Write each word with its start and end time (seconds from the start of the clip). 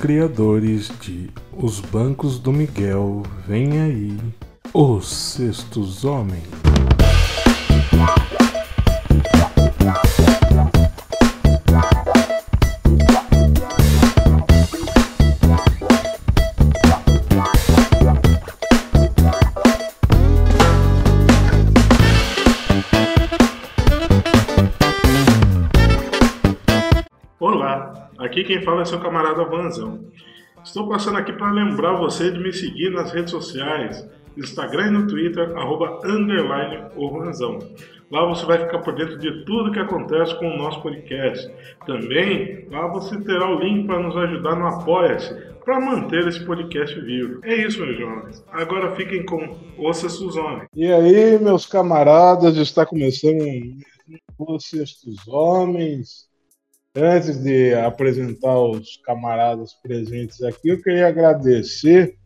Criadores 0.00 0.90
de 1.02 1.28
Os 1.52 1.78
Bancos 1.78 2.38
do 2.38 2.50
Miguel, 2.50 3.22
vem 3.46 3.82
aí, 3.82 4.18
Os 4.72 5.06
Sextos 5.06 6.06
Homens. 6.06 6.69
Quem 28.50 28.62
fala 28.62 28.82
é 28.82 28.84
seu 28.84 28.98
camarada 28.98 29.44
Vanzão. 29.44 30.00
Estou 30.64 30.88
passando 30.88 31.18
aqui 31.18 31.32
para 31.32 31.52
lembrar 31.52 31.92
você 31.92 32.32
de 32.32 32.38
me 32.40 32.52
seguir 32.52 32.90
nas 32.90 33.12
redes 33.12 33.30
sociais, 33.30 34.04
Instagram 34.36 34.88
e 34.88 34.90
no 34.90 35.06
Twitter, 35.06 35.56
arroba 35.56 36.00
underline. 36.04 36.86
Lá 38.10 38.26
você 38.26 38.44
vai 38.44 38.58
ficar 38.58 38.80
por 38.80 38.92
dentro 38.96 39.16
de 39.18 39.44
tudo 39.44 39.70
que 39.70 39.78
acontece 39.78 40.36
com 40.40 40.48
o 40.48 40.58
nosso 40.58 40.82
podcast. 40.82 41.48
Também 41.86 42.66
lá 42.72 42.88
você 42.88 43.20
terá 43.20 43.48
o 43.48 43.60
link 43.60 43.86
para 43.86 44.00
nos 44.00 44.16
ajudar 44.16 44.56
no 44.56 44.66
Apoia-se 44.66 45.32
para 45.64 45.80
manter 45.80 46.26
esse 46.26 46.44
podcast 46.44 47.00
vivo. 47.02 47.38
É 47.44 47.54
isso, 47.54 47.78
meus 47.80 47.96
jovens. 47.96 48.44
Agora 48.50 48.96
fiquem 48.96 49.24
com 49.24 49.56
Ouça 49.78 50.08
Suzone. 50.08 50.62
E 50.74 50.90
aí, 50.90 51.38
meus 51.38 51.66
camaradas, 51.66 52.56
está 52.56 52.84
começando 52.84 53.44
os 54.40 54.64
Sextos 54.64 55.28
Homens. 55.28 56.29
Antes 56.94 57.40
de 57.40 57.72
apresentar 57.74 58.58
os 58.58 58.96
camaradas 59.04 59.74
presentes 59.74 60.42
aqui, 60.42 60.70
eu 60.70 60.82
queria 60.82 61.06
agradecer 61.06 62.16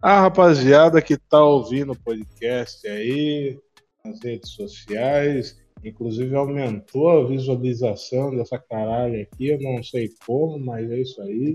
a 0.00 0.20
rapaziada 0.22 1.02
que 1.02 1.14
está 1.14 1.44
ouvindo 1.44 1.92
o 1.92 1.98
podcast 1.98 2.86
aí, 2.88 3.58
nas 4.02 4.22
redes 4.22 4.50
sociais. 4.52 5.58
Inclusive 5.84 6.34
aumentou 6.34 7.10
a 7.10 7.26
visualização 7.26 8.34
dessa 8.34 8.58
caralho 8.58 9.20
aqui, 9.20 9.48
eu 9.48 9.60
não 9.60 9.82
sei 9.82 10.10
como, 10.26 10.58
mas 10.58 10.90
é 10.90 10.98
isso 10.98 11.20
aí. 11.20 11.54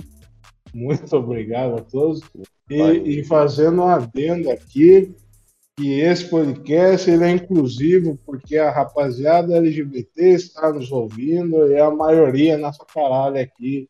Muito 0.72 1.16
obrigado 1.17 1.80
a 1.80 1.82
todos. 1.82 2.22
E, 2.70 3.20
e 3.20 3.23
fazendo 3.23 3.82
um 3.82 3.88
adendo 3.88 4.52
aqui, 4.52 5.16
que 5.77 6.00
esse 6.00 6.30
podcast 6.30 7.09
ele 7.09 7.23
é 7.23 7.31
inclusivo 7.31 8.17
porque 8.25 8.58
a 8.58 8.69
rapaziada 8.69 9.58
LGBT 9.58 10.22
está 10.33 10.72
nos 10.72 10.91
ouvindo 10.91 11.67
e 11.72 11.80
a 11.80 11.89
maioria 11.89 12.53
é 12.53 12.58
nossa 12.58 12.86
caralho 12.86 13.39
aqui. 13.39 13.89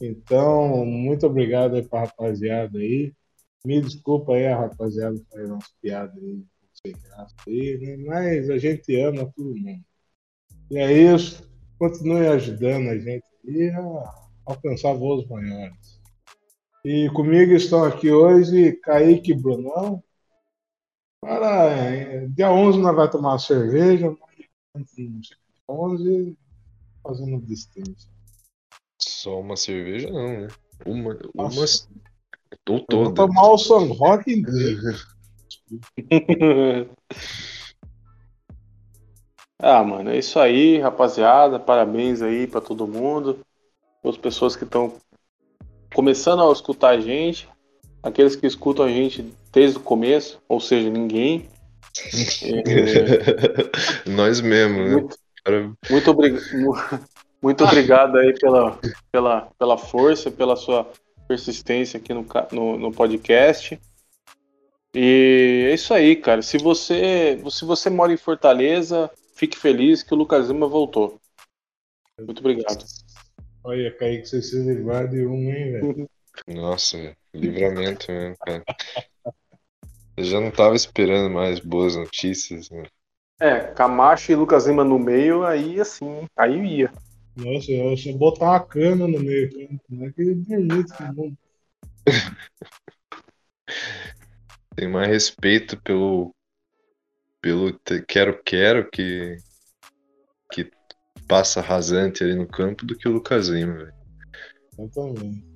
Então, 0.00 0.84
muito 0.84 1.26
obrigado 1.26 1.76
aí 1.76 1.82
pra 1.82 2.00
rapaziada 2.00 2.78
aí. 2.78 3.12
Me 3.64 3.80
desculpa 3.80 4.34
aí 4.34 4.46
a 4.46 4.58
rapaziada 4.58 5.16
que 5.16 5.24
faz 5.30 5.48
umas 5.48 5.72
piadas 5.80 6.16
aí, 6.16 6.42
sem 6.84 6.92
graça 7.00 7.34
aí, 7.46 7.78
né? 7.78 7.96
mas 7.98 8.50
a 8.50 8.58
gente 8.58 9.00
ama 9.00 9.32
todo 9.36 9.56
mundo. 9.56 9.84
E 10.70 10.78
é 10.78 10.92
isso. 10.92 11.48
Continue 11.78 12.26
ajudando 12.26 12.88
a 12.88 12.98
gente 12.98 13.24
aí 13.46 13.70
a 13.70 14.22
alcançar 14.46 14.94
voos 14.94 15.26
maiores. 15.28 16.00
E 16.84 17.08
comigo 17.10 17.52
estão 17.52 17.84
aqui 17.84 18.10
hoje 18.10 18.72
Kaique 18.82 19.34
Brunão. 19.34 20.02
Para, 21.22 21.70
é, 21.70 22.26
dia 22.26 22.50
11 22.50 22.80
nós 22.80 22.96
vamos 22.96 23.12
tomar 23.12 23.28
uma 23.30 23.38
cerveja, 23.38 24.12
mas 24.74 24.84
dia 24.92 25.08
11 25.68 26.36
fazendo 27.00 27.40
distância. 27.46 28.10
Só 29.00 29.38
uma 29.40 29.56
cerveja 29.56 30.10
não, 30.10 30.40
né? 30.40 30.48
Uma, 30.84 31.16
uma 31.32 31.44
Nossa. 31.44 31.88
ou 32.68 32.76
Eu 32.76 32.78
Vou 32.78 32.86
toda. 32.86 33.14
tomar 33.14 33.50
o 33.50 33.56
Sun 33.56 33.92
Rock 33.92 34.32
inteiro. 34.32 34.80
ah, 39.60 39.84
mano, 39.84 40.10
é 40.10 40.18
isso 40.18 40.40
aí, 40.40 40.80
rapaziada. 40.80 41.60
Parabéns 41.60 42.20
aí 42.20 42.48
pra 42.48 42.60
todo 42.60 42.88
mundo. 42.88 43.38
As 44.04 44.16
pessoas 44.16 44.56
que 44.56 44.64
estão 44.64 44.96
começando 45.94 46.42
a 46.42 46.52
escutar 46.52 46.90
a 46.90 47.00
gente. 47.00 47.48
Aqueles 48.02 48.34
que 48.34 48.44
escutam 48.44 48.84
a 48.84 48.88
gente 48.88 49.32
desde 49.52 49.78
o 49.78 49.82
começo, 49.82 50.40
ou 50.48 50.60
seja, 50.60 50.88
ninguém. 50.90 51.48
É, 52.42 54.08
Nós 54.10 54.40
mesmo, 54.40 54.78
né? 54.78 54.90
muito, 54.92 55.16
Cara, 55.44 55.72
muito, 55.90 56.14
muito 57.42 57.64
obrigado 57.64 58.16
aí 58.16 58.32
pela, 58.38 58.78
pela, 59.10 59.50
pela 59.58 59.76
força, 59.76 60.30
pela 60.30 60.54
sua 60.54 60.88
persistência 61.26 61.98
aqui 61.98 62.14
no, 62.14 62.24
no, 62.52 62.78
no 62.78 62.92
podcast. 62.92 63.80
E 64.94 65.68
é 65.70 65.74
isso 65.74 65.92
aí, 65.92 66.14
cara. 66.14 66.42
Se 66.42 66.58
você, 66.58 67.42
se 67.50 67.64
você 67.64 67.90
mora 67.90 68.12
em 68.12 68.16
Fortaleza, 68.16 69.10
fique 69.34 69.58
feliz 69.58 70.02
que 70.02 70.14
o 70.14 70.16
Lucas 70.16 70.48
Lima 70.48 70.68
voltou. 70.68 71.20
Muito 72.20 72.38
obrigado. 72.38 72.84
Olha, 73.64 73.90
Kaique, 73.96 74.28
você 74.28 74.42
se 74.42 74.60
livrar 74.62 75.08
de 75.08 75.26
um, 75.26 75.50
hein, 75.50 75.72
velho? 75.72 76.10
Nossa, 76.46 77.16
livramento 77.34 78.10
mesmo, 78.12 78.36
cara. 78.38 78.62
Eu 80.16 80.24
já 80.24 80.40
não 80.40 80.50
tava 80.50 80.74
esperando 80.76 81.32
mais 81.32 81.58
boas 81.60 81.96
notícias, 81.96 82.68
né? 82.70 82.84
É, 83.40 83.58
Camacho 83.72 84.30
e 84.30 84.36
Lucas 84.36 84.66
Lima 84.66 84.84
no 84.84 84.98
meio, 84.98 85.44
aí 85.44 85.80
assim, 85.80 86.26
aí 86.36 86.78
ia. 86.78 86.92
Nossa, 87.34 87.72
eu 87.72 87.94
eu 87.94 88.18
botar 88.18 88.50
uma 88.50 88.60
cana 88.60 89.08
no 89.08 89.18
meio, 89.18 89.80
não 89.88 90.06
é 90.06 90.12
que 90.12 90.34
permite 90.46 90.92
que 90.94 91.02
não. 91.02 91.36
Tem 94.76 94.88
mais 94.88 95.08
respeito 95.08 95.80
pelo 95.82 96.34
pelo 97.40 97.76
quero-quero 98.06 98.88
que 98.90 99.36
que 100.52 100.70
passa 101.26 101.60
rasante 101.60 102.22
ali 102.22 102.34
no 102.34 102.46
campo 102.46 102.84
do 102.84 102.96
que 102.96 103.08
o 103.08 103.12
Lucas 103.12 103.48
Lima, 103.48 103.74
velho. 103.74 103.94
Eu 104.78 104.88
também. 104.90 105.52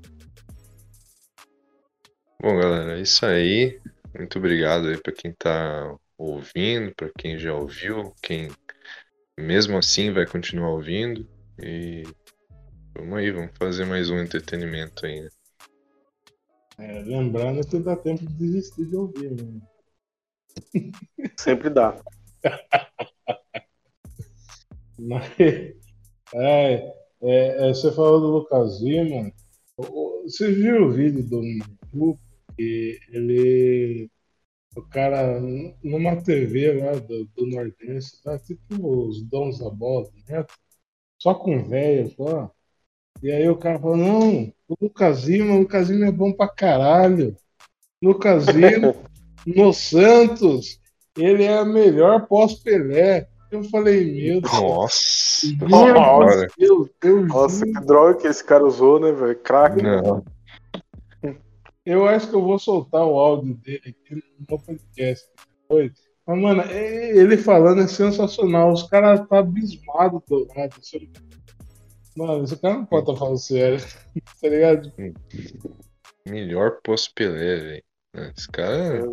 Bom, 2.40 2.58
galera, 2.58 2.98
é 2.98 3.02
isso 3.02 3.24
aí. 3.24 3.80
Muito 4.16 4.38
obrigado 4.38 4.88
aí 4.88 5.00
pra 5.00 5.12
quem 5.12 5.32
tá 5.32 5.94
ouvindo, 6.16 6.94
pra 6.94 7.10
quem 7.18 7.38
já 7.38 7.52
ouviu, 7.52 8.14
quem 8.22 8.48
mesmo 9.38 9.76
assim 9.76 10.10
vai 10.10 10.26
continuar 10.26 10.70
ouvindo. 10.70 11.28
E 11.62 12.02
vamos 12.94 13.18
aí, 13.18 13.30
vamos 13.30 13.50
fazer 13.58 13.84
mais 13.84 14.08
um 14.08 14.18
entretenimento 14.18 15.04
aí, 15.04 15.20
né? 15.20 15.28
É, 16.78 17.02
lembrando 17.02 17.66
que 17.66 17.78
dá 17.78 17.94
tempo 17.96 18.26
de 18.26 18.34
desistir 18.34 18.86
de 18.86 18.96
ouvir, 18.96 19.30
né? 19.32 19.60
Sempre 21.38 21.70
dá. 21.70 22.02
Mas, 24.98 25.30
é, 25.40 25.74
é, 27.22 27.68
é, 27.68 27.68
você 27.68 27.92
falou 27.92 28.20
do 28.20 28.26
Lucas 28.28 28.80
Lima. 28.80 29.30
Você 30.24 30.50
viu 30.52 30.86
o 30.86 30.90
vídeo 30.90 31.22
do 31.22 31.42
maluco 31.92 32.25
que 32.56 32.98
ele. 33.10 34.10
O 34.76 34.82
cara, 34.82 35.40
numa 35.82 36.22
TV 36.22 36.72
lá 36.74 36.92
do, 36.96 37.24
do 37.34 37.46
Nordeste, 37.46 38.22
tá 38.22 38.38
tipo 38.38 39.06
os 39.08 39.22
dons 39.22 39.58
da 39.58 39.70
bola, 39.70 40.06
né? 40.28 40.44
Só 41.18 41.34
com 41.34 41.64
velho, 41.64 42.10
só. 42.14 42.50
E 43.22 43.30
aí 43.30 43.48
o 43.48 43.56
cara 43.56 43.78
falou, 43.78 43.96
não, 43.96 44.52
o 44.68 44.76
Lucas 44.80 45.24
Lima, 45.24 45.54
o 45.54 45.58
Lucas 45.60 45.88
Lima 45.88 46.06
é 46.06 46.12
bom 46.12 46.32
pra 46.32 46.48
caralho. 46.48 47.34
Lucas 48.02 48.46
Lima, 48.48 48.94
no 49.46 49.72
Santos, 49.72 50.78
ele 51.16 51.44
é 51.44 51.58
a 51.58 51.64
melhor 51.64 52.26
pós-Pelé. 52.26 53.28
Eu 53.50 53.64
falei, 53.64 54.04
meu 54.04 54.40
Deus. 54.42 54.52
Nossa! 54.52 55.16
Meu 55.62 55.96
Olha, 55.96 56.46
Deus, 56.58 56.88
eu 57.02 57.26
Nossa, 57.26 57.64
que 57.64 57.80
droga 57.86 58.20
que 58.20 58.26
esse 58.26 58.44
cara 58.44 58.64
usou, 58.64 59.00
né, 59.00 59.12
velho? 59.12 59.38
Craque. 59.38 59.82
não. 59.82 60.24
Eu 61.86 62.04
acho 62.06 62.28
que 62.28 62.34
eu 62.34 62.42
vou 62.42 62.58
soltar 62.58 63.06
o 63.06 63.16
áudio 63.18 63.54
dele 63.54 63.80
aqui 64.04 64.22
no 64.50 64.58
podcast 64.58 65.26
depois. 65.62 65.92
Mas, 66.26 66.38
mano, 66.40 66.62
é- 66.62 67.16
ele 67.16 67.36
falando 67.36 67.80
é 67.82 67.86
sensacional. 67.86 68.72
Os 68.72 68.82
caras 68.84 69.26
tá 69.28 69.38
abismados 69.38 70.20
do 70.28 70.46
lado. 70.54 70.74
Você- 70.82 71.08
Mano, 72.16 72.44
esse 72.44 72.56
cara 72.56 72.74
não 72.78 72.86
pode 72.86 73.02
estar 73.08 73.16
falando 73.18 73.38
sério. 73.38 73.78
tá 74.42 74.48
ligado? 74.48 74.92
Melhor 76.28 76.78
pós-Pelé, 76.82 77.56
velho. 77.56 77.82
Esse 78.36 78.48
cara 78.50 79.04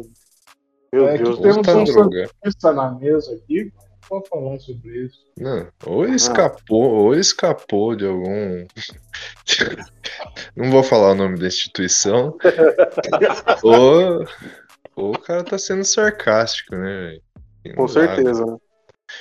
Meu 0.92 1.08
É 1.10 1.18
que 1.18 1.24
Deus 1.24 1.38
do 1.38 1.42
temos 1.64 1.92
céu. 1.92 2.06
um 2.06 2.52
tá 2.60 2.74
na 2.74 2.92
mesa 2.92 3.34
aqui. 3.36 3.66
Não 3.66 3.93
pode 4.08 4.30
falar 4.30 4.60
sobre 4.60 5.06
isso. 5.06 5.20
Não, 5.38 5.68
ou 5.86 6.06
ele 6.06 6.16
escapou, 6.16 6.84
ou 6.84 7.14
ele 7.14 7.22
escapou 7.22 7.96
de 7.96 8.06
algum. 8.06 8.66
Não 10.56 10.72
vou 10.72 10.84
falar 10.84 11.12
o 11.12 11.16
nome 11.16 11.40
da 11.40 11.48
instituição. 11.48 12.38
ou, 13.64 14.26
ou 14.96 15.16
o 15.16 15.20
cara 15.20 15.44
tá 15.44 15.58
sendo 15.58 15.84
sarcástico, 15.84 16.76
né, 16.76 17.20
velho? 17.64 17.76
Com 17.76 17.88
certeza, 17.88 18.46
né? 18.46 18.58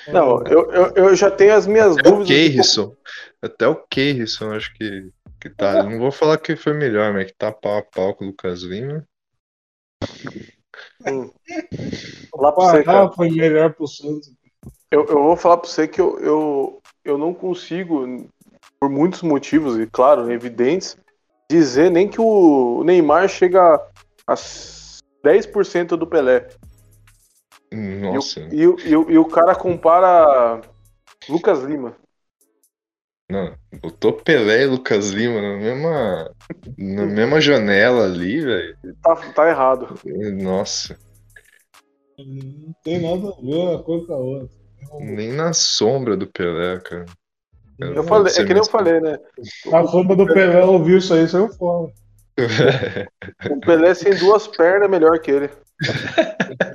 Não, 0.09 0.43
eu, 0.47 0.73
eu, 0.73 0.95
eu 0.95 1.17
já 1.17 1.31
tenho 1.31 1.55
as 1.55 1.67
minhas 1.67 1.97
Até 1.97 2.09
o 2.09 2.13
dúvidas. 2.13 2.29
de 2.29 2.35
Keirson. 2.35 2.97
Até 3.41 3.69
o 3.69 3.77
Keirson, 3.77 4.53
acho 4.53 4.73
que 4.75 5.11
Que 5.41 5.51
tá, 5.51 5.83
não 5.85 5.99
vou 5.99 6.11
falar 6.11 6.39
que 6.39 6.57
foi 6.57 6.73
melhor, 6.73 7.13
mas 7.13 7.27
que 7.27 7.37
tá 7.37 7.53
pau 7.53 7.79
a 7.79 7.83
pau 7.83 8.15
com 8.15 8.25
o 8.25 8.29
Lucas 8.29 8.63
Lima. 8.63 9.07
Hum. 11.07 11.31
Lá 12.35 12.53
pra 12.53 12.65
você, 12.65 12.83
cara. 12.83 12.99
Pará 12.99 13.13
foi 13.13 13.31
melhor 13.31 13.75
pro 13.75 13.87
Santos. 13.87 14.33
Eu, 14.93 15.07
eu 15.07 15.23
vou 15.23 15.37
falar 15.37 15.57
pra 15.57 15.69
você 15.71 15.89
que 15.89 15.99
eu, 15.99 16.19
eu, 16.21 16.83
eu 17.03 17.17
não 17.17 17.33
consigo, 17.33 18.29
por 18.79 18.91
muitos 18.91 19.23
motivos, 19.23 19.79
e 19.79 19.87
claro, 19.87 20.31
evidentes, 20.31 20.99
dizer 21.51 21.91
nem 21.91 22.07
que 22.07 22.21
o 22.21 22.85
Neymar 22.85 23.27
chega 23.27 23.77
a 24.27 24.35
10% 25.25 25.97
do 25.97 26.07
Pelé. 26.07 26.47
Nossa. 27.73 28.41
E, 28.53 28.67
o- 28.67 28.77
e, 28.85 28.95
o- 28.95 29.11
e 29.11 29.17
o 29.17 29.25
cara 29.25 29.55
compara 29.55 30.61
Lucas 31.27 31.63
Lima. 31.63 31.97
Não, 33.31 33.57
botou 33.81 34.13
Pelé 34.13 34.65
e 34.65 34.67
Lucas 34.67 35.09
Lima 35.09 35.41
na 35.41 35.57
mesma, 35.57 36.35
na 36.77 37.07
mesma 37.07 37.41
janela 37.41 38.05
ali, 38.05 38.43
velho. 38.43 38.77
Tá, 39.03 39.17
tá 39.33 39.49
errado. 39.49 39.99
Nossa, 40.43 40.99
Não 42.19 42.75
tem 42.85 43.01
nada 43.01 43.31
a 43.31 43.41
ver 43.41 43.55
uma 43.55 43.83
coisa 43.83 44.07
com 44.07 44.13
a 44.13 44.17
outra. 44.19 44.62
Nem 45.01 45.33
na 45.33 45.53
sombra 45.53 46.17
do 46.17 46.27
Pelé, 46.27 46.79
cara. 46.81 47.07
Eu 47.79 48.05
pode 48.05 48.09
falei, 48.09 48.33
é 48.33 48.47
que 48.47 48.55
nem 48.55 48.63
eu 48.63 48.71
falei, 48.71 49.01
né? 49.01 49.19
A 49.73 49.87
sombra 49.87 50.17
do 50.17 50.27
Pelé 50.27 50.65
ouviu 50.65 50.99
isso 50.99 51.15
aí, 51.15 51.29
saiu 51.29 51.49
fora. 51.49 51.93
O 53.51 53.61
Pelé 53.61 53.95
sem 53.95 54.15
duas 54.17 54.47
pernas 54.47 54.85
é 54.85 54.89
melhor 54.89 55.19
que 55.19 55.31
ele. 55.31 55.51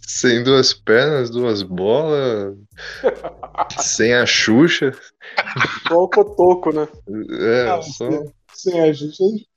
Sem 0.00 0.42
duas 0.42 0.72
pernas, 0.72 1.30
duas 1.30 1.62
bolas, 1.62 2.56
sem 3.78 4.14
a 4.14 4.26
Xuxa. 4.26 4.92
Só 5.86 6.02
o 6.02 6.08
cotoco, 6.08 6.72
né? 6.72 6.88
É, 7.40 7.68
Ah, 7.68 7.82
só 7.82 8.08
sem, 8.54 8.80
a 8.80 8.92
gente, 8.92 9.48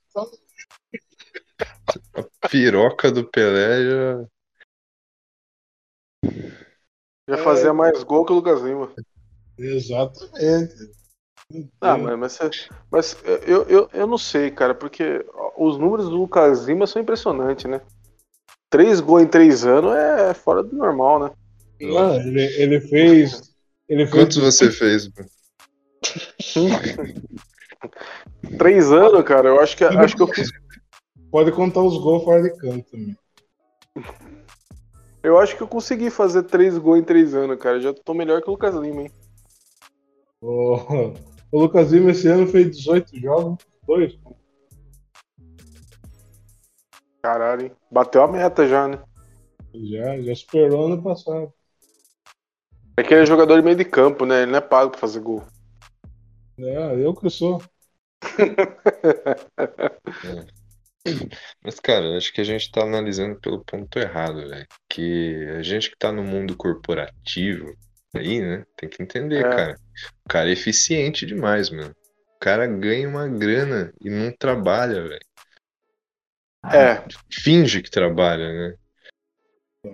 a 2.14 2.48
piroca 2.48 3.10
do 3.10 3.24
Pelé 3.24 3.84
já. 3.84 4.24
Já 7.28 7.38
fazia 7.38 7.72
mais 7.72 8.02
gol 8.02 8.24
que 8.24 8.32
o 8.32 8.36
Lucas 8.36 8.60
Lima. 8.62 8.92
Exatamente. 9.58 10.74
Ah, 11.80 11.98
mas, 11.98 12.18
mas, 12.18 12.68
mas 12.90 13.16
eu, 13.46 13.62
eu, 13.64 13.88
eu 13.92 14.06
não 14.06 14.16
sei, 14.16 14.50
cara, 14.50 14.74
porque 14.74 15.24
os 15.56 15.76
números 15.76 16.08
do 16.08 16.16
Lucas 16.16 16.64
Lima 16.64 16.86
são 16.86 17.02
impressionantes, 17.02 17.70
né? 17.70 17.82
Três 18.70 19.00
gols 19.00 19.22
em 19.22 19.26
três 19.26 19.66
anos 19.66 19.94
é 19.94 20.32
fora 20.32 20.62
do 20.62 20.74
normal, 20.74 21.20
né? 21.20 21.30
Não, 21.80 22.16
ele, 22.16 22.40
ele 22.40 22.80
fez. 22.80 23.54
Ele 23.88 24.06
fez 24.06 24.10
Quantos 24.10 24.36
você 24.38 24.70
fez? 24.70 25.08
mano? 25.08 25.28
Três 28.58 28.90
anos, 28.90 29.22
cara, 29.24 29.48
eu 29.48 29.60
acho 29.60 29.76
que, 29.76 29.84
acho 29.84 30.16
que 30.16 30.22
eu 30.22 30.28
fiz. 30.28 30.50
Pode 31.30 31.52
contar 31.52 31.82
os 31.82 31.98
gols 31.98 32.24
fora 32.24 32.42
de 32.42 32.56
campo 32.56 32.90
também. 32.90 33.16
Eu 35.22 35.38
acho 35.38 35.56
que 35.56 35.62
eu 35.62 35.68
consegui 35.68 36.10
fazer 36.10 36.42
três 36.42 36.76
gols 36.76 36.98
em 36.98 37.04
três 37.04 37.34
anos, 37.34 37.56
cara. 37.58 37.80
Já 37.80 37.94
tô 37.94 38.12
melhor 38.12 38.42
que 38.42 38.48
o 38.48 38.52
Lucas 38.52 38.74
Lima, 38.74 39.02
hein? 39.02 39.10
O, 40.40 40.76
o 41.52 41.60
Lucas 41.60 41.92
Lima 41.92 42.10
esse 42.10 42.26
ano 42.26 42.48
fez 42.48 42.76
18 42.76 43.20
jogos, 43.20 43.64
dois. 43.86 44.18
Caralho, 47.22 47.66
hein? 47.66 47.72
Bateu 47.88 48.22
a 48.22 48.26
meta 48.26 48.66
já, 48.66 48.88
né? 48.88 48.98
Já, 49.72 50.20
já 50.20 50.34
superou 50.34 50.86
ano 50.86 51.00
passado. 51.00 51.52
É 52.96 53.02
que 53.02 53.14
ele 53.14 53.22
é 53.22 53.26
jogador 53.26 53.56
de 53.56 53.62
meio 53.62 53.76
de 53.76 53.84
campo, 53.84 54.26
né? 54.26 54.42
Ele 54.42 54.50
não 54.50 54.58
é 54.58 54.60
pago 54.60 54.90
pra 54.90 55.00
fazer 55.00 55.20
gol. 55.20 55.42
É, 56.58 57.04
eu 57.04 57.14
que 57.14 57.30
sou. 57.30 57.62
Mas, 61.64 61.80
cara, 61.80 62.16
acho 62.16 62.32
que 62.32 62.40
a 62.40 62.44
gente 62.44 62.70
tá 62.70 62.82
analisando 62.82 63.38
pelo 63.40 63.64
ponto 63.64 63.98
errado, 63.98 64.48
velho. 64.48 64.66
Que 64.88 65.46
a 65.58 65.62
gente 65.62 65.90
que 65.90 65.96
tá 65.98 66.12
no 66.12 66.22
mundo 66.22 66.56
corporativo 66.56 67.74
aí, 68.14 68.40
né? 68.40 68.64
Tem 68.76 68.88
que 68.88 69.02
entender, 69.02 69.44
É. 69.44 69.48
cara. 69.50 69.76
O 70.24 70.28
cara 70.28 70.48
é 70.48 70.52
eficiente 70.52 71.26
demais, 71.26 71.70
mano. 71.70 71.94
O 72.36 72.38
cara 72.40 72.66
ganha 72.66 73.08
uma 73.08 73.26
grana 73.28 73.92
e 74.00 74.10
não 74.10 74.32
trabalha, 74.32 75.02
velho. 75.08 75.20
É, 76.72 77.02
Finge 77.30 77.82
que 77.82 77.90
trabalha, 77.90 78.52
né? 78.52 78.74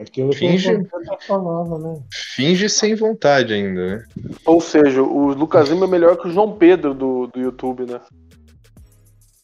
Aquilo 0.03 0.31
que 0.31 0.37
Finge. 0.37 0.71
o 0.71 0.83
Vampeta 0.85 1.17
falava, 1.27 1.79
né? 1.79 2.03
Finge 2.13 2.69
sem 2.69 2.95
vontade 2.95 3.55
ainda, 3.55 3.97
né? 3.97 4.05
ou 4.45 4.61
seja, 4.61 5.03
o 5.03 5.33
Lucas 5.33 5.71
Lima 5.71 5.87
é 5.87 5.89
melhor 5.89 6.19
que 6.19 6.29
o 6.29 6.31
João 6.31 6.59
Pedro 6.59 6.93
do, 6.93 7.27
do 7.29 7.41
YouTube, 7.41 7.87
né? 7.87 7.99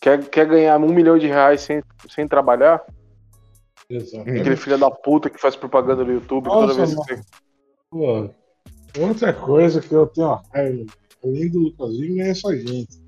Quer, 0.05 0.23
quer 0.29 0.47
ganhar 0.47 0.79
um 0.79 0.93
milhão 0.93 1.17
de 1.17 1.27
reais 1.27 1.63
sem, 1.63 1.83
sem 2.11 2.29
trabalhar? 2.29 2.85
Exatamente. 3.89 4.39
Aquele 4.39 4.57
filho 4.57 4.77
da 4.77 4.91
puta 4.91 5.31
que 5.31 5.41
faz 5.41 5.57
propaganda 5.57 6.05
no 6.05 6.13
YouTube 6.13 6.45
Nossa, 6.45 6.61
toda 6.61 6.75
vez 6.75 6.91
que 6.91 6.97
você... 6.97 7.23
Pô, 7.91 8.31
outra 9.01 9.33
coisa 9.33 9.81
que 9.81 9.95
eu 9.95 10.07
tenho 10.09 10.39
raiva, 10.53 10.85
além 11.25 11.51
do 11.51 11.59
Lucas 11.61 11.91
Lima, 11.93 12.23
é 12.23 12.29
essa 12.29 12.55
gente. 12.55 13.03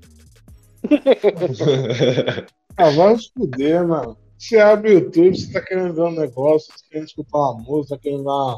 Ah, 2.79 2.91
vai 2.91 3.17
se 3.17 3.31
fuder, 3.35 3.87
mano. 3.87 4.15
Você 4.37 4.59
abre 4.59 4.91
o 4.91 4.93
YouTube, 4.99 5.35
você 5.35 5.51
tá 5.51 5.61
querendo 5.61 5.95
ver 5.95 6.01
um 6.01 6.11
negócio, 6.11 6.71
você 6.71 6.83
tá 6.83 6.89
querendo 6.91 7.07
escutar 7.07 7.37
uma 7.39 7.53
música, 7.63 7.95
tá 7.95 8.01
querendo 8.03 8.23
dar 8.23 8.55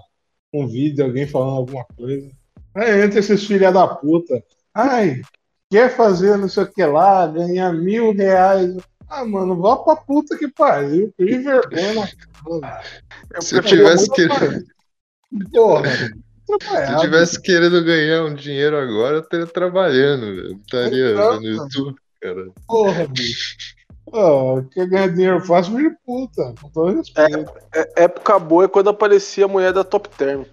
um 0.53 0.67
vídeo, 0.67 1.05
alguém 1.05 1.25
falando 1.25 1.55
alguma 1.55 1.85
coisa. 1.95 2.29
Aí 2.75 3.01
entra 3.01 3.19
esses 3.19 3.45
filha 3.45 3.71
da 3.71 3.87
puta. 3.87 4.43
Ai, 4.73 5.21
quer 5.69 5.95
fazer 5.95 6.37
não 6.37 6.49
sei 6.49 6.63
o 6.63 6.71
que 6.71 6.83
lá, 6.83 7.27
ganhar 7.27 7.71
mil 7.73 8.13
reais. 8.13 8.75
Ah, 9.07 9.25
mano, 9.25 9.59
vá 9.59 9.77
pra 9.77 9.95
puta 9.95 10.37
que 10.37 10.47
pariu. 10.47 11.13
Que 11.17 11.37
vergonha 11.37 11.93
na 11.95 12.07
cara. 12.07 12.83
Eu 13.33 13.41
Se 13.41 13.55
eu 13.55 13.63
tivesse 13.63 14.09
querendo. 14.11 14.65
Porra, 15.51 15.89
se 15.89 16.93
eu 16.93 16.99
tivesse 16.99 17.41
querendo 17.41 17.83
ganhar 17.83 18.23
um 18.23 18.33
dinheiro 18.33 18.77
agora, 18.77 19.17
eu 19.17 19.21
estaria 19.21 19.47
trabalhando, 19.47 20.21
velho. 20.21 20.47
Eu 20.47 20.57
estaria 20.57 21.11
Exato. 21.11 21.41
no 21.41 21.47
YouTube, 21.47 21.95
cara. 22.21 22.47
Porra, 22.67 23.07
bicho. 23.07 23.57
Ó, 24.11 24.61
quer 24.71 24.87
ganhar 24.87 25.07
dinheiro 25.09 25.41
fácil, 25.45 25.75
vira 25.75 25.95
puta. 26.05 26.53
Com 26.59 26.69
todo 26.69 26.97
respeito. 26.97 27.51
É, 27.75 28.03
época 28.03 28.39
boa 28.39 28.65
é 28.65 28.67
quando 28.67 28.89
aparecia 28.89 29.45
a 29.45 29.47
mulher 29.47 29.71
da 29.71 29.83
Top 29.83 30.09
Term. 30.17 30.43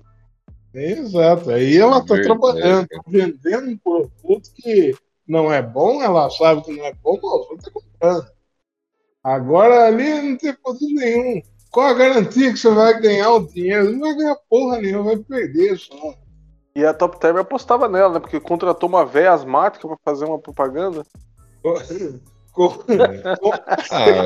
Exato. 0.74 1.50
Aí 1.50 1.76
ela 1.76 2.04
tá 2.04 2.14
Verdade, 2.14 2.24
trabalhando, 2.24 2.86
tá 2.86 3.00
vendendo 3.06 3.70
um 3.70 3.78
produto 3.78 4.50
que 4.54 4.94
não 5.26 5.52
é 5.52 5.60
bom, 5.62 6.02
ela 6.02 6.28
sabe 6.30 6.62
que 6.62 6.72
não 6.72 6.84
é 6.84 6.92
bom, 6.94 7.14
mas 7.14 7.24
os 7.24 7.50
outros 7.50 7.64
tá 7.64 7.70
comprando. 7.72 8.26
Agora 9.22 9.86
ali 9.86 10.22
não 10.22 10.36
tem 10.36 10.54
produto 10.54 10.94
nenhum. 10.94 11.42
Qual 11.70 11.86
a 11.88 11.94
garantia 11.94 12.52
que 12.52 12.58
você 12.58 12.70
vai 12.70 13.00
ganhar 13.00 13.32
o 13.32 13.46
dinheiro? 13.46 13.92
Não 13.92 14.00
vai 14.00 14.14
ganhar 14.14 14.36
porra 14.48 14.78
nenhuma, 14.80 15.16
vai 15.16 15.16
perder 15.18 15.76
só. 15.76 16.14
E 16.74 16.84
a 16.84 16.94
Top 16.94 17.18
Term 17.18 17.38
apostava 17.38 17.88
nela, 17.88 18.14
né? 18.14 18.20
Porque 18.20 18.38
contratou 18.38 18.88
uma 18.88 19.04
véia 19.04 19.32
asmática 19.32 19.88
pra 19.88 19.96
fazer 20.04 20.26
uma 20.26 20.38
propaganda. 20.38 21.04
Ah, 23.90 24.24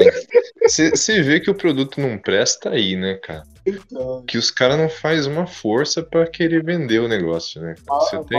você 0.63 1.23
vê 1.23 1.41
que 1.41 1.51
o 1.51 1.55
produto 1.55 2.01
não 2.01 2.17
presta 2.17 2.71
aí, 2.71 2.95
né, 2.95 3.15
cara? 3.15 3.43
Então, 3.67 4.23
Que 4.25 4.39
os 4.39 4.51
caras 4.51 4.79
não 4.79 4.89
fazem 4.89 5.33
uma 5.33 5.47
força 5.47 6.03
pra 6.03 6.27
querer 6.29 6.65
vender 6.65 7.01
o 7.01 7.09
negócio, 7.09 7.61
né? 7.61 7.75
Você 7.77 8.17
mal- 8.17 8.25
tem. 8.27 8.39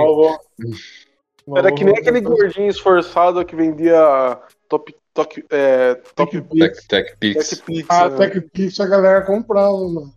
Era 1.57 1.71
que 1.71 1.83
nem 1.83 1.97
aquele 1.97 2.21
gordinho 2.21 2.69
esforçado 2.69 3.43
que 3.45 3.55
vendia 3.55 4.39
Top, 4.71 4.95
top, 5.13 5.45
é, 5.49 5.95
top 6.15 6.31
TechPix. 6.31 6.87
Tech, 6.87 7.17
Tech 7.17 7.61
Pix. 7.65 7.87
Ah, 7.89 8.07
né? 8.07 8.29
TechPix 8.29 8.79
a 8.79 8.87
galera 8.87 9.21
comprava, 9.25 9.77
mano. 9.85 10.13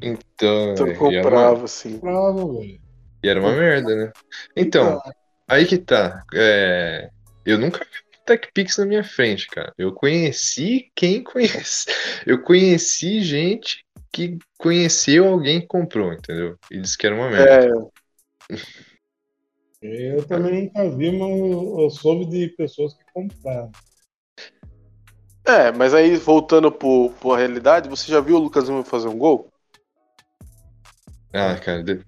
Então, 0.00 0.72
Então 0.72 0.86
era 0.86 0.98
uma, 0.98 1.22
comprava, 1.22 1.64
assim. 1.66 1.98
Comprava, 1.98 2.52
velho. 2.54 2.80
e 3.22 3.28
era 3.28 3.38
uma 3.38 3.52
merda, 3.52 3.94
né? 3.94 4.12
Então, 4.56 4.98
aí 5.46 5.66
que 5.66 5.76
tá. 5.76 6.22
É, 6.32 7.10
eu 7.44 7.58
nunca 7.58 7.80
vi 7.80 8.18
Tech 8.24 8.48
Pix 8.54 8.78
na 8.78 8.86
minha 8.86 9.04
frente, 9.04 9.46
cara. 9.48 9.74
Eu 9.76 9.92
conheci 9.92 10.90
quem 10.96 11.22
conhece. 11.22 11.84
Eu 12.24 12.42
conheci 12.42 13.20
gente 13.20 13.84
que 14.10 14.38
conheceu 14.56 15.28
alguém 15.28 15.60
que 15.60 15.66
comprou, 15.66 16.14
entendeu? 16.14 16.56
E 16.70 16.80
disse 16.80 16.96
que 16.96 17.06
era 17.06 17.14
uma 17.14 17.28
merda. 17.28 17.66
É, 18.48 18.56
Eu 19.82 20.24
também 20.26 20.64
nunca 20.64 20.88
vi, 20.90 21.10
mas 21.10 21.40
eu, 21.40 21.90
soube 21.90 22.26
de 22.26 22.48
pessoas 22.48 22.94
que 22.94 23.02
compraram. 23.12 23.70
é, 25.44 25.72
mas 25.72 25.92
aí 25.92 26.16
voltando 26.16 26.70
pro, 26.70 27.10
pro 27.20 27.34
realidade, 27.34 27.88
você 27.88 28.10
já 28.10 28.20
viu 28.20 28.36
o 28.36 28.38
Lucas 28.38 28.68
Lima 28.68 28.84
fazer 28.84 29.08
um 29.08 29.18
gol? 29.18 29.48
Ah, 31.32 31.56
cara, 31.58 31.82
de- 31.82 32.04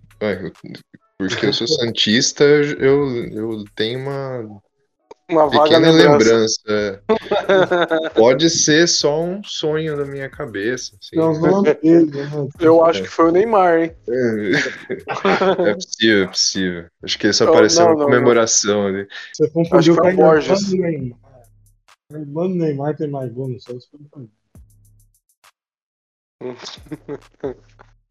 porque 1.18 1.46
eu 1.46 1.52
sou 1.52 1.66
santista, 1.66 2.44
eu, 2.44 3.26
eu 3.32 3.64
tenho 3.74 3.98
uma 4.00 4.60
Uma 5.30 5.46
vaga 5.48 5.62
Pequena 5.64 5.90
lembrança. 5.90 6.60
lembrança. 6.66 7.02
é. 8.04 8.10
Pode 8.10 8.50
ser 8.50 8.86
só 8.86 9.22
um 9.22 9.42
sonho 9.42 9.96
da 9.96 10.04
minha 10.04 10.28
cabeça. 10.28 10.96
assim. 11.00 11.16
Dele, 11.82 12.10
né? 12.10 12.48
Eu 12.60 12.84
acho 12.84 13.02
que 13.02 13.08
foi 13.08 13.28
o 13.28 13.32
Neymar, 13.32 13.78
hein? 13.80 13.96
É, 14.06 15.70
é 15.70 15.74
possível, 15.74 16.24
é 16.24 16.26
possível. 16.26 16.86
Acho 17.02 17.18
que 17.18 17.26
ele 17.26 17.32
só 17.32 17.44
Não, 17.46 17.52
apareceu 17.54 17.84
não, 17.84 17.92
uma 17.92 17.98
não, 18.00 18.04
comemoração 18.04 18.86
ali. 18.86 19.08
Você 19.32 19.44
Acho 19.44 19.52
confundiu 19.52 19.94
que 19.94 20.00
com 20.02 20.08
o 20.08 20.16
Borges. 20.16 20.72
irmã 20.72 22.48
do 22.48 22.54
Neymar. 22.54 22.92
Do 22.92 22.96
tem 22.98 23.08
mais 23.10 23.32
gol 23.32 23.46
o 23.46 23.48
Neymar. 23.48 24.28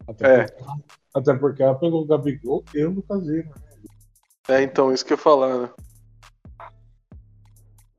Até, 0.08 0.34
É. 0.40 0.44
porque, 0.46 0.64
até 1.14 1.34
porque 1.34 1.62
ela 1.62 1.74
pegou 1.78 2.02
o 2.02 2.06
Gabigol 2.06 2.64
e 2.74 2.84
o 2.84 2.90
Lucas 2.90 3.22
Lima. 3.22 3.54
É, 4.48 4.62
então, 4.62 4.92
isso 4.92 5.04
que 5.06 5.12
eu 5.12 5.16
ia 5.16 5.22
falar, 5.22 5.58
né? 5.58 5.70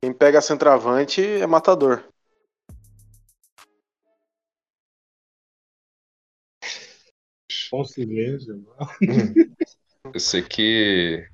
Quem 0.06 0.12
pega 0.12 0.40
centroavante 0.40 1.20
é 1.20 1.48
matador. 1.48 2.04
Com 7.68 7.84
silêncio. 7.84 8.56
mano. 8.56 9.34
Eu 10.14 10.20
sei 10.20 10.42
que. 10.42 11.26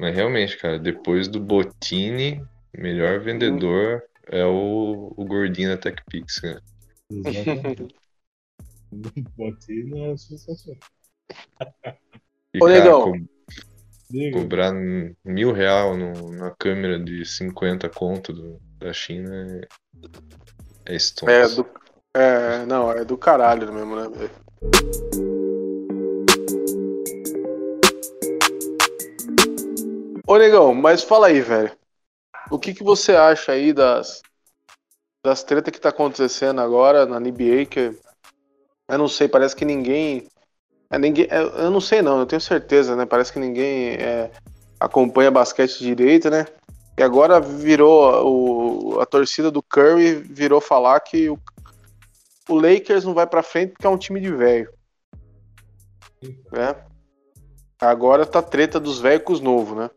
Mas 0.00 0.14
realmente, 0.14 0.56
cara, 0.56 0.78
depois 0.78 1.26
do 1.26 1.40
Botini, 1.40 2.40
o 2.78 2.80
melhor 2.80 3.18
vendedor 3.18 4.04
é 4.28 4.44
o, 4.44 5.12
o 5.16 5.24
gordinho 5.24 5.70
da 5.70 5.76
TechPix, 5.76 6.40
né? 6.44 6.60
Exatamente. 7.10 7.92
Botinho 9.36 10.12
é 10.12 10.16
sensacional. 10.16 10.78
E, 12.54 12.60
Ô, 12.60 12.66
cara, 12.66 12.72
negão. 12.72 13.00
co- 13.02 13.33
Diga. 14.14 14.38
cobrar 14.38 14.72
mil 15.24 15.52
real 15.52 15.96
no- 15.96 16.30
na 16.30 16.52
câmera 16.52 17.00
de 17.00 17.26
50 17.26 17.88
conto 17.88 18.32
do- 18.32 18.60
da 18.78 18.92
China 18.92 19.28
é, 20.86 20.92
é 20.92 20.94
estonto. 20.94 21.32
É 21.32 21.48
do. 21.48 21.66
É, 22.16 22.64
não, 22.64 22.92
é 22.92 23.04
do 23.04 23.18
caralho 23.18 23.72
mesmo, 23.72 23.96
né? 23.96 24.30
Ô, 30.28 30.36
negão, 30.36 30.72
mas 30.72 31.02
fala 31.02 31.26
aí, 31.26 31.40
velho. 31.40 31.76
O 32.52 32.58
que, 32.58 32.72
que 32.72 32.84
você 32.84 33.16
acha 33.16 33.50
aí 33.50 33.72
das, 33.72 34.22
das 35.24 35.42
tretas 35.42 35.72
que 35.72 35.80
tá 35.80 35.88
acontecendo 35.88 36.60
agora 36.60 37.04
na 37.04 37.16
NBA? 37.16 37.66
Que 37.66 37.98
eu 38.88 38.96
não 38.98 39.08
sei, 39.08 39.26
parece 39.26 39.56
que 39.56 39.64
ninguém. 39.64 40.28
É, 40.90 40.98
ninguém 40.98 41.26
é, 41.30 41.40
eu 41.40 41.70
não 41.70 41.80
sei, 41.80 42.02
não, 42.02 42.20
eu 42.20 42.26
tenho 42.26 42.40
certeza, 42.40 42.94
né? 42.94 43.06
Parece 43.06 43.32
que 43.32 43.38
ninguém 43.38 43.94
é, 43.94 44.30
acompanha 44.78 45.30
basquete 45.30 45.78
direito, 45.78 46.30
né? 46.30 46.46
E 46.96 47.02
agora 47.02 47.40
virou. 47.40 48.94
O, 48.94 49.00
a 49.00 49.06
torcida 49.06 49.50
do 49.50 49.62
Curry 49.62 50.14
virou 50.14 50.60
falar 50.60 51.00
que 51.00 51.28
o, 51.28 51.38
o 52.48 52.54
Lakers 52.54 53.04
não 53.04 53.14
vai 53.14 53.26
pra 53.26 53.42
frente 53.42 53.72
porque 53.72 53.86
é 53.86 53.90
um 53.90 53.98
time 53.98 54.20
de 54.20 54.30
velho. 54.30 54.72
Né? 56.52 56.76
Agora 57.80 58.24
tá 58.24 58.40
treta 58.40 58.78
dos 58.78 59.00
velhos 59.00 59.24
com 59.24 59.32
os 59.32 59.40
novos, 59.40 59.76
né? 59.76 59.90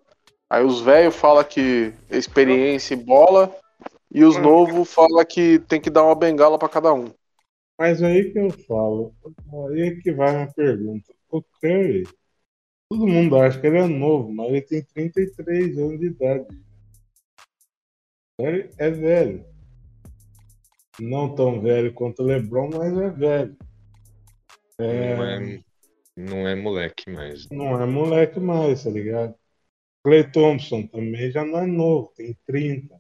Aí 0.50 0.64
os 0.64 0.82
velhos 0.82 1.16
falam 1.16 1.44
que 1.44 1.94
experiência 2.10 2.94
e 2.94 2.98
bola, 2.98 3.54
e 4.12 4.24
os 4.24 4.38
novos 4.38 4.94
falam 4.94 5.24
que 5.26 5.60
tem 5.60 5.80
que 5.80 5.90
dar 5.90 6.04
uma 6.04 6.16
bengala 6.16 6.58
pra 6.58 6.70
cada 6.70 6.94
um. 6.94 7.12
Mas 7.78 8.02
aí 8.02 8.32
que 8.32 8.40
eu 8.40 8.50
falo, 8.50 9.14
aí 9.72 10.02
que 10.02 10.12
vai 10.12 10.36
uma 10.36 10.52
pergunta. 10.52 11.14
O 11.30 11.42
Curry, 11.62 12.04
todo 12.90 13.08
mundo 13.08 13.38
acha 13.38 13.60
que 13.60 13.68
ele 13.68 13.78
é 13.78 13.88
novo, 13.88 14.34
mas 14.34 14.50
ele 14.50 14.62
tem 14.62 14.84
33 14.84 15.78
anos 15.78 16.00
de 16.00 16.08
idade. 16.08 16.48
Ele 18.40 18.70
é 18.78 18.90
velho. 18.90 19.46
Não 21.00 21.36
tão 21.36 21.62
velho 21.62 21.94
quanto 21.94 22.24
o 22.24 22.26
LeBron, 22.26 22.70
mas 22.74 22.98
é 22.98 23.10
velho. 23.12 23.58
É, 24.80 25.16
Não 25.16 25.24
é, 25.24 25.64
não 26.16 26.48
é 26.48 26.56
moleque 26.56 27.10
mais. 27.12 27.48
não 27.50 27.80
é 27.82 27.86
moleque 27.86 28.40
mais, 28.40 28.84
tá 28.84 28.90
ligado? 28.90 29.36
Clay 30.04 30.32
Thompson 30.32 30.88
também 30.88 31.32
já 31.32 31.44
não 31.44 31.60
é 31.60 31.68
novo, 31.68 32.12
tem 32.16 32.36
30. 32.46 33.00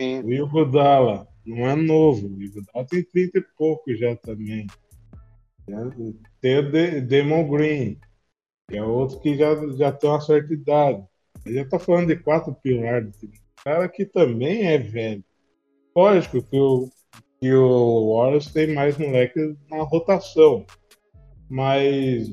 Sim. 0.00 0.20
O 0.22 0.32
Iguodala 0.32 1.28
não 1.46 1.66
é 1.68 1.74
novo, 1.76 2.26
o 2.28 2.42
Iguodala 2.42 2.86
tem 2.86 3.02
30 3.02 3.38
e 3.38 3.44
pouco 3.56 3.94
já 3.94 4.14
também. 4.16 4.66
Já- 5.68 5.90
Tem 6.40 6.58
o 6.58 6.70
De- 6.70 7.00
Damon 7.00 7.48
Green, 7.48 7.98
que 8.68 8.76
é 8.76 8.82
outro 8.82 9.20
que 9.20 9.36
já, 9.36 9.54
já 9.76 9.92
tem 9.92 10.10
uma 10.10 10.20
certa 10.20 10.52
idade. 10.52 11.04
Ele 11.44 11.56
já 11.56 11.64
tá 11.68 11.78
falando 11.78 12.08
de 12.08 12.16
quatro 12.16 12.54
pilares. 12.54 13.14
cara 13.64 13.88
que 13.88 14.04
também 14.04 14.66
é 14.66 14.78
velho. 14.78 15.24
Lógico 15.96 16.42
que 16.42 16.58
o, 16.58 16.90
que 17.40 17.52
o 17.52 18.14
Warriors 18.16 18.52
tem 18.52 18.74
mais 18.74 18.96
moleque 18.98 19.56
na 19.70 19.82
rotação. 19.82 20.66
Mas 21.48 22.28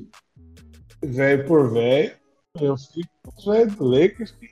velho 1.04 1.46
por 1.46 1.72
velho, 1.72 2.16
eu 2.60 2.76
fico 2.78 3.10
com 3.24 3.52
os 3.52 3.78
Lakers 3.78 4.32
que 4.32 4.48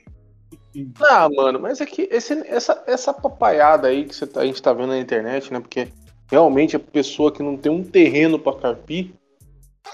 Ah, 1.10 1.28
mano, 1.28 1.58
mas 1.58 1.80
é 1.80 1.86
que 1.86 2.02
esse, 2.10 2.32
essa, 2.46 2.82
essa 2.86 3.12
papaiada 3.12 3.88
aí 3.88 4.04
que 4.04 4.26
tá- 4.26 4.40
a 4.40 4.46
gente 4.46 4.62
tá 4.62 4.72
vendo 4.72 4.88
na 4.88 4.98
internet, 4.98 5.52
né? 5.52 5.60
Porque 5.60 5.88
realmente 6.30 6.76
a 6.76 6.80
pessoa 6.80 7.32
que 7.32 7.42
não 7.42 7.56
tem 7.56 7.72
um 7.72 7.82
terreno 7.82 8.38
pra 8.38 8.54
carpir, 8.54 9.12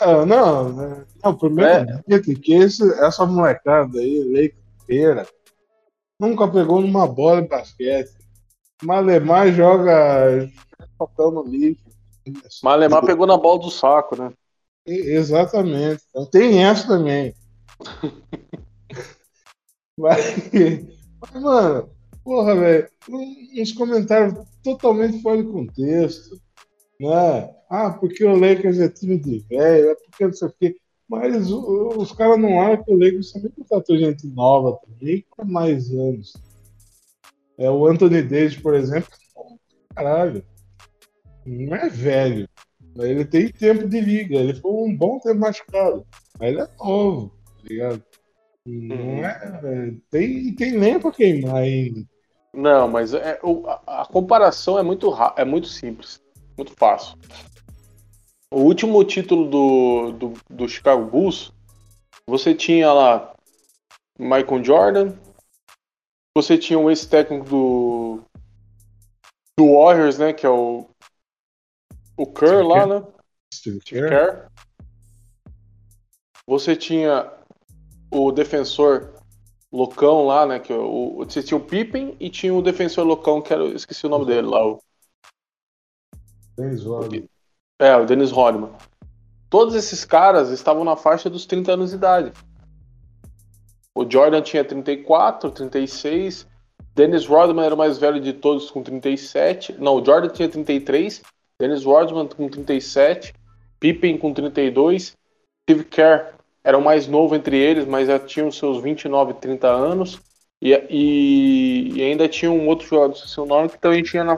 Ah, 0.01 0.27
não, 0.27 0.73
né? 0.73 1.07
não, 1.25 1.35
primeiro 1.35 1.71
É. 2.09 2.21
que 2.21 2.53
esse, 2.53 2.83
essa 3.03 3.25
molecada 3.25 3.99
aí, 3.99 4.21
leiteira, 4.89 5.27
nunca 6.21 6.47
pegou 6.47 6.81
numa 6.81 7.07
bola 7.07 7.41
de 7.43 7.49
basquete. 7.49 8.11
Malemar 8.83 9.51
joga 9.53 10.51
papel 10.99 11.31
no 11.31 11.43
lixo. 11.45 11.85
Malemar 12.63 13.05
pegou 13.07 13.27
na 13.27 13.37
bola 13.39 13.61
do 13.61 13.71
saco, 13.71 14.21
né? 14.21 14.31
Exatamente. 14.87 16.03
Tem 16.31 16.63
essa 16.65 16.87
também. 16.87 17.35
Mas, 19.99 20.51
mas, 21.21 21.43
mano, 21.43 21.91
porra, 22.23 22.55
velho, 22.55 22.89
uns 23.09 23.73
comentários 23.73 24.47
totalmente 24.63 25.23
fora 25.23 25.43
de 25.43 25.49
contexto. 25.49 26.41
Né? 27.01 27.55
Ah, 27.71 27.91
porque 27.91 28.25
o 28.25 28.39
Lakers 28.39 28.79
é 28.79 28.89
time 28.89 29.19
de 29.19 29.39
velho, 29.49 29.91
é 29.91 29.95
porque 29.95 30.25
não 30.25 30.33
sei 30.33 30.49
o 30.49 30.53
quê. 30.53 30.77
Mas 31.09 31.51
os 31.51 32.13
caras 32.13 32.39
não 32.39 32.61
acham 32.61 32.85
que 32.85 32.93
o 32.93 32.99
Lakers 32.99 33.33
também 33.33 33.51
contratou 33.53 33.97
gente 33.97 34.27
nova 34.27 34.79
também, 34.85 35.25
com 35.31 35.45
mais 35.45 35.91
anos. 35.91 36.35
É, 37.57 37.71
o 37.71 37.87
Anthony 37.87 38.23
Davis, 38.23 38.57
por 38.57 38.75
exemplo, 38.75 39.09
caralho, 39.95 40.45
não 41.47 41.75
é 41.75 41.89
velho. 41.89 42.49
Ele 42.99 43.25
tem 43.25 43.51
tempo 43.51 43.89
de 43.89 44.01
liga. 44.01 44.37
Ele 44.37 44.55
foi 44.55 44.71
um 44.71 44.97
bom 44.97 45.19
tempo 45.21 45.41
machucado. 45.41 46.07
Mas 46.39 46.51
ele 46.51 46.61
é 46.61 46.69
novo, 46.79 47.33
tá 47.47 47.63
ligado? 47.65 48.03
Não 48.67 48.97
Uhum. 48.97 49.25
é. 49.25 49.61
é, 49.63 49.95
Tem, 50.11 50.55
tem 50.55 50.77
lenha 50.79 50.99
pra 50.99 51.13
queimar 51.13 51.57
ainda. 51.57 52.05
Não, 52.53 52.89
mas 52.89 53.15
é, 53.15 53.39
o- 53.43 53.67
a, 53.69 54.03
a 54.03 54.07
comparação 54.07 54.79
é 54.79 54.83
muito, 54.83 55.13
é 55.37 55.45
muito 55.45 55.69
simples, 55.69 56.21
muito 56.57 56.73
fácil. 56.77 57.17
O 58.51 58.61
último 58.63 59.05
título 59.05 59.49
do, 59.51 60.13
do, 60.13 60.35
do 60.49 60.69
Chicago 60.69 61.05
Bulls, 61.11 61.53
você 62.27 62.55
tinha 62.55 62.93
lá 62.93 63.35
Michael 64.19 64.65
Jordan, 64.65 65.13
você 66.37 66.57
tinha 66.57 66.79
o 66.79 66.91
ex-técnico 66.91 67.45
do, 67.45 68.21
do 69.59 69.75
Warriors, 69.75 70.19
né, 70.19 70.33
que 70.33 70.47
é 70.47 70.51
o, 70.51 70.89
o 72.17 72.27
Kerr 72.27 72.67
lá, 72.67 72.87
né? 72.87 73.07
Steve. 73.53 73.81
Kerr. 73.81 74.49
Você 76.47 76.77
tinha 76.77 77.31
o 78.11 78.33
defensor 78.33 79.15
loucão 79.73 80.27
lá, 80.27 80.47
né? 80.47 80.59
Que 80.59 80.73
é 80.73 80.77
o, 80.77 81.17
você 81.19 81.43
tinha 81.43 81.59
o 81.59 81.65
Pippen 81.65 82.17
e 82.19 82.31
tinha 82.31 82.55
o 82.55 82.63
defensor 82.63 83.07
loucão, 83.07 83.43
que 83.43 83.53
era, 83.53 83.63
eu 83.63 83.75
esqueci 83.75 84.07
o 84.07 84.11
nome 84.11 84.27
dele 84.27 84.47
lá. 84.47 84.67
O, 84.67 84.81
Dennis 86.57 86.85
Rodman. 86.85 87.29
é, 87.79 87.97
o 87.97 88.07
Dennis 88.07 88.31
Rodman. 88.31 88.71
Todos 89.51 89.75
esses 89.75 90.05
caras 90.05 90.51
estavam 90.51 90.85
na 90.85 90.97
faixa 90.97 91.29
dos 91.29 91.47
30 91.47 91.73
anos 91.73 91.91
de 91.91 91.97
idade. 91.97 92.33
O 93.95 94.11
Jordan 94.11 94.43
tinha 94.43 94.65
34, 94.65 95.51
36. 95.51 96.47
Dennis 96.95 97.27
Rodman 97.27 97.65
era 97.65 97.75
o 97.75 97.79
mais 97.79 97.99
velho 97.99 98.21
de 98.21 98.33
todos 98.33 98.71
com 98.71 98.83
37. 98.83 99.75
Não, 99.75 99.97
o 99.97 100.05
Jordan 100.05 100.29
tinha 100.29 100.49
33. 100.49 101.23
Dennis 101.59 101.85
Rodman 101.85 102.27
com 102.27 102.49
37. 102.49 103.35
Pippen 103.79 104.19
com 104.19 104.33
32. 104.33 105.15
Steve 105.63 105.85
Kerr 105.85 106.36
era 106.67 106.77
o 106.77 106.83
mais 106.83 107.07
novo 107.07 107.37
entre 107.37 107.57
eles, 107.57 107.87
mas 107.87 108.09
já 108.09 108.19
tinha 108.19 108.45
os 108.45 108.59
seus 108.59 108.83
29, 108.83 109.35
30 109.35 109.69
anos. 109.69 110.21
E, 110.61 110.73
e- 110.91 111.93
e 111.95 112.03
ainda 112.03 112.29
tinha 112.29 112.51
um 112.51 112.67
outro 112.67 112.89
jogador, 112.89 113.11
não 113.11 113.15
sei 113.15 113.29
se 113.29 113.41
o 113.41 113.47
nome, 113.47 113.69
que 113.69 113.79
também 113.79 114.03
tinha 114.03 114.25
na, 114.25 114.37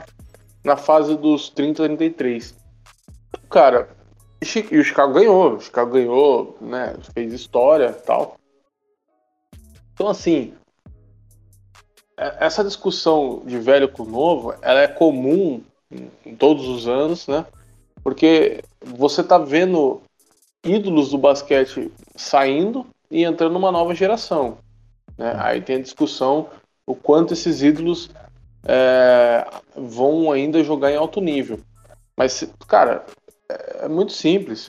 na 0.62 0.76
fase 0.76 1.16
dos 1.16 1.48
30, 1.48 1.84
33. 1.86 2.54
Cara, 3.48 3.88
e 4.70 4.78
o 4.78 4.84
Chicago 4.84 5.14
ganhou. 5.14 5.54
O 5.54 5.60
Chicago 5.60 5.92
ganhou, 5.92 6.58
né? 6.60 6.96
Fez 7.14 7.32
história 7.32 7.94
tal. 7.94 8.36
Então, 9.94 10.08
assim, 10.08 10.52
é, 12.14 12.44
essa 12.44 12.62
discussão 12.62 13.42
de 13.46 13.58
velho 13.58 13.88
com 13.88 14.04
novo, 14.04 14.54
ela 14.60 14.82
é 14.82 14.86
comum 14.86 15.62
em 16.26 16.36
todos 16.36 16.68
os 16.68 16.86
anos, 16.86 17.26
né? 17.26 17.46
Porque 18.04 18.62
você 18.84 19.24
tá 19.24 19.38
vendo 19.38 20.02
ídolos 20.62 21.10
do 21.10 21.16
basquete 21.16 21.90
saindo 22.18 22.84
e 23.10 23.24
entrando 23.24 23.52
numa 23.52 23.72
nova 23.72 23.94
geração. 23.94 24.58
Né? 25.16 25.32
Aí 25.38 25.62
tem 25.62 25.76
a 25.76 25.82
discussão 25.82 26.48
o 26.84 26.94
quanto 26.94 27.32
esses 27.32 27.62
ídolos 27.62 28.10
é, 28.66 29.46
vão 29.76 30.32
ainda 30.32 30.62
jogar 30.64 30.90
em 30.90 30.96
alto 30.96 31.20
nível. 31.20 31.60
Mas, 32.16 32.50
cara, 32.66 33.04
é, 33.48 33.84
é 33.84 33.88
muito 33.88 34.12
simples. 34.12 34.68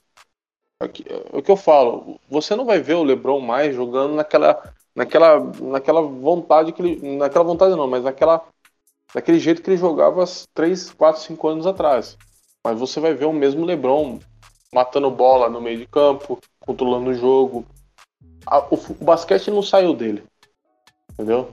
É 0.82 0.86
o 1.34 1.41
que 1.41 1.51
eu 1.51 1.58
falo, 1.58 2.20
você 2.29 2.56
não 2.56 2.65
vai 2.65 2.79
ver 2.79 2.94
o 2.94 3.03
LeBron 3.03 3.41
mais 3.41 3.75
jogando 3.75 4.15
naquela, 4.15 4.74
naquela, 4.96 5.39
naquela 5.39 6.01
vontade 6.01 6.72
que 6.72 6.82
ele, 6.82 7.18
naquela 7.18 7.44
vontade 7.44 7.75
não, 7.75 7.88
mas 7.88 8.03
naquela, 8.03 8.46
daquele 9.13 9.39
jeito 9.39 9.62
que 9.62 9.70
ele 9.70 9.77
jogava 9.77 10.24
3, 10.53 10.91
4, 10.91 11.22
5 11.22 11.48
anos 11.48 11.68
atrás. 11.68 12.18
Mas 12.63 12.79
você 12.79 13.00
vai 13.00 13.13
ver 13.13 13.25
o 13.25 13.34
mesmo 13.34 13.65
LeBron 13.65 14.20
matando 14.74 15.10
bola 15.10 15.50
no 15.50 15.60
meio 15.60 15.79
de 15.79 15.88
campo, 15.88 16.39
controlando 16.69 17.09
o 17.09 17.13
jogo. 17.15 17.65
o, 18.69 18.75
o 18.75 19.03
basquete 19.03 19.49
não 19.49 19.63
saiu 19.63 19.95
dele, 19.95 20.21
entendeu? 21.13 21.49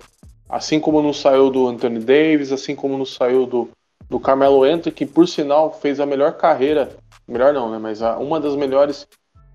Assim 0.47 0.79
como 0.79 1.01
não 1.01 1.15
saiu 1.15 1.49
do 1.51 1.69
Anthony 1.69 2.01
Davis, 2.01 2.53
assim 2.53 2.77
como 2.77 2.99
não 2.99 3.07
saiu 3.07 3.47
do, 3.47 3.71
do 4.11 4.21
Carmelo 4.21 4.63
Anthony, 4.63 4.95
que 4.95 5.07
por 5.07 5.27
sinal 5.27 5.73
fez 5.73 6.01
a 6.01 6.07
melhor 6.07 6.35
carreira, 6.35 6.95
melhor 7.27 7.55
não, 7.55 7.71
né? 7.71 7.79
Mas 7.79 8.03
a, 8.03 8.19
uma 8.19 8.39
das 8.39 8.55
melhores 8.57 9.09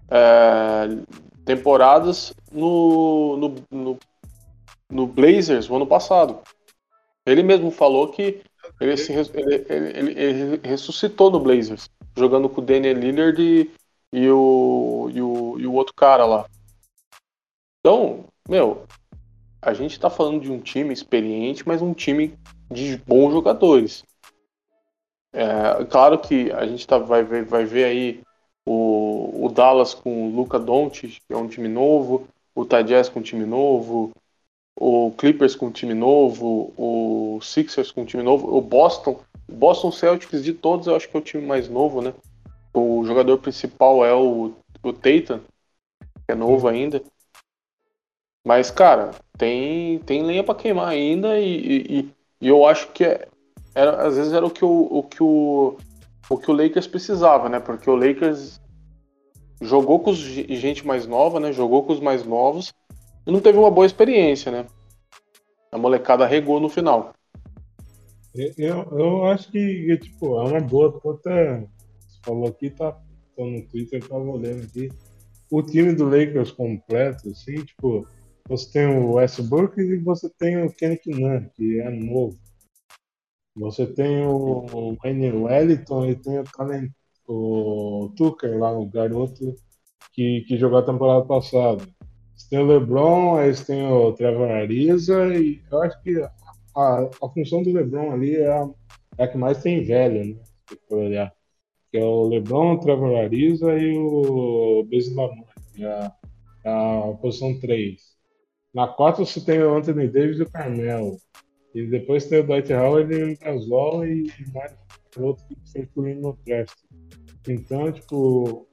é, 0.09 0.89
temporadas 1.45 2.33
no, 2.51 3.37
no, 3.37 3.55
no, 3.69 3.99
no, 4.89 5.05
Blazers 5.05 5.69
no 5.69 5.75
ano 5.75 5.85
passado. 5.85 6.39
Ele 7.23 7.43
mesmo 7.43 7.69
falou 7.69 8.07
que 8.07 8.41
ele, 8.79 8.97
se, 8.97 9.13
ele, 9.13 9.65
ele, 9.69 10.19
ele 10.19 10.59
ressuscitou 10.63 11.29
no 11.29 11.39
Blazers, 11.39 11.87
jogando 12.17 12.49
com 12.49 12.61
o 12.61 12.65
Daniel 12.65 12.97
Lillard 12.97 13.39
e, 13.39 13.69
e, 14.11 14.29
o, 14.29 15.09
e, 15.13 15.21
o, 15.21 15.59
e 15.59 15.67
o 15.67 15.73
outro 15.73 15.93
cara 15.93 16.25
lá. 16.25 16.45
Então, 17.79 18.25
meu, 18.47 18.85
a 19.61 19.73
gente 19.73 19.91
está 19.91 20.09
falando 20.09 20.41
de 20.41 20.51
um 20.51 20.59
time 20.59 20.93
experiente, 20.93 21.67
mas 21.67 21.81
um 21.81 21.93
time 21.93 22.37
de 22.69 22.97
bons 22.97 23.31
jogadores. 23.31 24.03
É, 25.33 25.85
claro 25.85 26.19
que 26.19 26.51
a 26.51 26.65
gente 26.67 26.85
tá, 26.85 26.97
vai, 26.97 27.23
ver, 27.23 27.45
vai 27.45 27.63
ver 27.63 27.85
aí 27.85 28.21
o, 28.65 29.45
o 29.45 29.49
Dallas 29.49 29.93
com 29.93 30.27
o 30.27 30.35
Luca 30.35 30.59
Doncic, 30.59 31.19
que 31.27 31.33
é 31.33 31.37
um 31.37 31.47
time 31.47 31.67
novo, 31.67 32.27
o 32.53 32.65
Jazz 32.65 33.09
com 33.09 33.19
um 33.19 33.23
time 33.23 33.45
novo, 33.45 34.11
o 34.75 35.11
Clippers 35.17 35.55
com 35.55 35.67
um 35.67 35.71
time 35.71 35.93
novo, 35.93 36.73
o 36.77 37.39
Sixers 37.41 37.91
com 37.91 38.01
um 38.01 38.05
time 38.05 38.23
novo, 38.23 38.55
o 38.55 38.61
Boston, 38.61 39.21
o 39.47 39.53
Boston 39.53 39.91
Celtics 39.91 40.43
de 40.43 40.53
todos 40.53 40.87
eu 40.87 40.95
acho 40.95 41.09
que 41.09 41.15
é 41.15 41.19
o 41.19 41.23
time 41.23 41.45
mais 41.45 41.69
novo, 41.69 42.01
né? 42.01 42.13
O 42.73 43.03
jogador 43.05 43.37
principal 43.37 44.05
é 44.05 44.13
o, 44.13 44.53
o 44.83 44.93
Tatum, 44.93 45.39
que 46.25 46.31
é 46.31 46.35
novo 46.35 46.67
ainda. 46.67 47.01
Mas, 48.45 48.71
cara, 48.71 49.11
tem, 49.37 49.99
tem 49.99 50.23
lenha 50.23 50.43
para 50.43 50.55
queimar 50.55 50.87
ainda 50.87 51.39
e, 51.39 51.99
e, 51.99 52.11
e, 52.41 52.47
eu 52.47 52.65
acho 52.65 52.91
que 52.91 53.03
é, 53.03 53.27
era, 53.75 54.07
às 54.07 54.17
vezes 54.17 54.33
era 54.33 54.45
o 54.45 54.49
que 54.49 54.65
o, 54.65 54.87
o, 54.89 55.03
que 55.03 55.21
o, 55.21 55.77
o 56.29 56.37
que 56.37 56.49
o 56.49 56.53
Lakers 56.53 56.87
precisava, 56.87 57.49
né? 57.49 57.59
Porque 57.59 57.89
o 57.89 57.95
Lakers 57.95 58.59
jogou 59.61 59.99
com 59.99 60.09
os, 60.09 60.17
gente 60.17 60.85
mais 60.85 61.05
nova, 61.05 61.39
né? 61.39 61.51
Jogou 61.51 61.83
com 61.83 61.93
os 61.93 61.99
mais 61.99 62.25
novos 62.25 62.73
e 63.27 63.31
não 63.31 63.39
teve 63.39 63.59
uma 63.59 63.69
boa 63.69 63.85
experiência, 63.85 64.51
né? 64.51 64.65
A 65.71 65.77
molecada 65.77 66.25
regou 66.25 66.59
no 66.59 66.67
final. 66.67 67.13
Eu, 68.33 68.87
eu 68.91 69.25
acho 69.25 69.51
que, 69.51 69.97
tipo, 69.97 70.39
é 70.39 70.49
uma 70.49 70.59
boa. 70.59 70.99
Você 71.03 71.67
falou 72.23 72.47
aqui, 72.47 72.69
tá, 72.69 72.99
tô 73.35 73.45
no 73.45 73.61
Twitter, 73.67 74.07
tava 74.07 74.23
olhando 74.23 74.63
aqui. 74.63 74.89
O 75.49 75.61
time 75.61 75.93
do 75.93 76.05
Lakers 76.05 76.51
completo, 76.51 77.29
assim, 77.29 77.63
tipo, 77.65 78.07
você 78.47 78.71
tem 78.71 78.87
o 78.87 79.13
Westbrook 79.13 79.79
e 79.79 79.97
você 79.97 80.29
tem 80.29 80.63
o 80.63 80.71
Kenny 80.71 80.99
Nunn, 81.05 81.49
que 81.53 81.79
é 81.79 81.89
novo. 81.89 82.37
Você 83.55 83.85
tem 83.85 84.25
o 84.25 84.95
Wayne 85.03 85.31
Wellington 85.31 86.05
e 86.05 86.15
tem 86.15 86.39
o, 86.39 86.43
talent, 86.43 86.89
o 87.27 88.11
Tucker 88.15 88.57
lá, 88.57 88.71
o 88.71 88.85
garoto 88.85 89.55
que, 90.13 90.41
que 90.47 90.57
jogou 90.57 90.79
a 90.79 90.85
temporada 90.85 91.25
passada. 91.25 91.85
Você 92.35 92.49
tem 92.49 92.59
o 92.59 92.65
LeBron, 92.65 93.37
aí 93.37 93.53
você 93.53 93.65
tem 93.65 93.85
o 93.87 94.13
Trevor 94.13 94.49
Ariza 94.49 95.35
e 95.35 95.61
eu 95.69 95.81
acho 95.81 96.01
que 96.01 96.17
a, 96.75 97.09
a 97.23 97.29
função 97.33 97.61
do 97.61 97.73
LeBron 97.73 98.11
ali 98.11 98.35
é 98.35 98.51
a, 98.51 98.69
é 99.17 99.23
a 99.25 99.27
que 99.27 99.37
mais 99.37 99.61
tem 99.61 99.83
velho, 99.83 100.25
né? 100.25 100.41
Se 100.69 100.79
for 100.87 100.99
olhar. 100.99 101.33
Que 101.91 101.97
é 101.97 102.03
o 102.03 102.27
LeBron, 102.27 102.73
o 102.73 102.79
Trevor 102.79 103.17
Ariza 103.17 103.77
e 103.77 103.97
o 103.97 104.87
que 105.73 105.83
é 105.83 106.11
a, 106.65 107.09
a 107.09 107.13
posição 107.15 107.59
3. 107.59 108.01
Na 108.73 108.87
4 108.87 109.25
você 109.25 109.41
tem 109.41 109.61
o 109.61 109.75
Anthony 109.75 110.07
Davis 110.07 110.39
e 110.39 110.43
o 110.43 110.49
Carmelo. 110.49 111.17
E 111.75 111.85
depois 111.87 112.25
tem 112.25 112.39
o 112.39 112.43
Dwight 112.43 112.73
Howard 112.73 113.13
e 113.13 113.33
o 113.33 113.37
Gasol 113.37 114.05
e 114.05 114.31
mais 114.53 114.73
outro 115.17 115.45
que 115.47 115.55
foi 115.71 115.81
incluindo 115.81 116.21
no 116.21 116.37
draft. 116.45 116.77
Então, 117.47 117.91
tipo, 117.91 118.67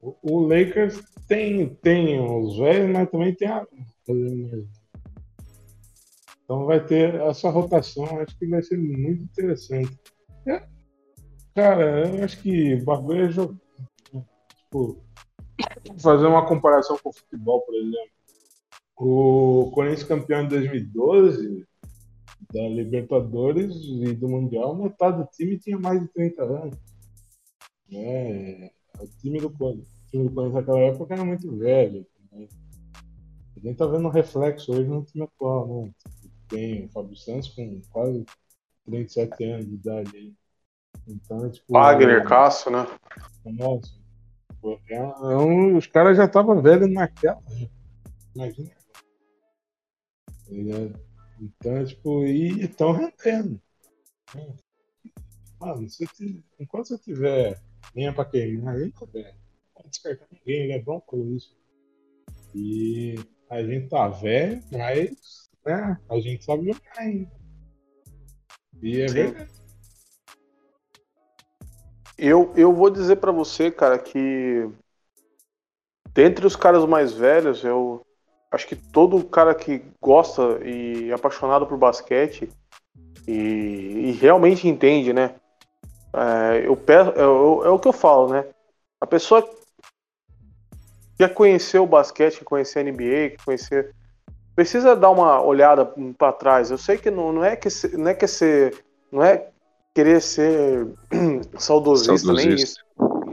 o 0.00 0.40
Lakers 0.46 1.00
tem, 1.28 1.74
tem 1.76 2.20
os 2.20 2.58
velhos, 2.58 2.90
mas 2.90 3.10
também 3.10 3.34
tem 3.34 3.48
a. 3.48 3.66
Então 6.44 6.66
vai 6.66 6.84
ter 6.84 7.14
essa 7.14 7.48
rotação, 7.48 8.04
acho 8.20 8.36
que 8.38 8.46
vai 8.46 8.62
ser 8.62 8.76
muito 8.76 9.22
interessante. 9.22 9.96
É, 10.46 10.62
cara, 11.54 12.08
eu 12.08 12.24
acho 12.24 12.40
que 12.42 12.76
bagulho 12.82 13.26
é 13.26 13.30
jogar. 13.30 13.56
Tipo, 14.56 15.02
fazer 15.98 16.26
uma 16.26 16.46
comparação 16.46 16.98
com 16.98 17.10
o 17.10 17.12
futebol, 17.12 17.60
por 17.62 17.74
exemplo. 17.74 18.12
O 18.96 19.70
Corinthians 19.74 20.04
campeão 20.04 20.42
em 20.42 20.48
2012 20.48 21.66
da 22.52 22.68
Libertadores 22.68 23.74
e 23.76 24.14
do 24.14 24.28
Mundial, 24.28 24.76
metade 24.76 25.18
do 25.18 25.28
time 25.32 25.58
tinha 25.58 25.78
mais 25.78 26.00
de 26.00 26.08
30 26.08 26.42
anos. 26.42 26.78
É, 27.90 28.70
o 29.00 29.06
time 29.20 29.40
do, 29.40 29.48
o 29.48 29.84
time 30.10 30.28
do 30.28 30.34
Corinthians 30.34 30.54
naquela 30.54 30.80
época 30.80 31.14
era 31.14 31.24
muito 31.24 31.56
velho. 31.56 32.06
Né? 32.30 32.46
A 33.56 33.60
gente 33.60 33.76
tá 33.76 33.86
vendo 33.86 34.06
um 34.06 34.10
reflexo 34.10 34.72
hoje 34.72 34.88
no 34.88 35.04
time 35.04 35.24
atual, 35.24 35.66
né? 35.66 35.90
Tem 36.48 36.84
o 36.84 36.88
Fábio 36.90 37.16
Santos 37.16 37.48
com 37.48 37.80
quase 37.90 38.24
37 38.84 39.44
anos 39.44 39.66
de 39.66 39.74
idade 39.74 40.34
Então, 41.06 41.50
tipo. 41.50 41.72
Wagner, 41.72 42.22
é, 42.22 42.24
Cássio, 42.24 42.70
né? 42.70 42.86
Nossa. 43.44 44.02
É, 44.88 44.94
é 44.94 45.36
um, 45.36 45.76
os 45.76 45.86
caras 45.86 46.16
já 46.16 46.24
estavam 46.24 46.62
velhos 46.62 46.92
naquela. 46.92 47.40
Né? 47.50 47.68
Imagina 48.34 48.82
Tá 50.52 51.00
então, 51.40 51.84
tipo, 51.84 52.24
e 52.26 52.62
estão 52.62 52.92
rendendo. 52.92 53.60
Mano, 55.58 55.88
se 55.88 56.06
enquanto 56.60 56.88
você 56.88 56.98
tiver 56.98 57.60
linha 57.96 58.12
pra 58.12 58.24
queimar 58.24 58.76
aí, 58.76 58.92
velho, 59.12 59.34
não 59.76 59.88
descartar 59.88 60.26
ninguém, 60.30 60.64
ele 60.64 60.72
é 60.72 60.82
bom 60.82 61.00
por 61.00 61.18
isso. 61.26 61.56
E 62.54 63.16
a 63.48 63.62
gente 63.62 63.88
tá 63.88 64.08
velho, 64.08 64.62
mas 64.70 65.50
né, 65.64 65.98
a 66.08 66.20
gente 66.20 66.44
sabe 66.44 66.72
jogar 66.72 66.98
ainda. 66.98 67.32
E 68.82 69.00
é 69.00 69.06
verdade. 69.06 69.61
Eu, 72.16 72.52
eu 72.56 72.72
vou 72.72 72.90
dizer 72.90 73.16
para 73.16 73.32
você, 73.32 73.70
cara, 73.70 73.98
que 73.98 74.68
dentre 76.12 76.46
os 76.46 76.56
caras 76.56 76.84
mais 76.84 77.12
velhos, 77.12 77.64
eu, 77.64 78.04
acho 78.52 78.66
que 78.66 78.76
todo 78.76 79.24
cara 79.24 79.54
que 79.54 79.82
gosta 80.00 80.60
e 80.62 81.10
é 81.10 81.14
apaixonado 81.14 81.66
por 81.66 81.78
basquete 81.78 82.50
e, 83.26 83.32
e 83.32 84.12
realmente 84.12 84.68
entende, 84.68 85.12
né? 85.12 85.34
É, 86.12 86.66
eu, 86.66 86.78
é, 86.86 87.20
é, 87.22 87.26
o 87.26 87.78
que 87.78 87.88
eu 87.88 87.92
falo, 87.92 88.28
né? 88.28 88.44
A 89.00 89.06
pessoa 89.06 89.42
que 91.16 91.28
conhecer 91.28 91.78
o 91.78 91.86
basquete, 91.86 92.38
quer 92.38 92.44
conhecer 92.44 92.80
a 92.80 92.82
NBA, 92.82 93.30
quer 93.30 93.44
conhecer. 93.44 93.94
Precisa 94.54 94.94
dar 94.94 95.10
uma 95.10 95.40
olhada 95.40 95.90
para 96.18 96.32
trás. 96.32 96.70
Eu 96.70 96.76
sei 96.76 96.98
que 96.98 97.10
não, 97.10 97.32
não 97.32 97.44
é 97.44 97.56
que 97.56 97.68
não 97.96 98.08
é 98.08 98.14
que 98.14 98.26
ser, 98.26 98.84
não 99.10 99.24
é 99.24 99.48
querer 99.94 100.20
ser 100.20 100.86
saudosista, 101.58 102.16
saudosista. 102.18 102.32
nem 102.32 102.54
isso. 102.54 102.76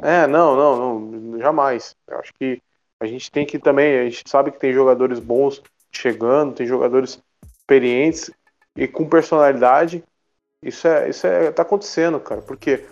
É, 0.01 0.27
não, 0.27 0.55
não, 0.55 0.99
não, 0.99 1.39
jamais. 1.39 1.95
Eu 2.07 2.19
acho 2.19 2.33
que 2.33 2.61
a 2.99 3.05
gente 3.05 3.31
tem 3.31 3.45
que 3.45 3.59
também, 3.59 3.99
a 3.99 4.03
gente 4.03 4.23
sabe 4.27 4.51
que 4.51 4.59
tem 4.59 4.73
jogadores 4.73 5.19
bons 5.19 5.61
chegando, 5.91 6.53
tem 6.53 6.67
jogadores 6.67 7.21
experientes 7.57 8.31
e 8.75 8.87
com 8.87 9.07
personalidade. 9.07 10.03
Isso 10.61 10.87
é, 10.87 11.09
isso 11.09 11.25
é, 11.25 11.51
tá 11.51 11.61
acontecendo, 11.61 12.19
cara, 12.19 12.41
porque 12.41 12.85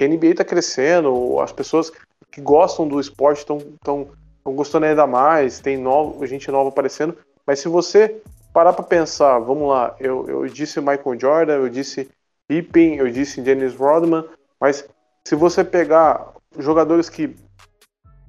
a 0.00 0.04
NBA 0.04 0.34
tá 0.36 0.44
crescendo, 0.44 1.38
as 1.40 1.52
pessoas 1.52 1.92
que 2.30 2.40
gostam 2.40 2.88
do 2.88 2.98
esporte 2.98 3.38
estão 3.38 3.58
tão, 3.82 4.08
tão 4.42 4.54
gostando 4.54 4.86
ainda 4.86 5.06
mais, 5.06 5.60
tem 5.60 5.76
novo, 5.76 6.26
gente 6.26 6.50
nova 6.50 6.70
aparecendo, 6.70 7.16
mas 7.46 7.58
se 7.58 7.68
você 7.68 8.22
parar 8.54 8.72
para 8.72 8.84
pensar, 8.84 9.38
vamos 9.38 9.68
lá, 9.68 9.94
eu, 10.00 10.26
eu 10.28 10.46
disse 10.46 10.80
Michael 10.80 11.18
Jordan, 11.18 11.54
eu 11.54 11.68
disse 11.68 12.08
Pippen, 12.50 12.96
eu 12.96 13.08
disse 13.08 13.40
Dennis 13.40 13.76
Rodman, 13.76 14.28
mas 14.60 14.84
se 15.24 15.36
você 15.36 15.62
pegar 15.62 16.34
jogadores 16.58 17.08
que 17.08 17.36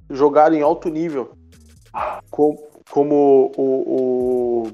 jogaram 0.08 0.54
em 0.54 0.62
alto 0.62 0.88
nível, 0.88 1.36
como, 2.30 2.70
como 2.88 3.52
o, 3.56 4.68
o, 4.68 4.72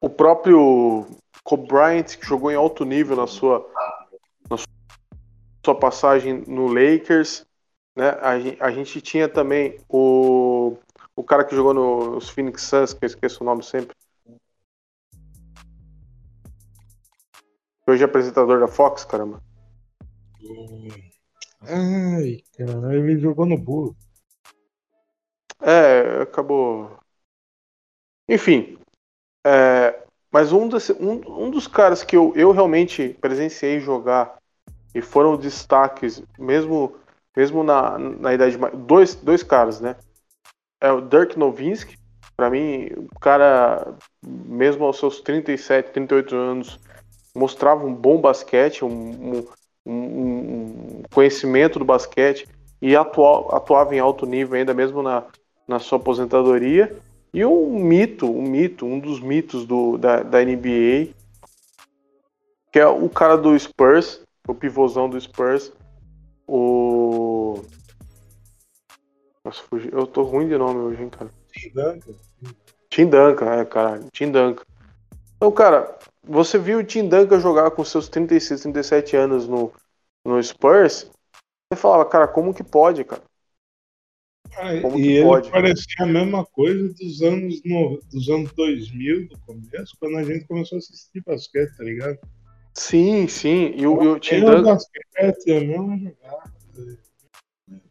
o 0.00 0.08
próprio 0.08 1.06
Kobe 1.44 1.68
Bryant, 1.68 2.16
que 2.16 2.26
jogou 2.26 2.50
em 2.50 2.54
alto 2.54 2.86
nível 2.86 3.14
na 3.14 3.26
sua, 3.26 3.70
na 4.48 4.56
sua 5.62 5.74
passagem 5.78 6.42
no 6.46 6.68
Lakers, 6.68 7.44
né? 7.94 8.12
A, 8.12 8.66
a 8.66 8.70
gente 8.70 8.98
tinha 9.02 9.28
também 9.28 9.78
o, 9.90 10.74
o 11.14 11.22
cara 11.22 11.44
que 11.44 11.54
jogou 11.54 11.74
nos 11.74 12.30
Phoenix 12.30 12.62
Suns, 12.62 12.94
que 12.94 13.04
eu 13.04 13.08
esqueço 13.08 13.42
o 13.42 13.46
nome 13.46 13.62
sempre. 13.62 13.94
Hoje 17.88 18.02
é 18.02 18.06
apresentador 18.06 18.58
da 18.58 18.66
Fox, 18.66 19.04
caramba. 19.04 19.40
Ai, 21.62 22.42
cara, 22.56 22.94
ele 22.96 23.18
jogou 23.18 23.46
no 23.46 23.56
burro. 23.56 23.96
É, 25.60 26.22
acabou. 26.22 26.98
Enfim. 28.28 28.76
É, 29.46 30.02
mas 30.32 30.52
um, 30.52 30.68
desse, 30.68 30.92
um, 30.94 31.44
um 31.46 31.50
dos 31.50 31.68
caras 31.68 32.02
que 32.02 32.16
eu, 32.16 32.32
eu 32.34 32.50
realmente 32.50 33.16
presenciei 33.20 33.78
jogar 33.78 34.36
e 34.92 35.00
foram 35.00 35.36
destaques, 35.36 36.22
mesmo, 36.36 36.96
mesmo 37.36 37.62
na, 37.62 37.98
na 37.98 38.34
idade. 38.34 38.58
Dois, 38.74 39.14
dois 39.14 39.42
caras, 39.42 39.80
né? 39.80 39.96
É 40.80 40.90
o 40.90 41.00
Dirk 41.00 41.38
Nowitzki. 41.38 41.96
Para 42.36 42.50
mim, 42.50 42.88
o 42.96 43.18
cara, 43.18 43.94
mesmo 44.22 44.84
aos 44.84 44.98
seus 44.98 45.20
37, 45.20 45.92
38 45.92 46.36
anos, 46.36 46.80
mostrava 47.36 47.86
um 47.86 47.94
bom 47.94 48.20
basquete, 48.20 48.84
um, 48.84 49.44
um, 49.86 49.92
um 49.92 51.02
conhecimento 51.12 51.78
do 51.78 51.84
basquete 51.84 52.48
e 52.80 52.96
atua, 52.96 53.56
atuava 53.56 53.94
em 53.94 53.98
alto 53.98 54.26
nível 54.26 54.58
ainda 54.58 54.74
mesmo 54.74 55.02
na, 55.02 55.24
na 55.68 55.78
sua 55.78 55.98
aposentadoria. 55.98 56.96
E 57.32 57.44
um 57.44 57.78
mito, 57.78 58.26
um 58.30 58.42
mito, 58.42 58.86
um 58.86 58.98
dos 58.98 59.20
mitos 59.20 59.66
do, 59.66 59.98
da, 59.98 60.22
da 60.22 60.42
NBA, 60.42 61.08
que 62.72 62.78
é 62.78 62.86
o 62.86 63.08
cara 63.08 63.36
do 63.36 63.58
Spurs, 63.58 64.22
o 64.48 64.54
pivôzão 64.54 65.08
do 65.08 65.20
Spurs, 65.20 65.72
o. 66.46 67.60
Nossa, 69.44 69.62
fugi... 69.62 69.90
eu 69.92 70.06
tô 70.06 70.22
ruim 70.22 70.48
de 70.48 70.56
nome 70.56 70.80
hoje, 70.80 71.02
hein, 71.02 71.10
cara. 71.10 71.30
Tim 71.52 71.68
Duncan. 71.70 72.12
Tim 72.88 73.06
Duncan, 73.06 73.52
é, 73.52 73.64
cara, 73.64 74.00
Tim 74.12 74.30
Duncan. 74.30 74.64
Então, 75.36 75.52
cara, 75.52 75.98
você 76.26 76.58
viu 76.58 76.78
o 76.78 76.84
Tim 76.84 77.08
Duncan 77.08 77.40
jogar 77.40 77.70
com 77.70 77.84
seus 77.84 78.08
36, 78.08 78.62
37 78.62 79.16
anos 79.16 79.46
no, 79.46 79.72
no 80.24 80.42
Spurs, 80.42 81.10
você 81.72 81.80
falava, 81.80 82.04
cara, 82.04 82.28
como 82.28 82.54
que 82.54 82.64
pode, 82.64 83.04
cara? 83.04 83.22
Ah, 84.56 84.74
e 84.74 85.08
ele 85.08 85.22
pode? 85.22 85.50
parecia 85.50 86.04
a 86.04 86.06
mesma 86.06 86.44
coisa 86.46 86.92
dos 86.94 87.22
anos, 87.22 87.62
no, 87.64 88.00
dos 88.10 88.28
anos 88.28 88.52
2000, 88.52 89.28
do 89.28 89.38
começo, 89.40 89.96
quando 89.98 90.16
a 90.16 90.24
gente 90.24 90.46
começou 90.46 90.76
a 90.76 90.78
assistir 90.78 91.22
basquete, 91.24 91.76
tá 91.76 91.84
ligado? 91.84 92.18
Sim, 92.72 93.26
sim. 93.28 93.72
E 93.76 93.86
o, 93.86 94.02
e 94.02 94.06
o 94.08 94.18
Tim 94.18 94.40
Duncan. 94.40 94.62
Basquete, 94.62 95.50
é 95.50 95.60
mesmo 95.60 95.98
jogar. 95.98 96.52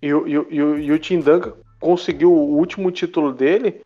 E 0.01 0.13
o, 0.13 0.27
e, 0.27 0.37
o, 0.37 0.79
e 0.79 0.91
o 0.91 0.99
Tim 0.99 1.19
Duncan 1.19 1.53
conseguiu 1.79 2.31
o 2.31 2.57
último 2.57 2.91
título 2.91 3.33
dele, 3.33 3.81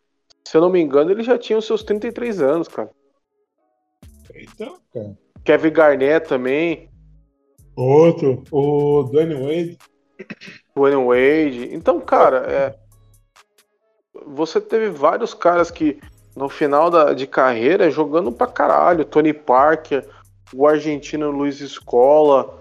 se 0.46 0.56
eu 0.56 0.60
não 0.60 0.70
me 0.70 0.80
engano, 0.80 1.10
ele 1.10 1.22
já 1.22 1.38
tinha 1.38 1.58
os 1.58 1.66
seus 1.66 1.82
33 1.82 2.40
anos, 2.40 2.68
cara. 2.68 2.90
Então, 4.42 4.78
cara. 4.92 5.16
Kevin 5.44 5.72
Garnett 5.72 6.28
também. 6.28 6.90
Outro, 7.76 8.42
o 8.50 9.04
Dwayne 9.04 9.34
Wade. 9.34 9.78
Dwayne 10.74 11.04
Wade. 11.04 11.74
Então, 11.74 12.00
cara, 12.00 12.38
é, 12.48 12.74
você 14.26 14.60
teve 14.60 14.90
vários 14.90 15.34
caras 15.34 15.70
que 15.70 15.98
no 16.36 16.48
final 16.48 16.90
da, 16.90 17.12
de 17.12 17.26
carreira 17.26 17.90
jogando 17.90 18.30
pra 18.30 18.46
caralho. 18.46 19.04
Tony 19.04 19.32
Parker, 19.32 20.06
o 20.54 20.66
argentino 20.66 21.30
Luiz 21.30 21.60
Escola, 21.60 22.60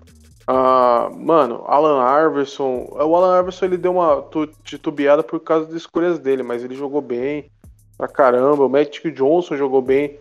uh, 0.49 1.15
mano, 1.17 1.63
Alan 1.67 2.27
Iverson. 2.27 2.87
O 2.91 3.15
Alan 3.15 3.39
Iverson 3.39 3.65
ele 3.65 3.77
deu 3.77 3.93
uma 3.93 4.25
titubeada 4.63 5.23
por 5.23 5.39
causa 5.39 5.67
das 5.67 5.75
escolhas 5.75 6.19
dele, 6.19 6.43
mas 6.43 6.63
ele 6.63 6.75
jogou 6.75 7.01
bem 7.01 7.51
pra 7.97 8.07
caramba. 8.07 8.65
O 8.65 8.69
Magic 8.69 9.11
Johnson 9.11 9.55
jogou 9.55 9.81
bem. 9.81 10.19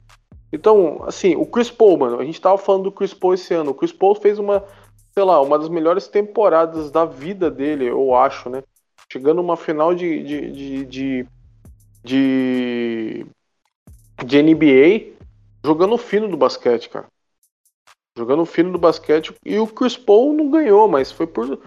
Então, 0.53 1.05
assim, 1.07 1.37
o 1.37 1.45
Chris 1.45 1.71
Paul, 1.71 1.99
mano, 1.99 2.19
a 2.19 2.25
gente 2.25 2.41
tava 2.41 2.57
falando 2.57 2.85
do 2.85 2.93
Chris 2.93 3.13
Paul 3.13 3.35
esse 3.35 3.53
ano. 3.53 3.71
O 3.71 3.75
Chris 3.75 3.93
Paul 3.93 4.15
fez 4.15 4.39
uma, 4.39 4.65
sei 5.13 5.23
lá, 5.23 5.41
uma 5.41 5.59
das 5.59 5.69
melhores 5.69 6.09
temporadas 6.09 6.91
da 6.91 7.05
vida 7.05 7.51
dele, 7.51 7.87
eu 7.87 8.15
acho, 8.15 8.49
né? 8.49 8.63
Chegando 9.13 9.41
uma 9.41 9.57
final 9.57 9.95
de, 9.95 10.23
de, 10.23 10.53
de, 10.53 10.85
de, 10.87 11.27
de, 12.05 13.27
de 14.25 14.43
NBA, 14.43 15.17
jogando 15.65 15.99
fino 15.99 16.29
do 16.29 16.37
basquete, 16.37 16.89
cara. 16.89 17.07
Jogando 18.17 18.45
fino 18.47 18.73
do 18.73 18.79
basquete. 18.79 19.35
E 19.45 19.59
o 19.59 19.67
Chris 19.67 19.97
Paul 19.97 20.33
não 20.33 20.51
ganhou, 20.51 20.89
mas 20.89 21.13
foi 21.13 21.27
por, 21.27 21.61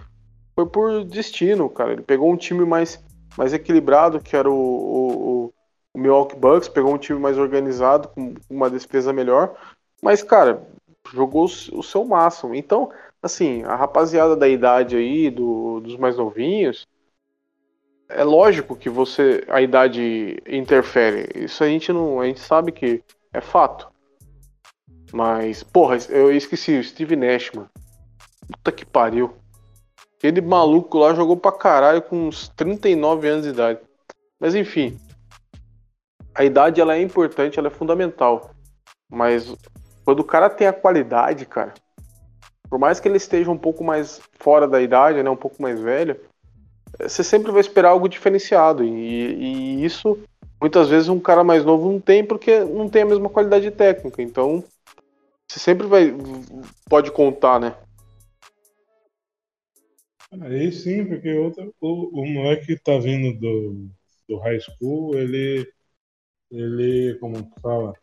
foi 0.55 0.65
por 0.65 1.03
destino, 1.05 1.69
cara. 1.69 1.93
Ele 1.93 2.01
pegou 2.01 2.31
um 2.31 2.37
time 2.37 2.65
mais, 2.65 3.03
mais 3.37 3.53
equilibrado, 3.53 4.19
que 4.19 4.35
era 4.35 4.49
o, 4.49 4.53
o, 4.53 5.45
o 5.45 5.53
Milwaukee 5.95 6.35
Bucks, 6.35 6.69
pegou 6.69 6.93
um 6.93 6.97
time 6.97 7.19
mais 7.19 7.37
organizado, 7.37 8.07
com 8.09 8.33
uma 8.49 8.69
defesa 8.69 9.11
melhor, 9.11 9.55
mas, 10.01 10.23
cara, 10.23 10.65
jogou 11.13 11.45
o 11.45 11.83
seu 11.83 12.05
máximo. 12.05 12.55
Então, 12.55 12.91
assim, 13.21 13.63
a 13.63 13.75
rapaziada 13.75 14.35
da 14.35 14.47
idade 14.47 14.95
aí, 14.95 15.29
do, 15.29 15.79
dos 15.81 15.97
mais 15.97 16.17
novinhos, 16.17 16.87
é 18.09 18.23
lógico 18.23 18.75
que 18.75 18.89
você 18.89 19.43
a 19.47 19.61
idade 19.61 20.41
interfere. 20.47 21.29
Isso 21.35 21.63
a 21.63 21.67
gente 21.67 21.93
não, 21.93 22.19
a 22.19 22.25
gente 22.25 22.39
sabe 22.39 22.71
que 22.71 23.03
é 23.33 23.41
fato. 23.41 23.89
Mas, 25.13 25.63
porra, 25.63 25.97
eu 26.09 26.33
esqueci 26.33 26.77
o 26.77 26.83
Steve 26.83 27.15
Nash, 27.15 27.51
mano. 27.53 27.69
Puta 28.47 28.71
que 28.71 28.85
pariu. 28.85 29.33
Aquele 30.17 30.41
maluco 30.41 30.97
lá 30.97 31.13
jogou 31.13 31.35
pra 31.35 31.51
caralho 31.51 32.01
com 32.01 32.27
uns 32.27 32.47
39 32.49 33.27
anos 33.27 33.43
de 33.43 33.49
idade. 33.49 33.79
Mas 34.39 34.55
enfim, 34.55 34.97
a 36.41 36.43
idade 36.43 36.81
ela 36.81 36.95
é 36.95 37.01
importante, 37.01 37.59
ela 37.59 37.67
é 37.67 37.71
fundamental. 37.71 38.49
Mas 39.07 39.53
quando 40.03 40.21
o 40.21 40.23
cara 40.23 40.49
tem 40.49 40.65
a 40.65 40.73
qualidade, 40.73 41.45
cara, 41.45 41.73
por 42.67 42.79
mais 42.79 42.99
que 42.99 43.07
ele 43.07 43.17
esteja 43.17 43.51
um 43.51 43.57
pouco 43.57 43.83
mais 43.83 44.19
fora 44.39 44.67
da 44.67 44.81
idade, 44.81 45.21
né, 45.21 45.29
um 45.29 45.35
pouco 45.35 45.61
mais 45.61 45.79
velho, 45.79 46.19
você 46.99 47.23
sempre 47.23 47.51
vai 47.51 47.61
esperar 47.61 47.89
algo 47.89 48.09
diferenciado. 48.09 48.83
E, 48.83 48.87
e 48.89 49.85
isso, 49.85 50.17
muitas 50.59 50.89
vezes, 50.89 51.09
um 51.09 51.19
cara 51.19 51.43
mais 51.43 51.63
novo 51.63 51.91
não 51.91 51.99
tem 51.99 52.25
porque 52.25 52.61
não 52.61 52.89
tem 52.89 53.03
a 53.03 53.05
mesma 53.05 53.29
qualidade 53.29 53.69
técnica. 53.69 54.21
Então, 54.23 54.63
você 55.47 55.59
sempre 55.59 55.85
vai 55.85 56.11
pode 56.89 57.11
contar, 57.11 57.59
né? 57.59 57.75
Aí 60.41 60.71
sim, 60.71 61.05
porque 61.05 61.31
outro, 61.33 61.71
o, 61.79 62.21
o 62.21 62.25
moleque 62.25 62.65
que 62.65 62.77
tá 62.77 62.97
vindo 62.97 63.37
do, 63.37 63.89
do 64.27 64.37
high 64.39 64.59
school, 64.59 65.15
ele 65.15 65.67
ele, 66.51 67.17
como 67.19 67.49
fala, 67.61 67.93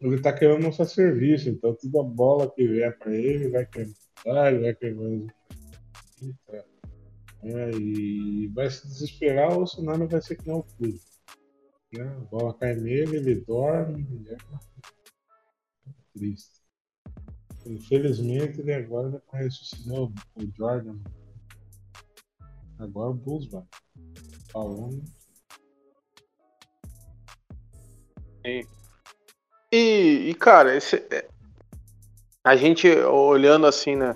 ele 0.00 0.20
tá 0.20 0.32
querendo 0.32 0.64
mostrar 0.64 0.86
serviço, 0.86 1.50
então 1.50 1.74
toda 1.74 2.02
bola 2.02 2.50
que 2.50 2.66
vier 2.66 2.98
para 2.98 3.14
ele 3.14 3.50
vai 3.50 3.66
quebrar, 3.66 4.58
vai 4.58 4.74
quebrar. 4.74 5.34
É, 7.42 7.70
e 7.70 8.48
vai 8.48 8.70
se 8.70 8.86
desesperar 8.86 9.58
ou 9.58 9.66
senão 9.66 9.94
ele 9.94 10.06
vai 10.06 10.20
ser 10.20 10.36
que 10.36 10.48
não 10.48 10.60
o. 10.60 11.00
Né? 11.92 12.02
A 12.04 12.20
bola 12.30 12.54
cai 12.54 12.74
nele, 12.74 13.16
ele 13.16 13.34
dorme, 13.36 14.06
ele 14.10 14.34
é 14.34 14.36
triste. 16.14 16.60
Infelizmente 17.66 18.60
ele 18.60 18.72
agora 18.72 19.22
vai 19.30 19.44
ressuscitar 19.44 20.02
o 20.02 20.12
Jordan. 20.56 20.98
Agora 22.78 23.10
o 23.10 23.14
Bulls 23.14 23.46
vai. 23.50 23.64
Falando 24.50 25.02
Sim. 28.44 28.66
E, 29.72 30.30
e 30.30 30.34
cara, 30.34 30.76
esse, 30.76 30.96
é, 31.10 31.26
a 32.44 32.56
gente 32.56 32.88
olhando 32.88 33.66
assim, 33.66 33.96
né? 33.96 34.14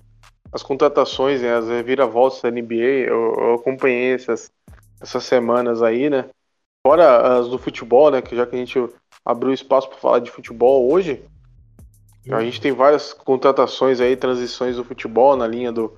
As 0.53 0.63
contratações, 0.63 1.43
né, 1.43 1.55
as 1.55 1.69
reviravoltas 1.69 2.41
da 2.41 2.49
NBA, 2.49 3.09
eu, 3.09 3.35
eu 3.35 3.55
acompanhei 3.55 4.15
essas, 4.15 4.53
essas 5.01 5.25
semanas 5.25 5.83
aí, 5.83 6.09
né? 6.09 6.31
Fora 6.87 7.39
as 7.39 7.49
do 7.49 7.59
futebol, 7.59 8.11
né? 8.11 8.23
Que 8.23 8.37
já 8.37 8.47
que 8.47 8.55
a 8.55 8.59
gente 8.59 8.79
abriu 9.25 9.53
espaço 9.53 9.89
para 9.89 9.99
falar 9.99 10.19
de 10.21 10.31
futebol 10.31 10.91
hoje, 10.93 11.25
a 12.31 12.43
gente 12.43 12.61
tem 12.61 12.73
várias 12.73 13.13
contratações 13.13 14.01
aí, 14.01 14.17
transições 14.17 14.77
do 14.77 14.85
futebol 14.85 15.37
na 15.37 15.47
linha 15.47 15.71
do, 15.71 15.97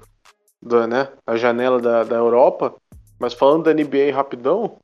do 0.61 0.87
né, 0.87 1.13
da 1.25 1.37
janela 1.37 1.81
da, 1.81 2.03
da 2.03 2.17
Europa. 2.17 2.75
Mas 3.19 3.33
falando 3.33 3.65
da 3.65 3.73
NBA 3.73 4.13
rapidão, 4.15 4.79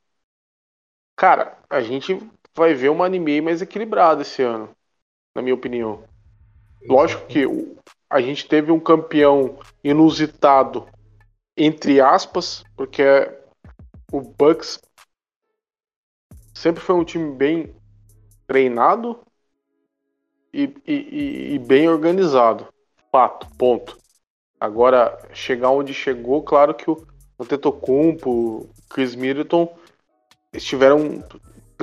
cara, 1.15 1.57
a 1.69 1.81
gente 1.81 2.17
vai 2.55 2.73
ver 2.73 2.89
uma 2.89 3.05
anime 3.05 3.41
mais 3.41 3.61
equilibrada 3.61 4.21
esse 4.21 4.41
ano, 4.41 4.69
na 5.35 5.41
minha 5.41 5.55
opinião. 5.55 6.03
Lógico 6.87 7.25
que 7.27 7.45
a 8.09 8.21
gente 8.21 8.47
teve 8.47 8.71
um 8.71 8.79
campeão 8.79 9.57
inusitado, 9.83 10.87
entre 11.57 11.99
aspas, 12.01 12.63
porque 12.75 13.03
o 14.11 14.21
Bucks 14.21 14.79
sempre 16.53 16.81
foi 16.81 16.95
um 16.95 17.03
time 17.03 17.35
bem 17.35 17.75
treinado 18.45 19.19
e, 20.53 20.73
e, 20.85 21.53
e 21.55 21.59
bem 21.59 21.89
organizado. 21.89 22.67
Fato, 23.11 23.47
ponto. 23.57 23.97
Agora, 24.59 25.17
chegar 25.33 25.71
onde 25.71 25.93
chegou, 25.93 26.43
claro 26.43 26.73
que 26.73 26.89
o 26.89 27.05
Antetokounmpo, 27.39 28.69
Chris 28.89 29.15
Middleton 29.15 29.75
estiveram 30.53 31.23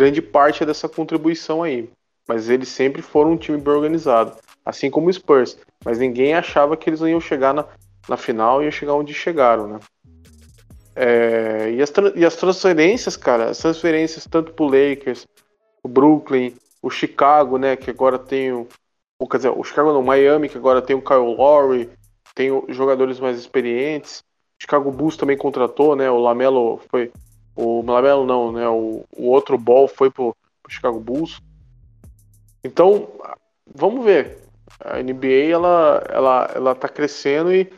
grande 0.01 0.23
parte 0.23 0.65
dessa 0.65 0.89
contribuição 0.89 1.63
aí. 1.63 1.91
Mas 2.27 2.49
eles 2.49 2.69
sempre 2.69 3.03
foram 3.03 3.33
um 3.33 3.37
time 3.37 3.59
bem 3.59 3.75
organizado. 3.75 4.37
Assim 4.65 4.91
como 4.91 5.09
o 5.09 5.13
Spurs. 5.13 5.59
Mas 5.85 5.99
ninguém 5.99 6.35
achava 6.35 6.77
que 6.77 6.89
eles 6.89 7.01
iam 7.01 7.21
chegar 7.21 7.53
na, 7.53 7.67
na 8.09 8.17
final 8.17 8.63
e 8.63 8.65
iam 8.65 8.73
chegar 8.73 8.95
onde 8.95 9.13
chegaram, 9.13 9.67
né? 9.67 9.81
É, 10.97 11.71
e, 11.73 11.83
as, 11.83 11.93
e 12.17 12.25
as 12.25 12.37
transferências, 12.37 13.17
cara, 13.17 13.51
as 13.51 13.59
transferências 13.59 14.27
tanto 14.27 14.53
pro 14.53 14.67
Lakers, 14.67 15.27
o 15.83 15.89
Brooklyn, 15.89 16.53
o 16.83 16.91
Chicago, 16.91 17.57
né, 17.59 17.77
que 17.77 17.91
agora 17.91 18.19
tem 18.19 18.53
o, 18.53 18.67
quer 19.31 19.37
dizer, 19.39 19.51
o 19.51 19.63
Chicago 19.63 19.93
não, 19.93 20.03
Miami, 20.03 20.49
que 20.49 20.59
agora 20.59 20.83
tem 20.83 20.97
o 20.97 21.03
Kyle 21.03 21.35
Lowry, 21.37 21.89
tem 22.35 22.51
jogadores 22.69 23.21
mais 23.21 23.39
experientes. 23.39 24.23
Chicago 24.61 24.91
Bulls 24.91 25.17
também 25.17 25.37
contratou, 25.37 25.97
né? 25.97 26.11
O 26.11 26.19
Lamelo 26.19 26.81
foi. 26.91 27.11
O 27.55 27.83
Lamelo 27.83 28.25
não, 28.25 28.53
né? 28.53 28.69
O, 28.69 29.05
o 29.17 29.29
outro 29.29 29.59
Ball 29.59 29.89
foi 29.89 30.11
pro, 30.11 30.37
pro 30.63 30.73
Chicago 30.73 31.01
Bulls. 31.01 31.41
Então, 32.63 33.09
vamos 33.67 34.05
ver. 34.05 34.39
A 34.79 35.01
NBA 35.01 35.53
ela, 35.53 36.05
ela, 36.09 36.51
ela 36.55 36.75
tá 36.75 36.89
crescendo 36.89 37.53
e, 37.53 37.71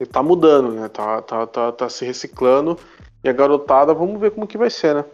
e 0.00 0.06
tá 0.06 0.22
mudando, 0.22 0.72
né? 0.72 0.88
Tá, 0.88 1.20
tá, 1.22 1.46
tá, 1.46 1.72
tá 1.72 1.88
se 1.88 2.04
reciclando. 2.04 2.78
E 3.22 3.28
a 3.28 3.32
garotada, 3.32 3.92
vamos 3.92 4.20
ver 4.20 4.30
como 4.30 4.46
que 4.46 4.58
vai 4.58 4.70
ser, 4.70 4.94
né? 4.94 5.04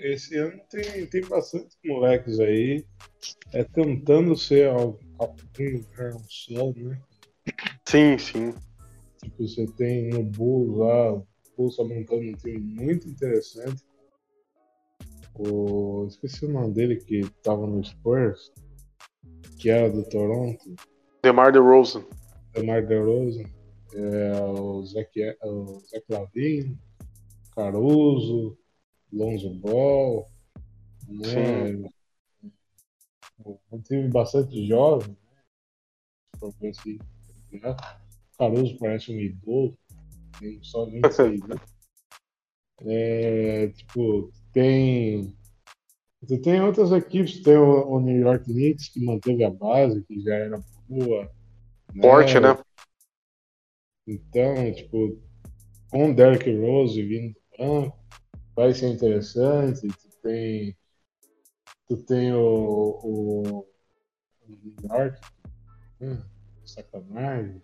esse 0.00 0.36
ano 0.36 0.58
tem, 0.70 1.06
tem 1.06 1.20
bastante 1.22 1.76
moleques 1.84 2.40
aí 2.40 2.84
é, 3.52 3.62
tentando 3.64 4.36
ser 4.36 4.68
algum 4.70 4.98
um 5.20 6.18
só, 6.28 6.72
né? 6.76 7.00
Sim, 7.86 8.18
sim. 8.18 8.54
Tipo, 9.22 9.46
você 9.46 9.66
tem 9.66 10.10
no 10.10 10.22
Bulls 10.24 10.78
lá, 10.78 11.12
o 11.14 11.26
Bulls 11.56 11.76
tá 11.76 11.84
montando 11.84 12.22
um 12.22 12.32
time 12.32 12.58
muito 12.58 13.08
interessante. 13.08 13.84
O... 15.34 16.06
Esqueci 16.08 16.46
o 16.46 16.52
nome 16.52 16.72
dele 16.72 16.96
que 16.96 17.28
tava 17.42 17.66
no 17.66 17.84
Spurs, 17.84 18.52
que 19.58 19.68
era 19.70 19.90
do 19.90 20.02
Toronto. 20.08 20.74
DeMar 21.22 21.52
DeRozan. 21.52 22.04
DeMar 22.52 22.86
DeRozan. 22.86 23.44
É, 23.92 24.40
o 24.42 24.84
Zach, 24.84 25.10
o 25.42 25.80
Zach 25.80 26.04
Lavine, 26.08 26.78
Caruso, 27.54 28.56
Lonzo 29.12 29.50
Ball, 29.54 30.30
né? 31.08 31.90
Um 33.72 33.80
time 33.80 34.08
bastante 34.08 34.66
jovem, 34.66 35.16
né? 37.52 37.76
Caruso 38.40 38.74
parece 38.78 39.12
um 39.12 39.20
idoso, 39.20 39.76
tem 40.38 40.58
só 40.62 40.86
26 40.86 41.42
né? 41.42 41.56
É, 42.86 43.68
tipo, 43.68 44.32
tem. 44.50 45.36
Tem 46.42 46.62
outras 46.62 46.90
equipes, 46.90 47.42
tem 47.42 47.58
o, 47.58 47.86
o, 47.86 48.00
New 48.00 48.16
York 48.16 48.44
Knicks 48.44 48.88
que 48.88 49.04
manteve 49.04 49.44
a 49.44 49.50
base, 49.50 50.02
que 50.04 50.22
já 50.22 50.34
era 50.34 50.58
boa. 50.88 51.30
Né? 51.94 52.00
Forte, 52.00 52.40
né? 52.40 52.56
Então, 54.06 54.72
tipo, 54.72 55.20
com 55.90 56.10
o 56.10 56.14
Derrick 56.14 56.50
Rose 56.56 57.02
vindo 57.02 57.34
do 57.34 57.58
banco, 57.58 57.98
vai 58.56 58.72
ser 58.72 58.88
interessante. 58.88 59.86
Tu 59.86 60.08
tem, 60.22 60.76
tu 61.86 61.96
tem 62.04 62.32
o, 62.32 63.00
o, 63.04 63.66
New 64.48 64.74
York, 64.82 65.20
hum, 66.00 66.22
sacanagem. 66.64 67.62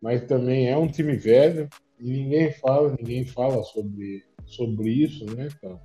Mas 0.00 0.24
também 0.26 0.68
é 0.68 0.76
um 0.76 0.88
time 0.88 1.16
velho 1.16 1.68
e 1.98 2.10
ninguém 2.10 2.52
fala, 2.52 2.94
ninguém 2.98 3.24
fala 3.26 3.62
sobre, 3.64 4.24
sobre 4.44 4.90
isso, 4.90 5.24
né, 5.34 5.48
cara? 5.60 5.80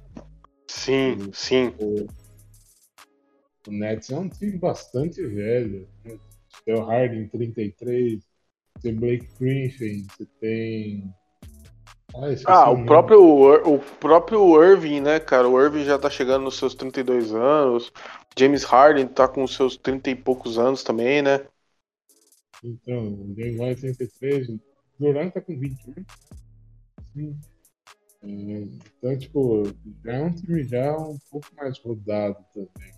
Sim, 0.67 1.13
o, 1.13 1.33
sim. 1.33 1.73
O, 1.79 2.07
o 3.67 3.71
Nets 3.71 4.09
é 4.09 4.17
um 4.17 4.29
time 4.29 4.57
bastante 4.57 5.25
velho. 5.25 5.87
Né? 6.03 6.17
Tem 6.65 6.75
o 6.75 6.83
Harden 6.83 7.27
33, 7.29 8.21
tem 8.81 8.95
Blake 8.95 9.27
Griffin, 9.39 10.05
você 10.09 10.25
tem 10.39 11.13
ah, 12.45 12.65
ah 12.65 12.69
o 12.71 12.85
próprio, 12.85 13.23
o 13.23 13.79
próprio 13.99 14.63
Irving, 14.63 15.01
né, 15.01 15.19
cara? 15.19 15.47
O 15.47 15.61
Irving 15.61 15.85
já 15.85 15.97
tá 15.97 16.09
chegando 16.09 16.43
nos 16.43 16.57
seus 16.57 16.75
32 16.75 17.33
anos. 17.33 17.91
James 18.37 18.63
Harden 18.63 19.07
tá 19.07 19.27
com 19.27 19.45
seus 19.47 19.77
30 19.77 20.09
e 20.09 20.15
poucos 20.15 20.57
anos 20.57 20.83
também, 20.83 21.21
né? 21.21 21.41
Então, 22.63 23.13
o 23.13 23.35
James 23.35 23.81
33, 23.81 24.49
o 24.49 24.59
Durant 24.99 25.33
tá 25.33 25.41
com 25.41 25.57
21. 25.57 25.93
Sim. 27.13 27.39
É, 28.23 28.27
então, 28.27 29.17
tipo, 29.17 29.63
já 30.03 30.13
é 30.13 30.21
um 30.21 30.31
time 30.31 30.63
já 30.63 30.95
um 30.95 31.17
pouco 31.29 31.47
mais 31.55 31.79
rodado 31.79 32.37
também. 32.53 32.93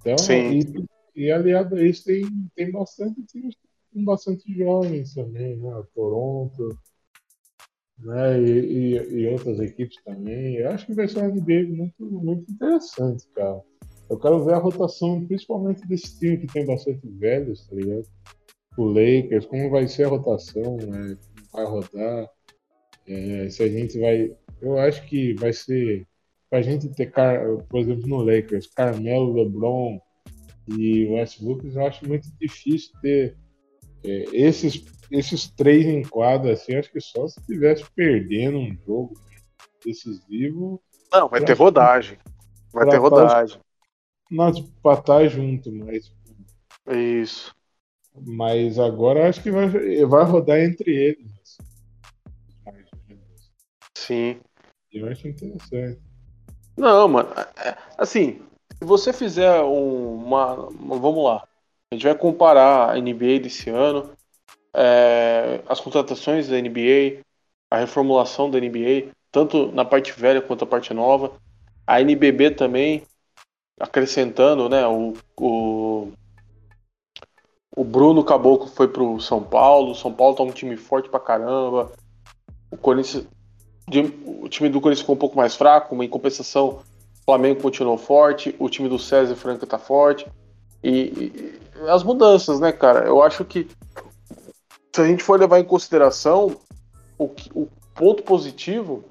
Então, 0.00 0.18
Sim. 0.18 0.60
E, 1.14 1.24
e 1.24 1.30
aliado 1.30 1.74
a 1.76 1.82
isso, 1.82 2.04
tem, 2.04 2.24
tem 2.54 2.70
bastante 2.70 3.22
times 3.24 3.54
com 3.92 4.04
bastante 4.04 4.52
jovens 4.54 5.14
também, 5.14 5.56
né? 5.58 5.82
Toronto, 5.94 6.78
né? 7.98 8.40
E, 8.40 8.94
e, 8.94 9.20
e, 9.20 9.28
outras 9.28 9.60
equipes 9.60 10.02
também. 10.02 10.56
Eu 10.56 10.70
acho 10.70 10.86
que 10.86 10.94
vai 10.94 11.08
ser 11.08 11.18
uma 11.18 11.28
NBA 11.28 11.68
muito, 11.68 12.04
muito 12.04 12.50
interessante, 12.50 13.26
cara. 13.34 13.62
Eu 14.08 14.18
quero 14.18 14.44
ver 14.44 14.54
a 14.54 14.58
rotação, 14.58 15.24
principalmente 15.26 15.86
desse 15.86 16.18
time 16.18 16.38
que 16.38 16.46
tem 16.46 16.64
bastante 16.64 17.06
velhos, 17.06 17.66
tá 17.66 17.76
ligado? 17.76 18.06
O 18.76 18.84
Lakers, 18.84 19.46
como 19.46 19.70
vai 19.70 19.86
ser 19.86 20.04
a 20.04 20.08
rotação, 20.08 20.76
né? 20.76 21.16
Vai 21.52 21.64
rodar. 21.64 22.30
É, 23.06 23.50
se 23.50 23.62
a 23.62 23.68
gente 23.68 23.98
vai. 23.98 24.34
Eu 24.60 24.78
acho 24.78 25.04
que 25.06 25.34
vai 25.34 25.52
ser. 25.52 26.06
Pra 26.48 26.62
gente 26.62 26.88
ter, 26.88 27.12
por 27.68 27.80
exemplo, 27.80 28.08
no 28.08 28.22
Lakers, 28.22 28.68
Carmelo, 28.68 29.34
LeBron 29.34 30.00
e 30.68 31.06
Westbrook, 31.06 31.66
eu 31.66 31.86
acho 31.86 32.08
muito 32.08 32.26
difícil 32.40 32.90
ter 33.02 33.36
é, 34.02 34.24
esses 34.32 34.82
esses 35.10 35.50
três 35.50 35.86
em 35.86 36.02
quadra, 36.02 36.52
assim, 36.52 36.74
acho 36.74 36.90
que 36.90 37.00
só 37.00 37.26
se 37.26 37.40
estivesse 37.40 37.84
perdendo 37.94 38.58
um 38.58 38.76
jogo 38.86 39.14
decisivo. 39.84 40.82
Não, 41.12 41.28
vai 41.28 41.42
ter 41.42 41.54
rodagem. 41.54 42.18
Vai 42.72 42.86
ter 42.88 42.98
rodagem. 42.98 43.58
Nós 44.30 44.60
pra 44.82 44.94
estar 44.94 45.26
junto, 45.28 45.72
mas. 45.72 46.12
Isso. 46.86 47.54
Mas 48.14 48.78
agora 48.78 49.28
acho 49.28 49.42
que 49.42 49.50
vai, 49.50 49.68
vai 50.06 50.24
rodar 50.24 50.58
entre 50.58 50.94
eles. 50.94 51.58
Sim. 53.94 54.40
Eu 54.92 55.08
acho 55.08 55.28
interessante. 55.28 56.00
Não, 56.76 57.08
mano. 57.08 57.30
É, 57.56 57.76
assim, 57.96 58.40
se 58.76 58.84
você 58.84 59.12
fizer 59.12 59.62
um, 59.62 60.14
uma. 60.14 60.54
Vamos 60.70 61.24
lá. 61.24 61.46
A 61.90 61.94
gente 61.94 62.04
vai 62.04 62.14
comparar 62.14 62.90
a 62.90 62.98
NBA 62.98 63.40
desse 63.40 63.70
ano 63.70 64.10
é, 64.74 65.60
as 65.66 65.80
contratações 65.80 66.48
da 66.48 66.58
NBA, 66.58 67.22
a 67.70 67.78
reformulação 67.78 68.50
da 68.50 68.58
NBA, 68.58 69.12
tanto 69.30 69.72
na 69.72 69.84
parte 69.84 70.12
velha 70.12 70.40
quanto 70.40 70.64
na 70.64 70.70
parte 70.70 70.94
nova. 70.94 71.32
A 71.86 72.00
NBB 72.00 72.52
também, 72.52 73.02
acrescentando, 73.78 74.68
né? 74.68 74.86
O, 74.86 75.14
o, 75.38 76.12
o 77.76 77.84
Bruno 77.84 78.24
Caboclo 78.24 78.68
foi 78.68 78.88
pro 78.88 79.20
São 79.20 79.42
Paulo. 79.42 79.92
O 79.92 79.94
São 79.94 80.12
Paulo 80.12 80.34
tá 80.34 80.42
um 80.42 80.50
time 80.50 80.76
forte 80.76 81.08
pra 81.08 81.20
caramba. 81.20 81.92
O 82.70 82.76
Corinthians. 82.76 83.26
O 84.42 84.48
time 84.48 84.68
do 84.68 84.80
Corinthians 84.80 85.00
ficou 85.00 85.14
um 85.14 85.18
pouco 85.18 85.36
mais 85.36 85.56
fraco, 85.56 85.96
mas 85.96 86.06
em 86.06 86.10
compensação, 86.10 86.68
o 86.68 87.24
Flamengo 87.24 87.62
continuou 87.62 87.96
forte, 87.96 88.54
o 88.58 88.68
time 88.68 88.86
do 88.86 88.98
César 88.98 89.34
Franca 89.34 89.66
tá 89.66 89.78
forte. 89.78 90.26
E, 90.82 90.90
e, 90.90 91.60
as 91.88 92.02
mudanças, 92.02 92.60
né, 92.60 92.70
cara? 92.70 93.06
Eu 93.06 93.22
acho 93.22 93.44
que 93.46 93.66
se 94.94 95.00
a 95.00 95.06
gente 95.06 95.22
for 95.22 95.40
levar 95.40 95.58
em 95.58 95.64
consideração, 95.64 96.56
o, 97.18 97.30
o 97.54 97.68
ponto 97.94 98.22
positivo 98.22 99.04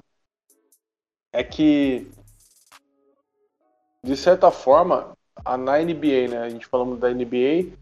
é 1.32 1.42
que, 1.42 2.10
de 4.08 4.16
certa 4.16 4.50
forma, 4.50 5.12
a, 5.44 5.56
na 5.56 5.78
NBA, 5.78 6.28
né? 6.28 6.38
A 6.38 6.48
gente 6.48 6.66
falando 6.66 6.96
da 6.96 7.10
NBA, 7.10 7.72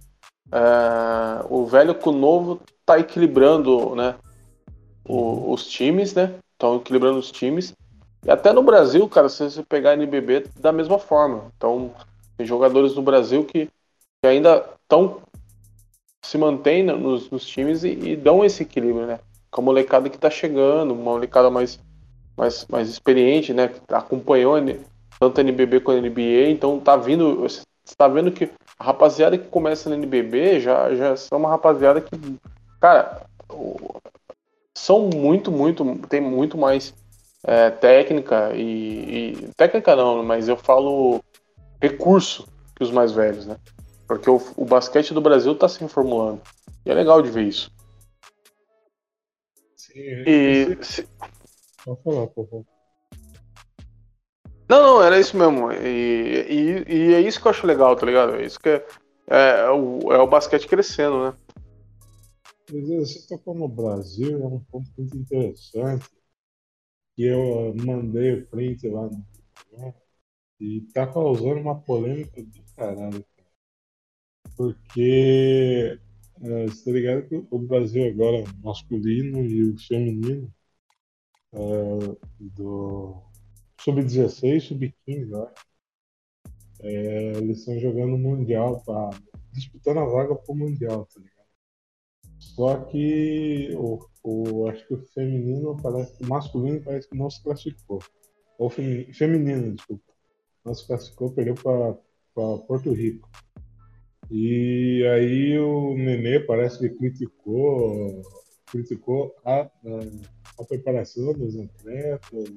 é, 0.53 1.47
o 1.49 1.65
velho 1.67 1.95
com 1.95 2.11
o 2.11 2.19
novo 2.19 2.61
tá 2.85 2.99
equilibrando, 2.99 3.95
né? 3.95 4.17
O, 5.05 5.53
os 5.53 5.67
times, 5.67 6.15
né? 6.15 6.35
estão 6.57 6.77
equilibrando 6.77 7.19
os 7.19 7.31
times. 7.31 7.75
E 8.25 8.31
até 8.31 8.53
no 8.53 8.62
Brasil, 8.62 9.09
cara, 9.09 9.29
se 9.29 9.45
você 9.45 9.62
pegar 9.62 9.91
a 9.91 9.95
NBB 9.95 10.47
da 10.59 10.73
mesma 10.73 10.99
forma. 10.99 11.53
Então, 11.57 11.93
tem 12.37 12.47
jogadores 12.47 12.95
no 12.95 13.03
Brasil 13.03 13.45
que, 13.45 13.67
que 13.67 14.27
ainda 14.27 14.65
estão 14.83 15.21
se 16.25 16.37
mantêm 16.37 16.83
nos, 16.83 17.31
nos 17.31 17.47
times 17.47 17.85
e, 17.85 17.91
e, 17.91 18.17
dão 18.17 18.45
esse 18.45 18.65
equilíbrio, 18.65 19.07
né? 19.07 19.21
Com 19.49 19.61
a 19.61 19.65
molecada 19.65 20.11
que 20.11 20.19
tá 20.19 20.29
chegando, 20.29 20.93
uma 20.93 21.12
molecada 21.12 21.51
mais, 21.51 21.79
mais, 22.37 22.67
mais 22.69 22.89
experiente, 22.89 23.55
né? 23.55 23.69
Que 23.69 23.81
acompanhou 23.95 24.57
tanto 25.19 25.41
NBB 25.41 25.81
quanto 25.81 26.03
NBA, 26.03 26.51
então 26.51 26.79
tá 26.79 26.97
vindo. 26.97 27.41
Você 27.43 27.63
tá 27.97 28.09
vendo 28.09 28.33
que 28.33 28.51
a 28.79 28.85
rapaziada 28.85 29.39
que 29.39 29.49
começa 29.49 29.89
na 29.89 29.97
NBB 29.97 30.61
já, 30.61 30.95
já 30.95 31.17
são 31.17 31.39
uma 31.39 31.49
rapaziada 31.49 32.01
que, 32.01 32.11
cara, 32.81 33.27
são 34.75 35.09
muito, 35.09 35.51
muito, 35.51 35.85
tem 36.09 36.21
muito 36.21 36.59
mais 36.59 36.95
é, 37.45 37.71
técnica 37.71 38.53
e, 38.55 39.45
e, 39.45 39.49
Técnica 39.57 39.95
não, 39.95 40.23
mas 40.23 40.49
eu 40.49 40.57
falo 40.57 41.23
recurso 41.81 42.47
que 42.75 42.83
os 42.83 42.91
mais 42.91 43.13
velhos, 43.13 43.47
né? 43.47 43.57
Porque 44.07 44.29
o, 44.29 44.41
o 44.57 44.65
basquete 44.65 45.15
do 45.15 45.21
Brasil 45.21 45.53
está 45.53 45.69
se 45.69 45.81
reformulando. 45.81 46.41
E 46.85 46.91
é 46.91 46.95
legal 46.95 47.23
de 47.23 47.31
ver 47.31 47.45
isso. 47.45 47.71
Sim, 49.75 50.01
e. 50.27 50.79
Se... 50.83 51.09
Pode 51.85 52.03
falar, 52.03 52.27
por 52.29 52.49
favor. 52.49 52.76
Não, 54.69 54.83
não, 54.83 55.03
era 55.03 55.19
isso 55.19 55.37
mesmo. 55.37 55.71
E, 55.73 56.47
e, 56.49 56.93
e, 56.93 57.15
é 57.15 57.21
isso 57.21 57.41
que 57.41 57.47
eu 57.47 57.51
acho 57.51 57.67
legal, 57.67 57.95
tá 57.97 58.05
ligado? 58.05 58.37
É 58.37 58.45
isso 58.45 58.59
que 58.59 58.69
é, 58.69 58.85
é, 59.29 59.61
é 59.61 59.71
o, 59.71 60.13
é 60.13 60.19
o 60.19 60.27
basquete 60.27 60.67
crescendo, 60.67 61.25
né? 61.25 61.37
Você 62.69 63.27
tocou 63.29 63.55
no 63.55 63.69
Brasil, 63.69 64.43
é 64.43 64.47
um 64.47 64.61
ponto 64.61 64.91
muito 64.99 65.17
interessante. 65.17 66.09
Que 67.15 67.25
eu 67.25 67.75
mandei 67.85 68.41
o 68.41 68.47
print 68.47 68.89
lá 68.89 69.03
no. 69.03 69.25
E 70.59 70.81
tá 70.93 71.07
causando 71.07 71.61
uma 71.61 71.79
polêmica 71.79 72.43
do 72.43 72.65
caralho 72.75 73.25
porque 74.57 76.01
é, 76.41 76.67
você 76.67 76.85
tá 76.85 76.91
ligado 76.91 77.29
que 77.29 77.47
o 77.51 77.59
Brasil 77.59 78.07
agora, 78.07 78.45
masculino 78.63 79.45
e 79.45 79.71
o 79.71 79.79
feminino, 79.79 80.53
é, 81.53 81.59
do 82.41 83.23
sub-16, 83.81 84.61
sub-15, 84.61 85.31
eu 85.31 85.45
acho, 85.45 85.67
é, 86.81 87.33
eles 87.39 87.59
estão 87.59 87.79
jogando 87.79 88.19
Mundial, 88.19 88.83
pra, 88.85 89.11
disputando 89.53 89.99
a 89.99 90.05
vaga 90.05 90.35
pro 90.35 90.55
Mundial, 90.55 91.07
tá 91.07 91.21
ligado? 91.21 91.37
Só 92.39 92.85
que 92.85 93.71
o, 93.75 93.99
o, 94.23 94.69
acho 94.69 94.87
que 94.87 94.95
o 94.95 95.07
feminino 95.09 95.77
parece, 95.83 96.23
o 96.23 96.27
masculino 96.27 96.83
parece 96.83 97.09
que 97.09 97.17
não 97.17 97.31
se 97.31 97.43
classificou. 97.43 98.01
Ou 98.59 98.71
feminino 98.71 99.75
desculpa. 99.75 100.12
Não 100.65 100.75
se 100.75 100.87
classificou, 100.87 101.33
perdeu 101.33 101.55
para 101.55 102.59
Porto 102.67 102.93
Rico. 102.93 103.29
E 104.31 105.07
aí 105.15 105.59
o 105.59 105.95
Nenê 105.97 106.41
parece 106.41 106.79
que 106.79 106.89
criticou, 106.91 108.23
criticou 108.71 109.35
a, 109.45 109.61
a, 109.61 109.71
a 110.59 110.65
preparação 110.65 111.33
dos 111.33 111.57
atletas, 111.57 112.53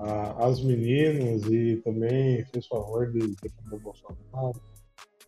a, 0.00 0.46
as 0.46 0.62
meninas 0.62 1.44
e 1.44 1.76
também 1.84 2.44
fez 2.46 2.66
favor 2.66 3.10
de 3.12 3.18
defender 3.36 3.74
o 3.74 3.80
Bolsonaro. 3.80 4.60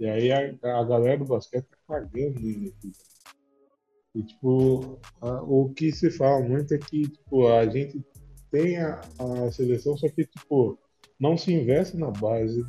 E 0.01 0.07
aí 0.07 0.33
a, 0.33 0.81
a 0.81 0.85
galera 0.85 1.19
do 1.19 1.27
basquete 1.27 1.67
tá 1.67 1.77
cagando 1.87 2.41
nele 2.41 2.75
aqui. 2.77 2.93
E 4.15 4.23
tipo, 4.23 4.99
a, 5.21 5.43
o 5.43 5.73
que 5.75 5.93
se 5.93 6.11
fala 6.11 6.41
muito 6.41 6.75
é 6.75 6.79
que 6.79 7.09
tipo, 7.09 7.47
a 7.49 7.67
gente 7.67 8.03
tem 8.51 8.79
a, 8.79 9.01
a 9.19 9.53
seleção, 9.53 9.97
só 9.97 10.09
que 10.09 10.25
tipo, 10.25 10.79
não 11.21 11.37
se 11.37 11.53
investe 11.53 11.97
na 11.97 12.11
base. 12.11 12.65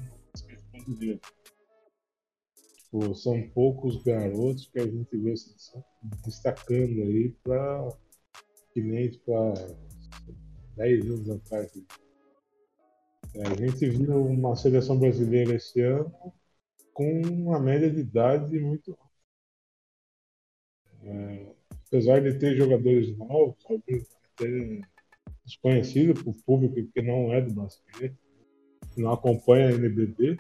Tipo, 2.84 3.16
são 3.16 3.42
poucos 3.54 4.04
garotos 4.04 4.68
que 4.68 4.80
a 4.80 4.86
gente 4.86 5.18
vê 5.18 5.36
se 5.36 5.56
destacando 6.26 7.02
aí 7.02 7.34
para 7.44 7.90
que 8.74 8.82
nem 8.82 9.10
tipo, 9.10 9.32
10 10.76 11.06
anos 11.06 11.30
atrás. 11.30 11.72
É, 13.36 13.48
a 13.48 13.56
gente 13.56 13.90
viu 13.90 14.26
uma 14.26 14.56
seleção 14.56 14.98
brasileira 14.98 15.56
esse 15.56 15.82
ano 15.82 16.14
com 16.94 17.22
uma 17.22 17.60
média 17.60 17.90
de 17.90 18.02
idade 18.02 18.60
muito 18.60 18.98
é, 21.04 21.54
apesar 21.88 22.22
de 22.22 22.38
ter 22.38 22.56
jogadores 22.56 23.16
novos, 23.18 23.56
até 23.66 24.82
desconhecidos 25.44 26.22
para 26.22 26.32
o 26.32 26.44
público 26.44 26.92
que 26.94 27.02
não 27.02 27.34
é 27.34 27.42
do 27.42 27.54
basquete, 27.54 28.16
não 28.96 29.12
acompanha 29.12 29.70
a 29.70 29.72
NBB, 29.72 30.38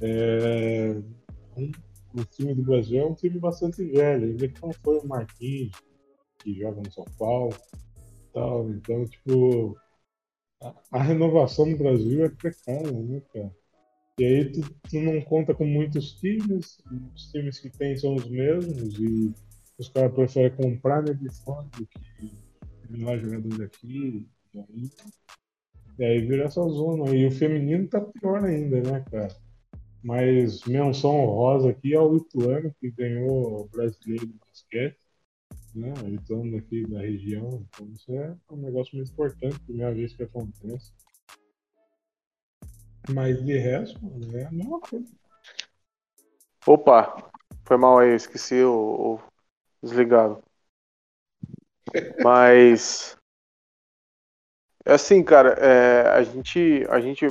é, 0.00 1.00
o 2.14 2.24
time 2.24 2.54
do 2.54 2.62
Brasil 2.62 3.00
é 3.00 3.06
um 3.06 3.14
time 3.14 3.38
bastante 3.38 3.84
velho. 3.84 4.26
Ainda 4.26 4.52
não 4.62 4.72
foi 4.72 4.98
o 4.98 5.06
Marquinhos, 5.06 5.72
que 6.38 6.54
joga 6.54 6.80
no 6.80 6.92
São 6.92 7.04
Paulo. 7.18 7.54
Tal. 8.34 8.70
Então, 8.70 9.06
tipo, 9.06 9.78
a, 10.62 10.74
a 10.92 11.02
renovação 11.02 11.66
no 11.66 11.78
Brasil 11.78 12.24
é 12.24 12.28
precária, 12.28 12.92
né, 12.92 13.22
cara? 13.32 13.54
E 14.18 14.24
aí 14.24 14.52
tu, 14.52 14.60
tu, 14.88 15.00
não 15.00 15.20
conta 15.22 15.54
com 15.54 15.64
muitos 15.64 16.12
times, 16.20 16.78
os 17.14 17.30
times 17.32 17.58
que 17.58 17.70
tem 17.70 17.96
são 17.96 18.14
os 18.14 18.28
mesmos, 18.28 18.98
e 18.98 19.34
os 19.78 19.88
caras 19.88 20.14
preferem 20.14 20.56
comprar 20.56 21.02
né, 21.02 21.14
de 21.14 21.28
fora 21.42 21.66
do 21.76 21.86
que 21.86 22.00
melhor 22.90 23.18
jogador 23.18 23.58
daqui. 23.58 24.28
E 24.54 24.58
aí, 24.58 24.90
e 25.98 26.04
aí 26.04 26.20
vira 26.26 26.44
essa 26.44 26.62
zona. 26.62 27.14
E 27.14 27.26
o 27.26 27.30
feminino 27.30 27.88
tá 27.88 28.00
pior 28.00 28.44
ainda, 28.44 28.80
né, 28.82 29.04
cara? 29.10 29.34
Mas 30.02 30.62
menção 30.64 31.10
honrosa 31.10 31.70
aqui 31.70 31.94
ao 31.94 32.16
Ituano, 32.16 32.74
que 32.80 32.90
ganhou 32.90 33.62
o 33.62 33.68
brasileiro 33.68 34.26
de 34.26 34.34
basquete, 34.34 34.98
né? 35.74 35.92
O 36.02 36.08
Ituano 36.08 36.52
daqui 36.52 36.86
da 36.86 37.00
região. 37.00 37.66
Então 37.68 37.86
isso 37.92 38.12
é 38.12 38.36
um 38.50 38.56
negócio 38.56 38.96
muito 38.96 39.10
importante, 39.12 39.58
primeira 39.60 39.94
vez 39.94 40.14
que 40.14 40.22
acontece. 40.22 40.92
Mas 43.12 43.44
de 43.44 43.58
resto, 43.58 44.00
é 44.34 44.44
a 44.44 44.50
mesma 44.50 44.80
coisa. 44.80 45.12
Opa, 46.66 47.30
foi 47.64 47.76
mal 47.76 47.98
aí, 47.98 48.14
esqueci 48.14 48.62
o, 48.62 49.16
o 49.16 49.20
desligado. 49.82 50.42
Mas 52.24 53.16
é 54.84 54.92
assim, 54.92 55.22
cara, 55.22 55.50
é, 55.54 56.08
a 56.08 56.22
gente 56.22 56.86
a 56.88 57.00
gente 57.00 57.26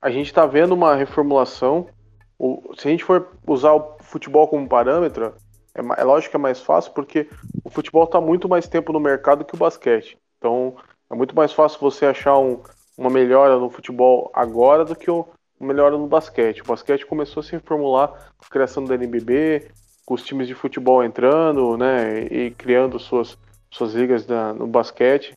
a 0.00 0.10
gente 0.10 0.26
está 0.26 0.44
vendo 0.46 0.74
uma 0.74 0.96
reformulação. 0.96 1.88
O, 2.36 2.74
se 2.76 2.88
a 2.88 2.90
gente 2.90 3.04
for 3.04 3.36
usar 3.46 3.72
o 3.72 3.96
futebol 4.00 4.48
como 4.48 4.68
parâmetro, 4.68 5.36
é, 5.74 6.00
é 6.00 6.04
lógico 6.04 6.30
que 6.30 6.36
é 6.36 6.40
mais 6.40 6.60
fácil 6.60 6.92
porque 6.92 7.28
o 7.64 7.70
futebol 7.70 8.04
está 8.04 8.20
muito 8.20 8.48
mais 8.48 8.68
tempo 8.68 8.92
no 8.92 9.00
mercado 9.00 9.44
que 9.44 9.54
o 9.54 9.58
basquete. 9.58 10.18
Então 10.38 10.76
é 11.10 11.14
muito 11.14 11.34
mais 11.34 11.52
fácil 11.52 11.80
você 11.80 12.06
achar 12.06 12.38
um, 12.38 12.62
uma 12.96 13.10
melhora 13.10 13.58
no 13.58 13.70
futebol 13.70 14.30
agora 14.34 14.84
do 14.84 14.96
que 14.96 15.10
uma 15.10 15.26
melhora 15.60 15.96
no 15.96 16.06
basquete. 16.06 16.62
O 16.62 16.66
basquete 16.66 17.06
começou 17.06 17.40
a 17.40 17.44
se 17.44 17.52
reformular 17.52 18.08
com 18.08 18.44
a 18.44 18.50
criação 18.50 18.84
da 18.84 18.94
NBB, 18.94 19.70
com 20.04 20.14
os 20.14 20.24
times 20.24 20.48
de 20.48 20.54
futebol 20.54 21.04
entrando, 21.04 21.76
né, 21.76 22.24
e 22.24 22.50
criando 22.50 22.98
suas 22.98 23.38
suas 23.70 23.94
ligas 23.94 24.26
da, 24.26 24.52
no 24.52 24.66
basquete 24.66 25.32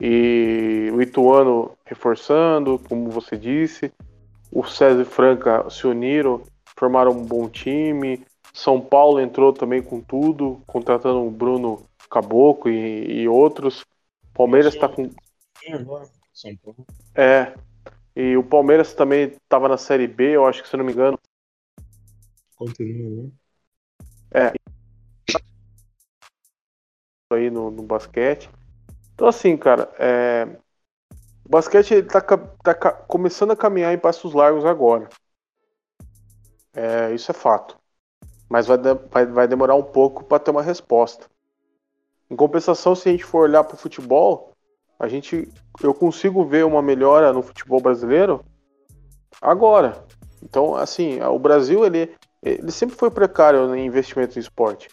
e 0.00 0.90
o 0.92 1.00
Ituano 1.00 1.76
reforçando, 1.84 2.80
como 2.88 3.10
você 3.10 3.36
disse, 3.36 3.92
o 4.50 4.64
César 4.64 5.02
e 5.02 5.04
Franca 5.04 5.68
se 5.70 5.86
uniram, 5.86 6.42
formaram 6.76 7.12
um 7.12 7.24
bom 7.24 7.48
time. 7.48 8.24
São 8.54 8.80
Paulo 8.80 9.20
entrou 9.20 9.52
também 9.52 9.82
com 9.82 10.00
tudo, 10.00 10.62
contratando 10.64 11.26
o 11.26 11.30
Bruno 11.30 11.84
Caboclo 12.08 12.70
e, 12.70 13.22
e 13.22 13.28
outros. 13.28 13.84
Palmeiras 14.32 14.74
está 14.74 14.88
com. 14.88 15.10
É. 17.16 17.52
E 18.14 18.36
o 18.36 18.44
Palmeiras 18.44 18.94
também 18.94 19.32
estava 19.32 19.68
na 19.68 19.76
Série 19.76 20.06
B, 20.06 20.36
eu 20.36 20.46
acho 20.46 20.62
que 20.62 20.68
se 20.68 20.76
não 20.76 20.84
me 20.84 20.92
engano. 20.92 21.18
Continua, 22.54 23.24
né? 23.24 23.30
É. 24.30 24.52
Aí 27.32 27.50
no, 27.50 27.72
no 27.72 27.82
basquete. 27.82 28.48
Então, 29.14 29.26
assim, 29.26 29.56
cara, 29.56 29.92
é... 29.98 30.44
o 31.44 31.48
basquete 31.48 31.94
está 31.94 32.20
tá 32.20 32.92
começando 32.92 33.50
a 33.50 33.56
caminhar 33.56 33.92
em 33.92 33.98
passos 33.98 34.32
largos 34.32 34.64
agora. 34.64 35.08
É, 36.72 37.12
isso 37.12 37.32
é 37.32 37.34
fato. 37.34 37.76
Mas 38.48 38.66
vai, 38.66 38.78
de... 38.78 38.94
vai, 39.10 39.26
vai 39.26 39.48
demorar 39.48 39.74
um 39.74 39.82
pouco 39.82 40.24
para 40.24 40.38
ter 40.38 40.50
uma 40.50 40.62
resposta. 40.62 41.26
Em 42.30 42.36
compensação, 42.36 42.94
se 42.94 43.08
a 43.08 43.12
gente 43.12 43.24
for 43.24 43.48
olhar 43.48 43.64
para 43.64 43.74
o 43.74 43.78
futebol, 43.78 44.52
a 44.98 45.08
gente, 45.08 45.48
eu 45.82 45.92
consigo 45.92 46.44
ver 46.44 46.64
uma 46.64 46.82
melhora 46.82 47.32
no 47.32 47.42
futebol 47.42 47.80
brasileiro 47.80 48.44
agora. 49.40 50.04
Então, 50.42 50.74
assim, 50.74 51.20
o 51.22 51.38
Brasil 51.38 51.84
ele, 51.84 52.14
ele 52.42 52.70
sempre 52.70 52.96
foi 52.96 53.10
precário 53.10 53.74
em 53.74 53.86
investimento 53.86 54.38
em 54.38 54.40
esporte. 54.40 54.88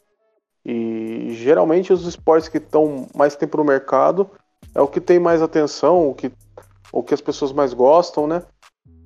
E 0.66 1.32
geralmente 1.32 1.92
os 1.92 2.06
esportes 2.06 2.48
que 2.48 2.58
estão 2.58 3.08
mais 3.16 3.36
tempo 3.36 3.58
no 3.58 3.64
mercado 3.64 4.30
é 4.76 4.82
o 4.82 4.88
que 4.88 5.02
tem 5.02 5.20
mais 5.20 5.42
atenção, 5.42 6.10
o 6.10 6.14
que, 6.14 6.32
o 6.92 7.02
que 7.02 7.14
as 7.14 7.22
pessoas 7.22 7.52
mais 7.52 7.74
gostam, 7.74 8.28
né? 8.28 8.44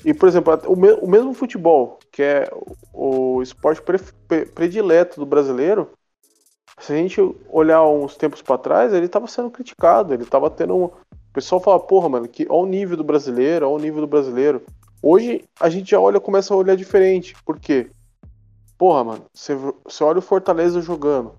E, 0.04 0.14
por 0.14 0.28
exemplo, 0.28 0.54
o, 0.68 0.76
me, 0.76 0.92
o 0.94 1.08
mesmo 1.08 1.34
futebol, 1.34 1.98
que 2.16 2.24
é 2.24 2.50
o, 2.94 3.42
esporte 3.42 3.82
pre, 3.82 4.00
predileto 4.46 5.20
do 5.20 5.26
brasileiro, 5.26 5.92
se 6.80 6.94
a 6.94 6.96
gente 6.96 7.20
olhar 7.50 7.86
uns 7.86 8.16
tempos 8.16 8.42
para 8.42 8.58
trás, 8.58 8.94
ele 8.94 9.08
estava 9.08 9.28
sendo 9.28 9.52
criticado, 9.52 10.14
ele 10.14 10.24
estava 10.24 10.50
tendo. 10.50 10.78
Um... 10.78 10.86
O 10.86 11.34
pessoal 11.34 11.60
fala, 11.60 11.78
porra, 11.78 12.08
mano, 12.08 12.26
que 12.26 12.48
olha 12.50 12.64
o 12.64 12.66
nível 12.66 12.96
do 12.96 13.04
brasileiro, 13.04 13.68
olha 13.68 13.76
o 13.76 13.80
nível 13.82 14.00
do 14.00 14.08
brasileiro. 14.08 14.64
Hoje 15.04 15.44
a 15.60 15.70
gente 15.70 15.92
já 15.92 16.00
olha, 16.00 16.18
começa 16.18 16.54
a 16.54 16.58
olhar 16.58 16.78
diferente. 16.78 17.36
Por 17.44 17.60
quê? 17.60 17.92
Porra, 18.78 19.04
mano, 19.04 19.26
você, 19.34 19.54
você 19.84 20.02
olha 20.02 20.20
o 20.20 20.22
Fortaleza 20.22 20.80
jogando. 20.80 21.34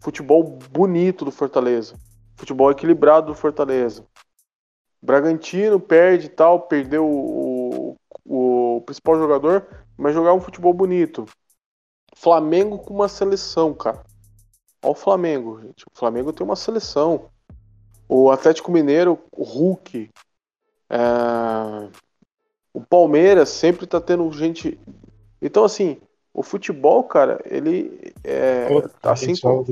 Futebol 0.00 0.42
bonito 0.70 1.22
do 1.22 1.30
Fortaleza. 1.30 1.94
Futebol 2.34 2.70
equilibrado 2.70 3.26
do 3.26 3.34
Fortaleza. 3.34 4.06
Bragantino 5.02 5.78
perde 5.78 6.26
e 6.26 6.30
tal, 6.30 6.62
perdeu 6.62 7.04
o, 7.04 7.94
o, 8.24 8.76
o 8.76 8.80
principal 8.80 9.18
jogador, 9.18 9.66
mas 9.98 10.14
jogar 10.14 10.32
um 10.32 10.40
futebol 10.40 10.72
bonito. 10.72 11.26
Flamengo 12.14 12.78
com 12.78 12.94
uma 12.94 13.08
seleção, 13.08 13.74
cara. 13.74 14.04
Olha 14.82 14.92
o 14.92 14.94
Flamengo, 14.94 15.60
gente. 15.60 15.84
O 15.84 15.90
Flamengo 15.92 16.32
tem 16.32 16.44
uma 16.44 16.56
seleção. 16.56 17.28
O 18.08 18.30
Atlético 18.30 18.70
Mineiro, 18.70 19.18
o 19.32 19.42
Hulk. 19.42 20.08
É... 20.88 20.98
O 22.72 22.80
Palmeiras 22.80 23.48
sempre 23.48 23.86
tá 23.86 24.00
tendo 24.00 24.30
gente. 24.30 24.78
Então, 25.42 25.64
assim, 25.64 26.00
o 26.32 26.42
futebol, 26.42 27.02
cara, 27.02 27.42
ele 27.44 28.14
é. 28.22 28.68
assim 29.02 29.34
como... 29.36 29.66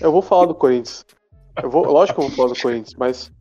Eu 0.00 0.10
vou 0.10 0.22
falar 0.22 0.46
do 0.46 0.54
Corinthians. 0.54 1.04
Eu 1.62 1.70
vou, 1.70 1.84
lógico 1.84 2.20
que 2.20 2.24
eu 2.24 2.28
vou 2.28 2.36
falar 2.36 2.54
do 2.54 2.60
Corinthians, 2.60 2.94
mas, 2.94 3.32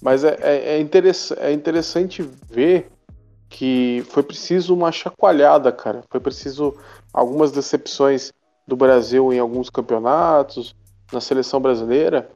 mas 0.00 0.24
é, 0.24 0.36
é, 0.40 0.56
é, 0.74 0.80
interess, 0.80 1.32
é 1.32 1.52
interessante 1.52 2.22
ver 2.22 2.90
que 3.54 4.04
foi 4.08 4.24
preciso 4.24 4.74
uma 4.74 4.90
chacoalhada, 4.90 5.70
cara. 5.70 6.02
Foi 6.10 6.18
preciso 6.18 6.76
algumas 7.12 7.52
decepções 7.52 8.32
do 8.66 8.74
Brasil 8.74 9.32
em 9.32 9.38
alguns 9.38 9.70
campeonatos, 9.70 10.74
na 11.12 11.20
seleção 11.20 11.60
brasileira, 11.60 12.28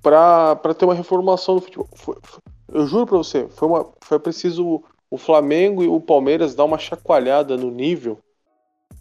para 0.00 0.56
ter 0.74 0.86
uma 0.86 0.94
reformulação 0.94 1.56
do 1.56 1.60
futebol. 1.60 1.86
Foi, 1.94 2.16
foi, 2.22 2.40
eu 2.72 2.86
juro 2.86 3.06
para 3.06 3.18
você, 3.18 3.46
foi, 3.48 3.68
uma, 3.68 3.86
foi 4.00 4.18
preciso 4.18 4.82
o 5.10 5.18
Flamengo 5.18 5.82
e 5.82 5.86
o 5.86 6.00
Palmeiras 6.00 6.54
dar 6.54 6.64
uma 6.64 6.78
chacoalhada 6.78 7.58
no 7.58 7.70
nível 7.70 8.18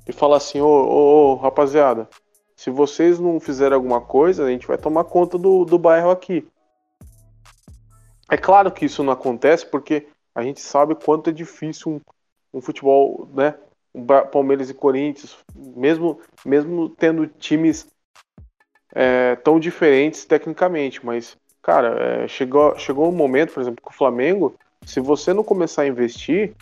e 0.05 0.11
falar 0.11 0.35
assim: 0.35 0.59
ô, 0.59 0.67
ô, 0.67 1.31
ô 1.31 1.35
rapaziada, 1.35 2.09
se 2.57 2.69
vocês 2.69 3.19
não 3.21 3.39
fizerem 3.39 3.75
alguma 3.75 4.01
coisa, 4.01 4.43
a 4.43 4.49
gente 4.49 4.67
vai 4.67 4.77
tomar 4.77 5.05
conta 5.05 5.37
do, 5.37 5.63
do 5.63 5.79
bairro 5.79 6.11
aqui. 6.11 6.45
É 8.29 8.35
claro 8.35 8.69
que 8.69 8.83
isso 8.83 9.01
não 9.01 9.13
acontece 9.13 9.65
porque 9.65 10.07
a 10.35 10.43
gente 10.43 10.59
sabe 10.59 10.93
quanto 10.93 11.29
é 11.29 11.33
difícil 11.33 11.93
um, 11.93 12.01
um 12.57 12.61
futebol, 12.61 13.27
né? 13.33 13.55
Um 13.93 14.05
Palmeiras 14.05 14.69
e 14.69 14.73
Corinthians, 14.73 15.37
mesmo, 15.55 16.19
mesmo 16.45 16.89
tendo 16.89 17.25
times 17.25 17.87
é, 18.93 19.37
tão 19.37 19.57
diferentes 19.57 20.25
tecnicamente, 20.25 21.05
mas, 21.05 21.37
cara, 21.61 22.23
é, 22.23 22.27
chegou, 22.27 22.77
chegou 22.77 23.07
um 23.07 23.15
momento, 23.15 23.53
por 23.53 23.61
exemplo, 23.61 23.81
com 23.81 23.91
o 23.91 23.95
Flamengo, 23.95 24.53
se 24.85 24.99
você 24.99 25.33
não 25.33 25.43
começar 25.43 25.83
a 25.83 25.87
investir, 25.87 26.53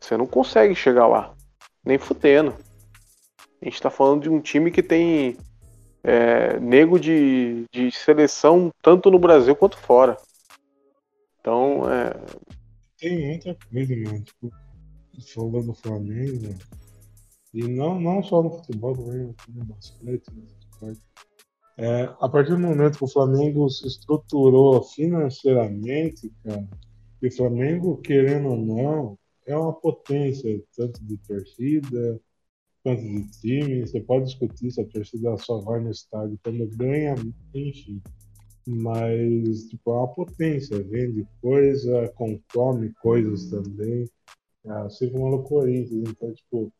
você 0.00 0.16
não 0.16 0.26
consegue 0.26 0.74
chegar 0.74 1.06
lá, 1.06 1.32
nem 1.84 1.96
fudendo. 1.96 2.52
A 3.62 3.64
gente 3.64 3.74
está 3.74 3.88
falando 3.88 4.22
de 4.22 4.28
um 4.28 4.40
time 4.40 4.72
que 4.72 4.82
tem 4.82 5.36
é, 6.02 6.58
nego 6.58 6.98
de, 6.98 7.64
de 7.72 7.90
seleção 7.92 8.70
tanto 8.82 9.10
no 9.10 9.18
Brasil 9.18 9.54
quanto 9.54 9.78
fora. 9.78 10.16
Então, 11.40 11.82
é. 11.90 12.63
Tem 13.04 13.26
muita 13.26 13.54
coisa, 13.70 13.94
mano. 13.96 14.20
Tipo, 14.22 14.50
falando 15.34 15.66
do 15.66 15.74
Flamengo, 15.74 16.54
e 17.52 17.68
não, 17.68 18.00
não 18.00 18.22
só 18.22 18.42
no 18.42 18.50
futebol, 18.50 18.96
também 18.96 19.34
no 19.50 19.64
basquete, 19.66 20.24
no 20.80 20.96
é, 21.76 22.04
a 22.18 22.28
partir 22.30 22.52
do 22.52 22.58
momento 22.60 22.96
que 22.96 23.04
o 23.04 23.08
Flamengo 23.08 23.68
se 23.68 23.86
estruturou 23.86 24.82
financeiramente, 24.84 26.32
cara, 26.42 26.66
e 27.20 27.28
o 27.28 27.30
Flamengo, 27.30 27.98
querendo 27.98 28.48
ou 28.48 28.56
não, 28.56 29.18
é 29.46 29.54
uma 29.54 29.74
potência, 29.74 30.64
tanto 30.74 31.04
de 31.04 31.18
torcida, 31.18 32.18
quanto 32.82 33.02
de 33.02 33.30
time, 33.38 33.80
você 33.82 34.00
pode 34.00 34.24
discutir 34.24 34.70
se 34.70 34.80
a 34.80 34.86
torcida 34.86 35.36
só 35.36 35.60
vai 35.60 35.78
no 35.78 35.90
estádio 35.90 36.38
quando 36.42 36.66
ganha, 36.74 37.14
enfim. 37.54 38.00
Mas, 38.66 39.68
tipo, 39.68 39.90
é 39.90 39.94
uma 39.94 40.08
potência, 40.08 40.82
vende 40.82 41.26
coisa, 41.40 42.08
consome 42.14 42.92
coisas 43.02 43.50
também. 43.50 44.08
Assim 44.66 45.10
como 45.10 45.36
o 45.36 45.42
Corinthians. 45.42 46.08
Então, 46.08 46.32
tipo, 46.32 46.72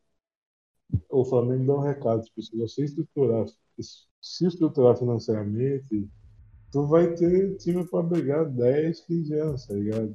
o 1.11 1.25
Flamengo 1.25 1.67
dá 1.67 1.75
um 1.75 1.81
recado, 1.81 2.23
tipo, 2.23 2.43
se 2.43 2.57
você 2.57 2.85
estruturar, 2.85 3.47
se 3.79 4.47
estruturar 4.47 4.97
financeiramente, 4.97 6.09
tu 6.73 6.87
vai 6.87 7.15
ter 7.15 7.57
time 7.57 7.87
para 7.87 8.03
brigar 8.03 8.49
10, 8.49 9.01
15 9.01 9.35
anos, 9.35 9.67
tá 9.67 9.75
ligado? 9.75 10.13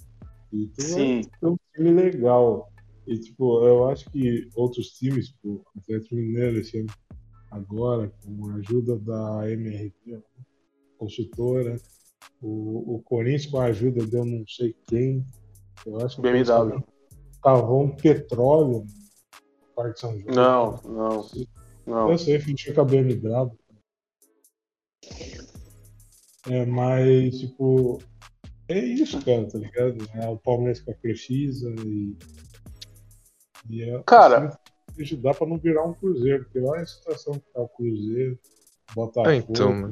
E 0.51 0.67
tu 0.67 0.81
Sim. 0.81 1.21
vai 1.21 1.23
ter 1.39 1.47
um 1.47 1.57
time 1.75 1.91
legal. 1.91 2.71
E, 3.07 3.17
tipo, 3.17 3.65
eu 3.65 3.87
acho 3.89 4.09
que 4.11 4.49
outros 4.55 4.89
times, 4.89 5.27
tipo, 5.29 5.65
o 5.75 5.79
Atlético 5.79 6.15
Mineiro 6.15 6.59
esse 6.59 6.79
ano, 6.79 6.89
agora, 7.51 8.11
com 8.23 8.49
a 8.49 8.55
ajuda 8.55 8.97
da 8.97 9.49
MRV, 9.51 10.21
consultora, 10.99 11.75
o, 12.41 12.95
o 12.95 13.01
Corinthians 13.03 13.45
com 13.47 13.59
a 13.59 13.65
ajuda 13.65 14.05
de 14.05 14.15
eu 14.15 14.25
não 14.25 14.45
sei 14.47 14.75
quem, 14.87 15.25
eu 15.85 15.97
acho 16.05 16.17
que 16.17 16.21
BMW. 16.21 16.83
cavou 17.41 17.83
um 17.83 17.95
petróleo 17.95 18.85
no 18.85 19.73
Parque 19.75 19.99
São 19.99 20.19
João. 20.19 20.35
Não, 20.35 20.81
não. 20.83 21.27
não. 21.85 22.11
Eu 22.11 22.17
sei, 22.17 22.39
fechou 22.39 22.73
com 22.73 22.81
a 22.81 22.85
BMW. 22.85 23.51
É, 26.49 26.65
mas, 26.65 27.39
tipo, 27.39 28.01
é 28.67 28.79
isso, 28.79 29.23
cara, 29.23 29.47
tá 29.47 29.57
ligado? 29.57 29.97
É 30.15 30.27
o 30.27 30.37
Palmeiras 30.37 30.79
que 30.79 30.93
precisa 30.93 31.73
e 31.85 32.17
e 33.69 33.83
é, 33.83 34.01
Cara, 34.03 34.47
assim, 34.47 35.01
ajudar 35.01 35.35
para 35.35 35.47
não 35.47 35.57
virar 35.57 35.85
um 35.85 35.93
Cruzeiro, 35.93 36.43
porque 36.43 36.59
lá 36.59 36.79
é 36.79 36.81
a 36.81 36.85
situação 36.85 37.33
que 37.35 37.53
tá 37.53 37.61
o 37.61 37.69
Cruzeiro, 37.69 38.39
Botafogo. 38.95 39.29
É, 39.29 39.35
então, 39.35 39.91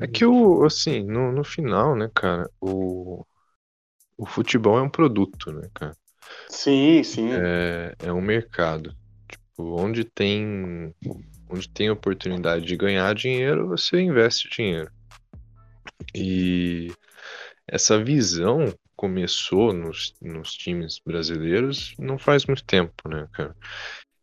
é 0.00 0.06
que 0.06 0.24
o, 0.24 0.64
assim, 0.64 1.02
no, 1.02 1.32
no 1.32 1.44
final, 1.44 1.96
né, 1.96 2.10
cara, 2.14 2.48
o, 2.60 3.24
o 4.16 4.26
futebol 4.26 4.78
é 4.78 4.82
um 4.82 4.90
produto, 4.90 5.52
né, 5.52 5.68
cara? 5.74 5.96
Sim, 6.48 7.02
sim. 7.02 7.32
É, 7.32 7.94
é 7.98 8.12
um 8.12 8.20
mercado. 8.20 8.94
Tipo, 9.28 9.80
onde 9.80 10.04
tem, 10.04 10.94
onde 11.48 11.68
tem 11.68 11.90
oportunidade 11.90 12.64
de 12.64 12.76
ganhar 12.76 13.14
dinheiro, 13.14 13.68
você 13.68 14.00
investe 14.00 14.48
dinheiro. 14.48 14.90
E 16.14 16.92
essa 17.66 18.02
visão 18.02 18.72
começou 18.96 19.72
nos, 19.72 20.14
nos 20.20 20.54
times 20.54 21.00
brasileiros 21.04 21.94
não 21.98 22.18
faz 22.18 22.46
muito 22.46 22.64
tempo, 22.64 23.08
né, 23.08 23.28
cara? 23.32 23.54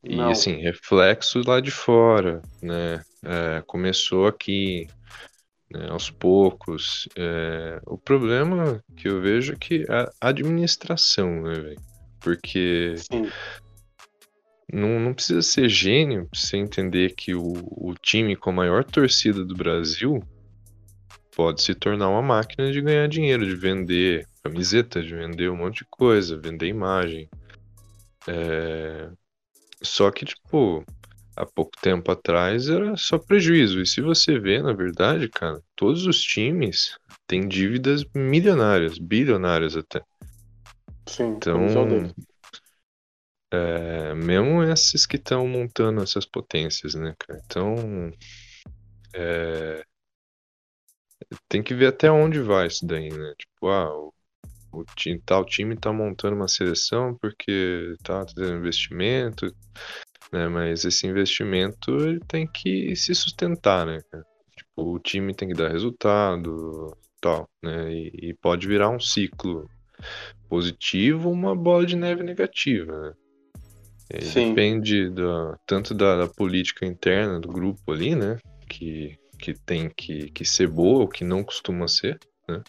E 0.03 0.15
não. 0.15 0.31
assim, 0.31 0.55
reflexo 0.61 1.41
lá 1.45 1.59
de 1.59 1.71
fora, 1.71 2.41
né? 2.61 3.03
É, 3.23 3.61
começou 3.67 4.25
aqui, 4.25 4.87
né, 5.71 5.89
aos 5.89 6.09
poucos. 6.09 7.07
É, 7.15 7.81
o 7.85 7.97
problema 7.97 8.83
que 8.95 9.07
eu 9.07 9.21
vejo 9.21 9.53
é 9.53 9.55
que 9.55 9.85
a 9.89 10.11
administração, 10.19 11.41
né, 11.43 11.53
velho? 11.53 11.81
Porque 12.19 12.95
não, 14.71 14.99
não 14.99 15.13
precisa 15.13 15.41
ser 15.41 15.67
gênio 15.67 16.27
pra 16.29 16.39
você 16.39 16.57
entender 16.57 17.13
que 17.15 17.33
o, 17.33 17.53
o 17.71 17.93
time 18.01 18.35
com 18.35 18.51
a 18.51 18.53
maior 18.53 18.83
torcida 18.83 19.43
do 19.43 19.55
Brasil 19.55 20.23
pode 21.35 21.61
se 21.61 21.73
tornar 21.73 22.09
uma 22.09 22.21
máquina 22.21 22.71
de 22.71 22.81
ganhar 22.81 23.07
dinheiro, 23.07 23.45
de 23.45 23.55
vender 23.55 24.27
camiseta, 24.43 25.01
de 25.01 25.15
vender 25.15 25.49
um 25.49 25.57
monte 25.57 25.79
de 25.79 25.85
coisa, 25.85 26.39
vender 26.39 26.67
imagem. 26.67 27.29
É... 28.27 29.09
Só 29.81 30.11
que, 30.11 30.25
tipo, 30.25 30.85
há 31.35 31.45
pouco 31.45 31.71
tempo 31.81 32.11
atrás 32.11 32.67
era 32.69 32.95
só 32.97 33.17
prejuízo. 33.17 33.81
E 33.81 33.85
se 33.85 34.01
você 34.01 34.39
vê, 34.39 34.61
na 34.61 34.73
verdade, 34.73 35.29
cara, 35.29 35.61
todos 35.75 36.05
os 36.05 36.21
times 36.21 36.97
têm 37.27 37.47
dívidas 37.47 38.03
milionárias, 38.13 38.97
bilionárias 38.97 39.75
até. 39.75 40.01
Sim, 41.07 41.35
então, 41.37 41.57
é, 43.51 44.13
mesmo 44.13 44.63
esses 44.63 45.05
que 45.05 45.17
estão 45.17 45.47
montando 45.47 46.01
essas 46.01 46.25
potências, 46.25 46.95
né, 46.95 47.13
cara? 47.19 47.41
Então, 47.45 47.75
é, 49.13 49.83
tem 51.47 51.61
que 51.61 51.73
ver 51.73 51.87
até 51.87 52.11
onde 52.11 52.41
vai 52.41 52.67
isso 52.67 52.85
daí, 52.85 53.09
né? 53.09 53.33
Tipo, 53.37 53.67
ah, 53.69 53.93
o 53.95 54.13
o 54.73 54.85
time, 54.95 55.21
tal 55.25 55.45
time 55.45 55.75
tá 55.75 55.91
montando 55.91 56.35
uma 56.35 56.47
seleção 56.47 57.15
porque 57.21 57.95
tá 58.03 58.25
tendo 58.25 58.55
investimento. 58.55 59.53
Né? 60.31 60.47
Mas 60.47 60.85
esse 60.85 61.05
investimento 61.07 62.19
tem 62.27 62.47
que 62.47 62.95
se 62.95 63.13
sustentar, 63.13 63.85
né? 63.85 63.99
Tipo, 64.55 64.93
o 64.93 64.99
time 64.99 65.33
tem 65.33 65.47
que 65.47 65.53
dar 65.53 65.69
resultado, 65.69 66.95
tal, 67.19 67.49
né? 67.63 67.91
E, 67.91 68.29
e 68.29 68.33
pode 68.33 68.67
virar 68.67 68.89
um 68.89 68.99
ciclo 68.99 69.69
positivo, 70.49 71.29
uma 71.29 71.55
bola 71.55 71.85
de 71.85 71.95
neve 71.95 72.23
negativa, 72.23 72.99
né? 72.99 73.13
Depende 74.11 75.09
da, 75.09 75.57
tanto 75.65 75.93
da, 75.93 76.17
da, 76.17 76.27
política 76.27 76.85
interna 76.85 77.39
do 77.39 77.47
grupo 77.47 77.93
ali, 77.93 78.13
né? 78.13 78.37
Que, 78.67 79.17
que 79.39 79.53
tem 79.53 79.89
que, 79.89 80.29
que 80.31 80.43
ser 80.43 80.67
boa, 80.67 81.05
o 81.05 81.07
que 81.07 81.23
não 81.23 81.43
costuma 81.43 81.87
ser, 81.87 82.19
né? 82.47 82.61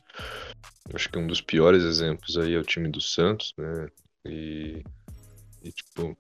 Acho 0.95 1.09
que 1.09 1.19
um 1.19 1.27
dos 1.27 1.41
piores 1.41 1.83
exemplos 1.83 2.37
aí 2.37 2.55
é 2.55 2.59
o 2.59 2.65
time 2.65 2.89
do 2.89 3.01
Santos, 3.01 3.53
né? 3.59 3.89
E, 4.25 4.85
e 5.65 5.73
tipo, 5.73 6.17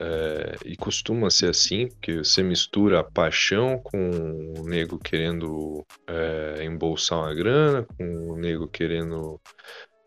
é, 0.00 0.56
e 0.64 0.76
costuma 0.76 1.30
ser 1.30 1.50
assim, 1.50 1.88
porque 1.88 2.18
você 2.18 2.42
mistura 2.42 3.00
a 3.00 3.04
paixão 3.04 3.78
com 3.78 4.10
o 4.58 4.64
nego 4.68 4.98
querendo 4.98 5.84
é, 6.06 6.64
embolsar 6.64 7.20
uma 7.20 7.34
grana, 7.34 7.86
com 7.96 8.30
o 8.30 8.36
nego 8.36 8.66
querendo 8.68 9.40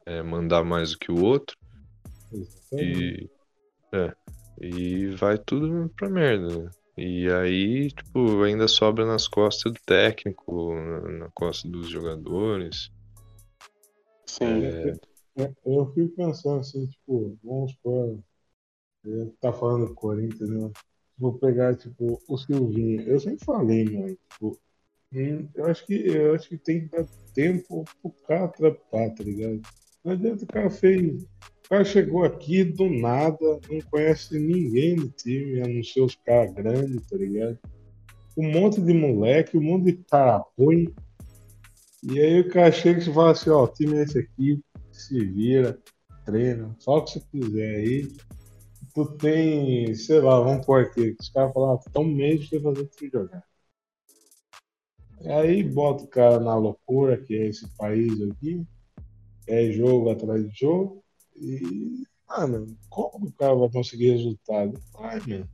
é, 0.06 0.22
mandar 0.22 0.64
mais 0.64 0.92
do 0.92 1.00
que 1.00 1.12
o 1.12 1.24
outro. 1.24 1.58
E, 2.74 3.30
é, 3.94 4.14
e 4.62 5.08
vai 5.16 5.38
tudo 5.38 5.90
pra 5.96 6.10
merda. 6.10 6.64
Né? 6.64 6.70
E 6.98 7.30
aí, 7.32 7.92
tipo, 7.92 8.42
ainda 8.42 8.68
sobra 8.68 9.06
nas 9.06 9.28
costas 9.28 9.72
do 9.72 9.80
técnico, 9.86 10.74
na, 10.74 11.02
na 11.20 11.30
costa 11.30 11.68
dos 11.68 11.88
jogadores. 11.88 12.92
Sim. 14.26 14.66
É... 14.66 14.94
Eu 15.64 15.86
fico 15.94 16.16
pensando 16.16 16.62
assim, 16.62 16.88
tipo, 16.88 17.38
vamos 17.44 17.74
supor, 17.74 18.18
tá 19.40 19.52
falando 19.54 19.88
do 19.88 19.94
Corinthians, 19.94 20.50
né? 20.50 20.72
Vou 21.18 21.34
pegar, 21.34 21.76
tipo, 21.76 22.22
o 22.28 22.38
Silvinho. 22.38 23.02
Eu 23.02 23.20
sempre 23.20 23.44
falei, 23.44 23.86
mano, 23.86 24.18
tipo, 24.32 24.58
hum, 25.14 25.48
eu 25.56 25.66
acho 25.66 25.86
que 25.86 26.08
eu 26.08 26.36
acho 26.36 26.50
que 26.50 26.58
tem 26.58 26.82
que 26.82 26.96
dar 26.96 27.06
tempo 27.34 27.84
pro 28.02 28.12
cara 28.28 28.46
atrapar, 28.46 29.14
tá 29.16 29.24
ligado? 29.24 29.62
Não 30.04 30.14
adianta 30.14 30.44
o 30.44 30.48
cara 30.48 30.70
fez. 30.70 31.24
O 31.66 31.70
cara 31.70 31.84
chegou 31.84 32.24
aqui 32.24 32.64
do 32.64 32.90
nada, 32.90 33.60
não 33.70 33.82
conhece 33.92 34.40
ninguém 34.40 34.96
do 34.96 35.10
time, 35.10 35.62
a 35.62 35.68
não 35.68 35.84
ser 35.84 36.02
os 36.02 36.16
caras 36.16 36.54
grandes, 36.54 37.06
tá 37.08 37.18
ligado? 37.18 37.60
Um 38.38 38.52
monte 38.52 38.80
de 38.80 38.94
moleque, 38.94 39.58
um 39.58 39.64
monte 39.64 39.86
de 39.86 39.94
cara 40.10 40.44
ruim. 40.58 40.88
E 42.04 42.20
aí 42.20 42.40
o 42.40 42.50
cara 42.50 42.72
chega 42.72 43.00
e 43.00 43.14
fala 43.14 43.32
assim, 43.32 43.50
ó, 43.50 43.66
o 43.66 43.68
time 43.68 43.98
é 43.98 44.04
esse 44.04 44.20
aqui, 44.20 44.62
se 44.92 45.26
vira, 45.26 45.78
treina, 46.26 46.76
só 46.80 46.98
o 46.98 47.04
que 47.04 47.12
você 47.12 47.22
quiser 47.32 47.76
aí. 47.76 48.08
Tu 48.98 49.06
tem, 49.20 49.94
sei 49.94 50.20
lá, 50.22 50.40
vamos 50.40 50.66
por 50.66 50.82
aqui, 50.82 51.16
os 51.20 51.30
caras 51.30 51.54
falam, 51.54 51.76
ah, 51.76 52.00
um 52.00 52.16
mês 52.16 52.50
de 52.50 52.60
fazer 52.60 52.88
tu 52.88 53.08
jogar. 53.08 53.44
Aí 55.24 55.64
bota 55.64 56.04
o 56.04 56.08
cara 56.08 56.40
na 56.40 56.56
loucura, 56.56 57.16
que 57.16 57.36
é 57.36 57.46
esse 57.46 57.68
país 57.78 58.20
aqui, 58.20 58.66
é 59.46 59.72
jogo 59.72 60.10
atrás 60.10 60.50
de 60.50 60.58
jogo. 60.58 61.04
E, 61.36 62.06
mano, 62.28 62.76
como 62.90 63.28
o 63.28 63.34
cara 63.34 63.54
vai 63.54 63.70
conseguir 63.70 64.14
resultado? 64.14 64.82
Vai, 64.94 65.20
mano. 65.28 65.48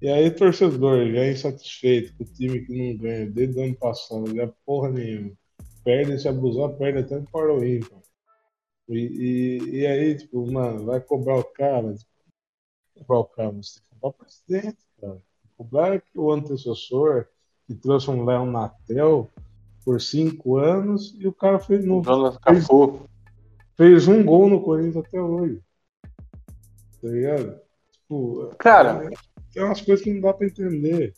E 0.00 0.08
aí, 0.08 0.30
torcedor, 0.30 1.10
já 1.10 1.24
é 1.24 1.32
insatisfeito 1.32 2.16
com 2.16 2.22
o 2.22 2.32
time 2.32 2.60
que 2.60 2.72
não 2.72 2.96
ganha 2.98 3.28
desde 3.28 3.58
o 3.58 3.64
ano 3.64 3.74
passado, 3.74 4.32
já 4.32 4.46
porra 4.64 4.90
nenhuma. 4.90 5.32
Perde, 5.82 6.20
se 6.20 6.28
abusar, 6.28 6.70
perde 6.76 7.00
até 7.00 7.20
para 7.32 7.52
o 7.52 7.64
ímpar. 7.64 8.00
E, 8.88 8.96
e, 8.96 9.80
e, 9.80 9.86
aí, 9.88 10.16
tipo, 10.16 10.48
mano, 10.52 10.84
vai 10.84 11.00
cobrar 11.00 11.36
o 11.36 11.42
cara. 11.44 11.96
O 13.08 13.24
você 13.54 13.80
tem 13.80 13.88
que 13.88 14.00
cobrar 14.00 14.08
o 14.08 14.12
presidente, 14.12 14.78
cara. 15.00 15.22
Cobrar 15.56 16.02
o 16.14 16.32
antecessor 16.32 17.26
que 17.66 17.74
trouxe 17.74 18.10
um 18.10 18.24
Léo 18.24 18.46
Natel 18.46 19.30
por 19.84 20.00
cinco 20.00 20.56
anos 20.56 21.16
e 21.18 21.26
o 21.26 21.32
cara 21.32 21.58
fez 21.58 21.84
no. 21.84 22.02
Fez, 22.02 22.66
fez 23.76 24.08
um 24.08 24.24
gol 24.24 24.48
no 24.48 24.62
Corinthians 24.62 25.04
até 25.04 25.20
hoje. 25.20 25.60
Tá 27.00 27.08
ligado? 27.08 27.60
Tipo, 27.92 28.50
cara, 28.58 29.04
é, 29.04 29.10
tem 29.52 29.62
umas 29.62 29.80
coisas 29.80 30.04
que 30.04 30.12
não 30.12 30.20
dá 30.20 30.34
pra 30.34 30.46
entender. 30.46 31.14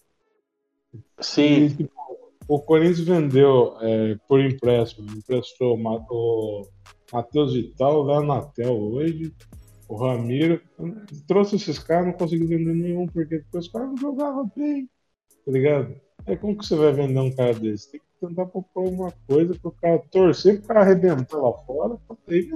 Sim. 1.21 1.65
E, 1.65 1.77
tipo, 1.77 1.93
o 2.49 2.61
Corinthians 2.61 3.01
vendeu 3.01 3.77
é, 3.81 4.17
por 4.29 4.41
empréstimo, 4.41 5.11
emprestou 5.11 5.77
o 5.77 6.67
Matheus 7.13 7.55
Vital, 7.55 8.05
o 8.05 8.23
Natel 8.23 8.77
hoje, 8.79 9.35
o 9.89 9.97
Ramiro. 9.97 10.61
Trouxe 11.27 11.57
esses 11.57 11.79
caras, 11.79 12.07
não 12.07 12.13
conseguiu 12.13 12.49
vender 12.49 12.75
nenhum, 12.75 13.07
porque, 13.07 13.39
porque 13.39 13.59
os 13.59 13.69
caras 13.69 13.89
não 13.89 13.97
jogavam 13.97 14.51
bem, 14.57 14.89
tá 15.45 15.53
ligado? 15.53 15.95
É 16.27 16.37
como 16.37 16.57
que 16.57 16.65
você 16.65 16.77
vai 16.77 16.93
vender 16.93 17.19
um 17.21 17.35
cara 17.35 17.55
desse? 17.55 17.91
Tem 17.91 18.01
que 18.01 18.27
tentar 18.27 18.47
propor 18.47 18.89
uma 18.89 19.13
coisa 19.27 19.55
para 19.59 19.69
o 19.69 19.73
cara 19.73 19.99
torcer 20.11 20.57
para 20.61 20.65
o 20.65 20.69
cara 20.69 20.81
arrebentar 20.81 21.37
lá 21.39 21.53
fora 21.67 21.97
para 22.07 22.17
ter 22.27 22.49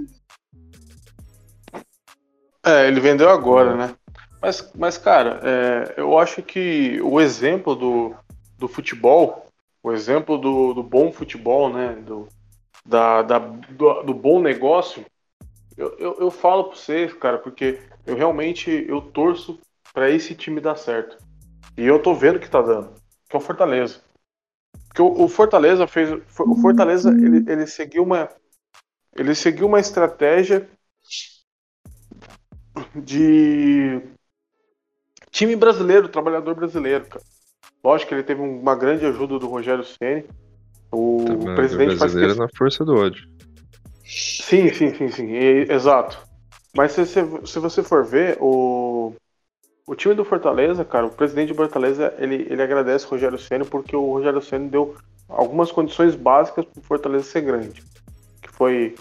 É, 2.64 2.86
ele 2.86 3.00
vendeu 3.00 3.28
agora, 3.28 3.76
né? 3.76 3.94
Mas, 4.40 4.72
mas 4.76 4.98
cara, 4.98 5.40
é, 5.42 5.94
eu 6.00 6.16
acho 6.18 6.42
que 6.42 7.00
o 7.02 7.20
exemplo 7.20 7.74
do, 7.74 8.14
do 8.56 8.68
futebol, 8.68 9.46
o 9.82 9.92
exemplo 9.92 10.38
do, 10.38 10.74
do 10.74 10.82
bom 10.82 11.10
futebol, 11.10 11.72
né? 11.72 11.96
Do, 12.06 12.28
da, 12.84 13.22
da 13.22 13.38
do, 13.38 14.02
do, 14.02 14.14
bom 14.14 14.40
negócio, 14.40 15.04
eu, 15.76 15.94
eu, 15.98 16.16
eu 16.20 16.30
falo 16.30 16.64
para 16.64 16.76
vocês, 16.76 17.12
cara, 17.12 17.38
porque 17.38 17.80
eu 18.06 18.16
realmente 18.16 18.70
eu 18.88 19.00
torço 19.00 19.58
para 19.92 20.10
esse 20.10 20.34
time 20.34 20.60
dar 20.60 20.76
certo. 20.76 21.16
E 21.76 21.84
eu 21.84 22.00
tô 22.00 22.14
vendo 22.14 22.40
que 22.40 22.48
tá 22.48 22.62
dando, 22.62 22.94
que 23.28 23.36
é 23.36 23.38
o 23.38 23.42
Fortaleza. 23.42 24.00
Porque 24.88 25.02
o, 25.02 25.24
o 25.24 25.28
Fortaleza 25.28 25.86
fez. 25.86 26.10
O 26.40 26.56
Fortaleza 26.56 27.10
ele, 27.10 27.44
ele 27.50 27.66
seguiu 27.66 28.02
uma. 28.02 28.28
Ele 29.14 29.34
seguiu 29.34 29.66
uma 29.66 29.80
estratégia 29.80 30.68
de 32.94 34.00
time 35.30 35.56
brasileiro, 35.56 36.08
trabalhador 36.08 36.54
brasileiro, 36.54 37.06
cara. 37.06 37.24
Lógico 37.82 38.08
que 38.08 38.14
ele 38.14 38.22
teve 38.22 38.40
uma 38.40 38.74
grande 38.74 39.06
ajuda 39.06 39.38
do 39.38 39.48
Rogério 39.48 39.84
Ceni. 39.84 40.24
O 40.90 41.24
presidente 41.54 41.96
brasileiro 41.96 42.34
faz 42.34 42.38
na 42.38 42.56
força 42.56 42.84
do 42.84 42.94
ódio. 42.94 43.28
Sim, 44.07 44.72
sim, 44.72 44.94
sim, 44.94 45.09
sim, 45.11 45.26
exato. 45.68 46.18
Mas 46.76 46.92
se, 46.92 47.04
se, 47.07 47.20
se 47.46 47.59
você 47.59 47.82
for 47.82 48.04
ver, 48.04 48.36
o, 48.40 49.12
o 49.86 49.94
time 49.96 50.14
do 50.14 50.24
Fortaleza, 50.24 50.84
cara, 50.84 51.07
o 51.07 51.11
presidente 51.11 51.50
do 51.50 51.54
Fortaleza, 51.57 52.14
ele, 52.18 52.46
ele 52.50 52.62
agradece 52.62 53.07
o 53.07 53.11
Rogério 53.11 53.38
Senna 53.38 53.64
porque 53.64 53.96
o 53.96 54.12
Rogério 54.12 54.42
Senna 54.42 54.68
deu 54.68 54.96
algumas 55.28 55.72
condições 55.72 56.14
básicas 56.14 56.64
para 56.66 56.80
o 56.80 56.84
Fortaleza 56.84 57.24
ser 57.24 57.42
grande. 57.42 57.82
Que 58.42 58.50
foi 58.50 58.94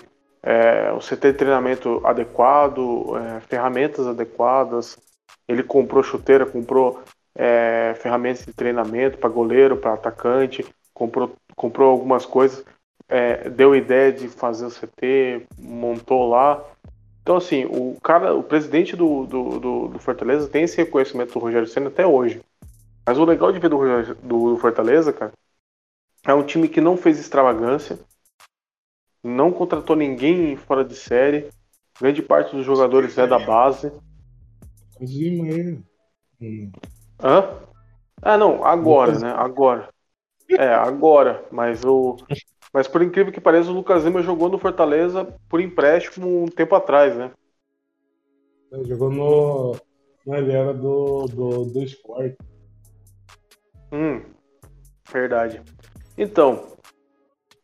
é, 0.44 0.92
CT 1.02 1.32
de 1.32 1.38
treinamento 1.38 2.02
adequado, 2.06 3.18
é, 3.18 3.42
ferramentas 3.42 4.08
adequadas. 4.08 4.98
Ele 5.48 5.64
comprou 5.64 6.04
chuteira, 6.04 6.46
comprou 6.46 7.02
é, 7.36 7.96
ferramentas 8.02 8.46
de 8.46 8.54
treinamento 8.54 9.18
para 9.18 9.30
goleiro, 9.30 9.78
para 9.78 9.94
atacante, 9.94 10.66
comprou, 10.94 11.34
comprou 11.56 11.92
algumas 11.92 12.26
coisas, 12.26 12.66
é, 13.08 13.50
deu 13.50 13.76
ideia 13.76 14.12
de 14.12 14.28
fazer 14.28 14.66
o 14.66 14.72
CT, 14.72 15.46
montou 15.60 16.30
lá. 16.30 16.64
Então, 17.22 17.38
assim, 17.38 17.66
o 17.66 17.98
cara, 18.02 18.34
o 18.34 18.44
presidente 18.44 18.96
do, 18.96 19.26
do, 19.26 19.60
do, 19.60 19.88
do 19.90 20.00
Fortaleza 20.00 20.48
tem 20.48 20.64
esse 20.64 20.78
reconhecimento 20.78 21.34
do 21.34 21.40
Rogério 21.40 21.68
Senna 21.68 21.88
até 21.88 22.06
hoje. 22.06 22.42
Mas 23.06 23.18
o 23.18 23.26
legal 23.26 23.52
de 23.52 23.60
ver 23.60 23.70
do, 23.70 24.16
do 24.16 24.58
Fortaleza, 24.58 25.14
cara, 25.14 25.34
é 26.26 26.34
um 26.34 26.44
time 26.44 26.68
que 26.68 26.82
não 26.82 26.98
fez 26.98 27.20
extravagância, 27.20 28.00
não 29.24 29.52
contratou 29.52 29.96
ninguém 29.96 30.56
fora 30.56 30.84
de 30.84 30.96
série, 30.96 31.50
grande 32.00 32.22
parte 32.22 32.56
dos 32.56 32.66
jogadores 32.66 33.18
é 33.18 33.28
da 33.28 33.40
base. 33.40 33.92
Zima 35.04 35.84
Hã? 37.22 37.60
Ah, 38.22 38.38
não, 38.38 38.64
agora, 38.64 39.18
né? 39.20 39.32
Agora. 39.32 39.90
É, 40.50 40.74
agora. 40.74 41.44
Mas 41.52 41.84
o. 41.84 42.18
Mas 42.76 42.90
por 42.90 43.02
incrível 43.02 43.32
que 43.32 43.40
pareça, 43.40 43.72
o 43.72 43.74
Lucas 43.74 44.04
Lima 44.04 44.22
jogou 44.22 44.50
no 44.50 44.60
Fortaleza 44.60 45.34
por 45.48 45.62
empréstimo 45.62 46.44
um 46.44 46.46
tempo 46.46 46.76
atrás, 46.76 47.16
né? 47.16 47.32
Ele 48.70 48.84
jogou 48.84 49.10
no. 49.10 49.78
Ele 50.28 50.52
era 50.52 50.74
do, 50.74 51.26
do, 51.26 51.64
do 51.64 51.82
esporte. 51.82 52.36
Hum, 53.94 54.22
verdade. 55.10 55.62
Então, 56.18 56.68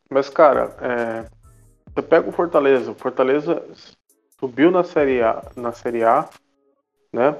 mas 0.10 0.30
cara, 0.30 0.78
é, 0.80 1.26
você 1.94 2.02
pega 2.02 2.30
o 2.30 2.32
Fortaleza, 2.32 2.92
o 2.92 2.96
Fortaleza 2.96 3.62
subiu 4.40 4.72
na 4.72 4.86
Série 4.86 5.22
A, 5.22 5.44
na 5.58 5.74
Série 5.74 6.06
A, 6.06 6.30
né? 7.12 7.36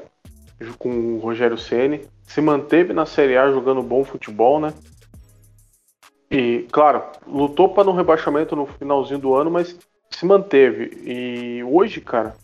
Com 0.78 1.16
o 1.16 1.20
Rogério 1.20 1.58
Ceni, 1.58 2.06
se 2.24 2.42
manteve 2.42 2.92
na 2.92 3.06
Série 3.06 3.38
A 3.38 3.50
jogando 3.50 3.82
bom 3.82 4.04
futebol, 4.04 4.60
né? 4.60 4.74
E, 6.32 6.66
claro, 6.72 7.04
lutou 7.28 7.74
para 7.74 7.84
no 7.84 7.92
rebaixamento 7.92 8.56
no 8.56 8.66
finalzinho 8.66 9.20
do 9.20 9.36
ano, 9.36 9.52
mas 9.52 9.78
se 10.10 10.26
manteve. 10.26 10.98
E 11.04 11.62
hoje, 11.66 12.00
cara, 12.00 12.38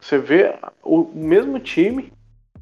você 0.00 0.18
vê 0.18 0.58
o 0.82 1.04
mesmo 1.14 1.60
time, 1.60 2.12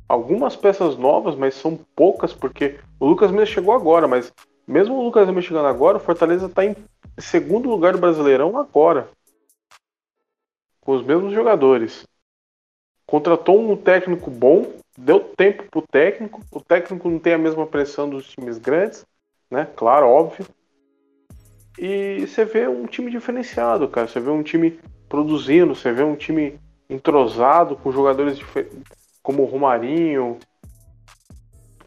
algumas 0.06 0.54
peças 0.54 0.98
novas, 0.98 1.34
mas 1.34 1.54
são 1.54 1.78
poucas, 1.96 2.34
porque 2.34 2.78
o 3.00 3.06
Lucas 3.06 3.30
Lima 3.30 3.46
chegou 3.46 3.74
agora, 3.74 4.06
mas 4.06 4.30
mesmo 4.66 4.96
o 4.96 5.02
Lucas 5.02 5.26
Lima 5.26 5.40
chegando 5.40 5.66
agora, 5.66 5.96
o 5.96 6.00
Fortaleza 6.00 6.44
está 6.44 6.62
em 6.62 6.76
segundo 7.18 7.70
lugar 7.70 7.94
do 7.94 7.98
Brasileirão 7.98 8.58
agora. 8.58 9.08
Com 10.82 10.92
os 10.92 11.02
mesmos 11.02 11.32
jogadores. 11.32 12.06
Contratou 13.06 13.58
um 13.58 13.76
técnico 13.78 14.30
bom, 14.30 14.70
deu 14.98 15.20
tempo 15.20 15.64
pro 15.70 15.80
técnico. 15.80 16.42
O 16.50 16.60
técnico 16.60 17.08
não 17.08 17.18
tem 17.18 17.32
a 17.32 17.38
mesma 17.38 17.66
pressão 17.66 18.08
dos 18.08 18.28
times 18.28 18.58
grandes, 18.58 19.06
né? 19.50 19.68
Claro, 19.76 20.08
óbvio. 20.08 20.46
E 21.78 22.26
você 22.26 22.44
vê 22.44 22.68
um 22.68 22.86
time 22.86 23.10
diferenciado, 23.10 23.88
cara. 23.88 24.06
Você 24.06 24.20
vê 24.20 24.30
um 24.30 24.42
time 24.42 24.78
produzindo, 25.08 25.74
você 25.74 25.92
vê 25.92 26.02
um 26.02 26.16
time 26.16 26.58
entrosado 26.88 27.76
com 27.76 27.90
jogadores 27.90 28.38
como 29.22 29.42
o 29.42 29.46
Romarinho, 29.46 30.38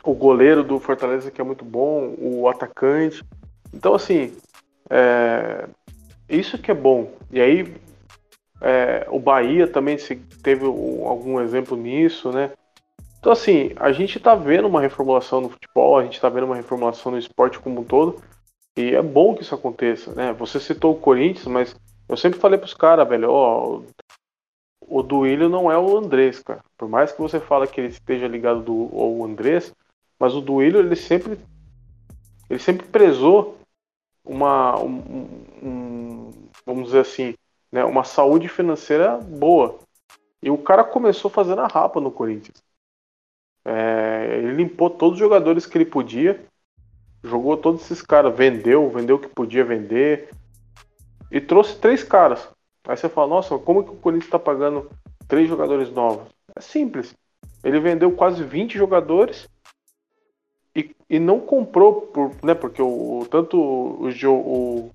o 0.04 0.14
goleiro 0.14 0.64
do 0.64 0.80
Fortaleza 0.80 1.32
que 1.32 1.40
é 1.40 1.44
muito 1.44 1.64
bom, 1.64 2.16
o 2.18 2.48
atacante. 2.48 3.24
Então, 3.74 3.94
assim, 3.94 4.36
é, 4.90 5.68
isso 6.30 6.58
que 6.58 6.72
é 6.72 6.74
bom. 6.74 7.12
E 7.32 7.40
aí, 7.40 7.76
é, 8.62 9.08
o 9.10 9.20
Bahia 9.20 9.68
também 9.68 9.98
teve 10.42 10.66
algum 10.66 11.40
exemplo 11.40 11.78
nisso, 11.78 12.32
né? 12.32 12.52
Então, 13.20 13.32
assim, 13.32 13.72
a 13.78 13.92
gente 13.92 14.20
tá 14.20 14.36
vendo 14.36 14.68
uma 14.68 14.82
reformulação 14.82 15.42
no 15.42 15.50
futebol, 15.50 15.98
a 15.98 16.04
gente 16.04 16.22
tá 16.22 16.30
vendo 16.30 16.46
uma 16.46 16.56
reformulação 16.56 17.12
no 17.12 17.18
esporte 17.18 17.60
como 17.60 17.82
um 17.82 17.84
todo, 17.84 18.22
e 18.78 18.94
é 18.94 19.02
bom 19.02 19.36
que 19.36 19.42
isso 19.42 19.56
aconteça, 19.56 20.14
né? 20.14 20.34
Você 20.34 20.60
citou 20.60 20.94
o 20.94 21.00
Corinthians, 21.00 21.48
mas 21.48 21.76
eu 22.08 22.16
sempre 22.16 22.40
falei 22.40 22.60
pros 22.60 22.74
caras, 22.74 23.08
velho, 23.08 23.32
ó, 23.32 23.82
o 24.88 25.04
Duílio 25.04 25.50
não 25.50 25.72
é 25.72 25.78
o 25.78 25.98
Andrés, 25.98 26.40
cara. 26.40 26.64
Por 26.78 26.88
mais 26.88 27.12
que 27.12 27.20
você 27.20 27.40
fale 27.40 27.68
que 27.68 27.82
ele 27.82 27.90
esteja 27.90 28.28
ligado 28.28 28.62
do, 28.62 28.90
ao 28.94 29.26
Andrés, 29.26 29.74
mas 30.20 30.34
o 30.34 30.42
Duílio, 30.42 30.80
ele 30.80 30.96
sempre 30.96 31.38
ele 32.50 32.60
sempre 32.60 32.88
prezou 32.88 33.58
uma 34.24 34.80
um, 34.80 35.44
um, 35.62 36.32
vamos 36.66 36.86
dizer 36.86 37.00
assim, 37.00 37.36
né, 37.72 37.84
uma 37.84 38.04
saúde 38.04 38.48
financeira 38.48 39.18
boa. 39.18 39.80
E 40.42 40.50
o 40.50 40.58
cara 40.58 40.84
começou 40.84 41.30
fazendo 41.30 41.62
a 41.62 41.68
rapa 41.68 42.00
no 42.00 42.12
Corinthians. 42.12 42.64
É, 43.70 44.38
ele 44.38 44.54
limpou 44.54 44.90
todos 44.90 45.16
os 45.16 45.20
jogadores 45.20 45.66
que 45.66 45.78
ele 45.78 45.84
podia, 45.84 46.42
jogou 47.22 47.58
todos 47.58 47.82
esses 47.82 48.02
caras, 48.02 48.34
vendeu, 48.34 48.90
vendeu 48.90 49.18
o 49.18 49.20
que 49.20 49.28
podia 49.28 49.66
vender 49.66 50.30
e 51.30 51.42
trouxe 51.42 51.78
três 51.78 52.02
caras. 52.02 52.48
Aí 52.88 52.96
você 52.96 53.10
fala, 53.10 53.28
nossa, 53.28 53.58
como 53.58 53.84
que 53.84 53.92
o 53.92 53.96
Corinthians 53.98 54.28
está 54.28 54.40
pagando 54.40 54.90
três 55.28 55.50
jogadores 55.50 55.92
novos? 55.92 56.30
É 56.56 56.62
simples. 56.62 57.14
Ele 57.62 57.82
vendeu 57.82 58.10
quase 58.14 58.42
20 58.42 58.78
jogadores 58.78 59.50
e, 60.74 60.96
e 61.10 61.20
não 61.20 61.42
comprou, 61.42 62.04
por, 62.04 62.32
né, 62.42 62.54
porque 62.54 62.82
o, 62.82 63.28
tanto 63.30 63.60
o, 63.60 64.08
o, 64.08 64.92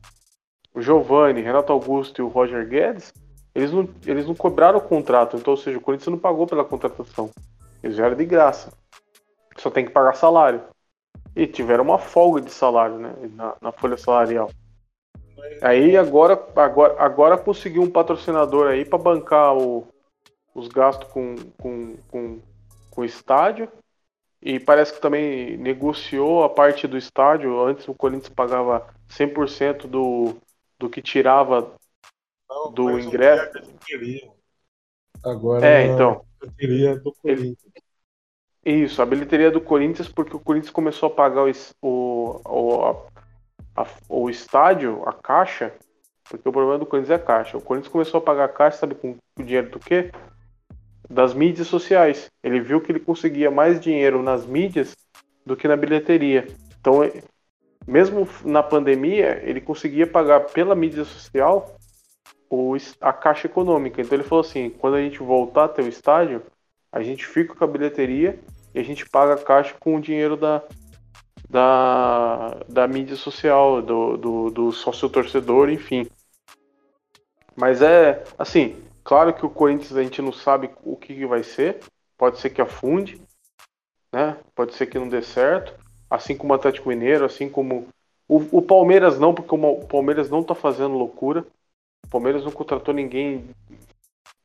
o 0.74 0.80
Giovanni, 0.80 1.42
Renato 1.42 1.70
Augusto 1.70 2.22
e 2.22 2.24
o 2.24 2.28
Roger 2.28 2.66
Guedes, 2.66 3.12
eles 3.54 3.70
não, 3.70 3.86
eles 4.06 4.26
não 4.26 4.34
cobraram 4.34 4.78
o 4.78 4.82
contrato. 4.82 5.36
Então, 5.36 5.52
ou 5.52 5.58
seja, 5.58 5.76
o 5.76 5.82
Corinthians 5.82 6.08
não 6.08 6.18
pagou 6.18 6.46
pela 6.46 6.64
contratação. 6.64 7.28
Eles 7.82 7.96
já 7.96 8.06
eram 8.06 8.16
de 8.16 8.24
graça. 8.24 8.72
Só 9.56 9.70
tem 9.70 9.84
que 9.84 9.90
pagar 9.90 10.14
salário. 10.14 10.62
E 11.34 11.46
tiveram 11.46 11.84
uma 11.84 11.98
folga 11.98 12.40
de 12.40 12.50
salário 12.50 12.98
né, 12.98 13.14
na, 13.34 13.56
na 13.60 13.72
folha 13.72 13.96
salarial. 13.96 14.50
Aí 15.60 15.96
agora, 15.96 16.40
agora, 16.56 17.02
agora 17.02 17.38
conseguiu 17.38 17.82
um 17.82 17.90
patrocinador 17.90 18.68
aí 18.68 18.84
para 18.84 18.98
bancar 18.98 19.56
o, 19.56 19.86
os 20.54 20.68
gastos 20.68 21.08
com, 21.08 21.36
com, 21.58 21.96
com, 22.08 22.40
com 22.90 23.00
o 23.00 23.04
estádio. 23.04 23.68
E 24.40 24.58
parece 24.58 24.92
que 24.92 25.00
também 25.00 25.56
negociou 25.56 26.42
a 26.42 26.48
parte 26.48 26.86
do 26.86 26.98
estádio. 26.98 27.64
Antes 27.64 27.86
o 27.86 27.94
Corinthians 27.94 28.28
pagava 28.28 28.86
100% 29.08 29.86
do, 29.86 30.36
do 30.78 30.90
que 30.90 31.00
tirava 31.00 31.72
Não, 32.48 32.72
do 32.72 32.98
ingresso. 32.98 33.56
Agora 35.24 35.64
é, 35.64 35.86
então. 35.86 36.24
Bilheteria 36.46 36.96
do 36.98 37.12
Corinthians. 37.12 37.72
Isso, 38.64 39.02
a 39.02 39.06
bilheteria 39.06 39.50
do 39.50 39.60
Corinthians, 39.60 40.08
porque 40.08 40.36
o 40.36 40.40
Corinthians 40.40 40.70
começou 40.70 41.08
a 41.08 41.10
pagar 41.10 41.44
o, 41.82 42.40
o, 42.44 43.06
a, 43.74 43.82
a, 43.82 43.86
o 44.08 44.30
estádio, 44.30 45.02
a 45.04 45.12
caixa, 45.12 45.74
porque 46.24 46.48
o 46.48 46.52
problema 46.52 46.78
do 46.78 46.86
Corinthians 46.86 47.18
é 47.18 47.22
a 47.22 47.26
caixa. 47.26 47.56
O 47.56 47.60
Corinthians 47.60 47.92
começou 47.92 48.18
a 48.18 48.22
pagar 48.22 48.44
a 48.44 48.48
caixa, 48.48 48.78
sabe 48.78 48.94
com 48.94 49.16
o 49.38 49.42
dinheiro 49.42 49.70
do 49.70 49.80
quê? 49.80 50.12
Das 51.10 51.34
mídias 51.34 51.66
sociais. 51.66 52.30
Ele 52.42 52.60
viu 52.60 52.80
que 52.80 52.92
ele 52.92 53.00
conseguia 53.00 53.50
mais 53.50 53.80
dinheiro 53.80 54.22
nas 54.22 54.46
mídias 54.46 54.94
do 55.44 55.56
que 55.56 55.66
na 55.66 55.76
bilheteria. 55.76 56.46
Então, 56.80 57.00
mesmo 57.86 58.28
na 58.44 58.62
pandemia, 58.62 59.42
ele 59.42 59.60
conseguia 59.60 60.06
pagar 60.06 60.40
pela 60.40 60.74
mídia 60.74 61.04
social 61.04 61.76
o, 62.54 62.76
a 63.00 63.12
caixa 63.12 63.46
econômica. 63.46 64.00
Então 64.00 64.16
ele 64.16 64.26
falou 64.26 64.44
assim: 64.44 64.70
quando 64.70 64.94
a 64.94 65.00
gente 65.00 65.18
voltar 65.18 65.64
a 65.64 65.68
ter 65.68 65.82
o 65.82 65.88
estádio, 65.88 66.42
a 66.90 67.02
gente 67.02 67.26
fica 67.26 67.54
com 67.54 67.64
a 67.64 67.68
bilheteria 67.68 68.38
e 68.74 68.80
a 68.80 68.82
gente 68.82 69.08
paga 69.08 69.34
a 69.34 69.38
caixa 69.38 69.74
com 69.78 69.96
o 69.96 70.00
dinheiro 70.00 70.36
da, 70.36 70.62
da, 71.48 72.56
da 72.68 72.88
mídia 72.88 73.16
social, 73.16 73.80
do, 73.80 74.16
do, 74.16 74.50
do 74.50 74.72
sócio 74.72 75.08
torcedor, 75.08 75.70
enfim. 75.70 76.06
Mas 77.54 77.82
é 77.82 78.24
assim, 78.38 78.76
claro 79.04 79.32
que 79.32 79.44
o 79.44 79.50
Corinthians 79.50 79.96
a 79.96 80.02
gente 80.02 80.22
não 80.22 80.32
sabe 80.32 80.70
o 80.84 80.96
que, 80.96 81.14
que 81.14 81.26
vai 81.26 81.42
ser. 81.42 81.80
Pode 82.16 82.38
ser 82.38 82.50
que 82.50 82.62
afunde, 82.62 83.20
né? 84.12 84.36
Pode 84.54 84.74
ser 84.74 84.86
que 84.86 84.98
não 84.98 85.08
dê 85.08 85.22
certo 85.22 85.82
assim 86.12 86.36
como 86.36 86.52
o 86.52 86.56
Atlético 86.56 86.90
Mineiro, 86.90 87.24
assim 87.24 87.48
como 87.48 87.88
o, 88.28 88.58
o 88.58 88.60
Palmeiras 88.60 89.18
não, 89.18 89.32
porque 89.34 89.54
o 89.54 89.86
Palmeiras 89.86 90.28
não 90.28 90.44
tá 90.44 90.54
fazendo 90.54 90.94
loucura. 90.94 91.46
O 92.04 92.08
Palmeiras 92.08 92.44
não 92.44 92.52
contratou 92.52 92.92
ninguém. 92.92 93.48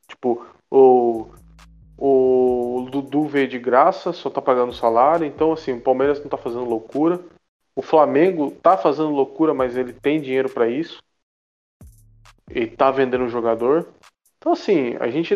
Tipo, 0.07 0.45
o, 0.69 1.27
o 1.97 2.87
Dudu 2.91 3.27
veio 3.27 3.47
de 3.47 3.59
graça, 3.59 4.13
só 4.13 4.29
tá 4.29 4.41
pagando 4.41 4.73
salário. 4.73 5.25
Então, 5.25 5.51
assim, 5.51 5.73
o 5.73 5.81
Palmeiras 5.81 6.19
não 6.19 6.27
tá 6.27 6.37
fazendo 6.37 6.65
loucura. 6.65 7.19
O 7.75 7.81
Flamengo 7.81 8.51
tá 8.51 8.77
fazendo 8.77 9.09
loucura, 9.09 9.53
mas 9.53 9.77
ele 9.77 9.93
tem 9.93 10.21
dinheiro 10.21 10.49
para 10.49 10.67
isso. 10.67 11.01
E 12.49 12.65
tá 12.65 12.91
vendendo 12.91 13.23
um 13.23 13.29
jogador. 13.29 13.89
Então, 14.37 14.53
assim, 14.53 14.95
a 14.99 15.09
gente, 15.09 15.33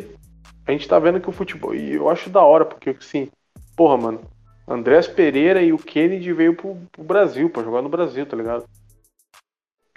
a 0.65 0.71
gente 0.71 0.87
tá 0.87 0.97
vendo 0.99 1.19
que 1.19 1.29
o 1.29 1.33
futebol. 1.33 1.75
E 1.75 1.93
eu 1.93 2.09
acho 2.09 2.29
da 2.29 2.41
hora, 2.41 2.65
porque, 2.65 2.91
assim, 2.91 3.29
porra, 3.75 3.97
mano. 3.97 4.21
Andrés 4.67 5.07
Pereira 5.07 5.61
e 5.61 5.73
o 5.73 5.77
Kennedy 5.77 6.31
veio 6.31 6.55
pro, 6.55 6.77
pro 6.91 7.03
Brasil, 7.03 7.49
para 7.49 7.63
jogar 7.63 7.81
no 7.81 7.89
Brasil, 7.89 8.25
tá 8.25 8.37
ligado? 8.37 8.65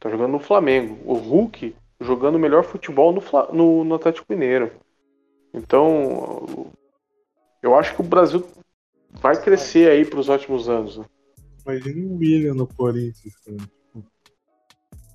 Tá 0.00 0.10
jogando 0.10 0.32
no 0.32 0.40
Flamengo. 0.40 0.98
O 1.04 1.14
Hulk 1.14 1.74
jogando 2.00 2.36
o 2.36 2.38
melhor 2.38 2.64
futebol 2.64 3.12
no, 3.12 3.22
no, 3.52 3.84
no 3.84 3.94
Atlético 3.94 4.26
Mineiro. 4.30 4.70
Então, 5.52 6.70
eu 7.62 7.74
acho 7.74 7.94
que 7.94 8.00
o 8.00 8.04
Brasil 8.04 8.44
vai 9.10 9.40
crescer 9.40 9.90
aí 9.90 10.04
pros 10.04 10.28
últimos 10.28 10.68
anos. 10.68 10.98
Né? 10.98 11.04
Imagina 11.64 12.12
o 12.12 12.18
William 12.18 12.54
no 12.54 12.66
Corinthians, 12.66 13.34
cara. 13.44 13.56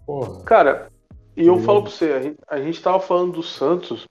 Porra. 0.05 0.43
Cara, 0.43 0.91
e 1.37 1.45
eu 1.45 1.59
falo 1.59 1.83
pra 1.83 1.91
você, 1.91 2.11
a 2.11 2.21
gente, 2.21 2.37
a 2.47 2.59
gente 2.59 2.81
tava 2.81 2.99
falando 2.99 3.33
do 3.33 3.43
Santos. 3.43 4.07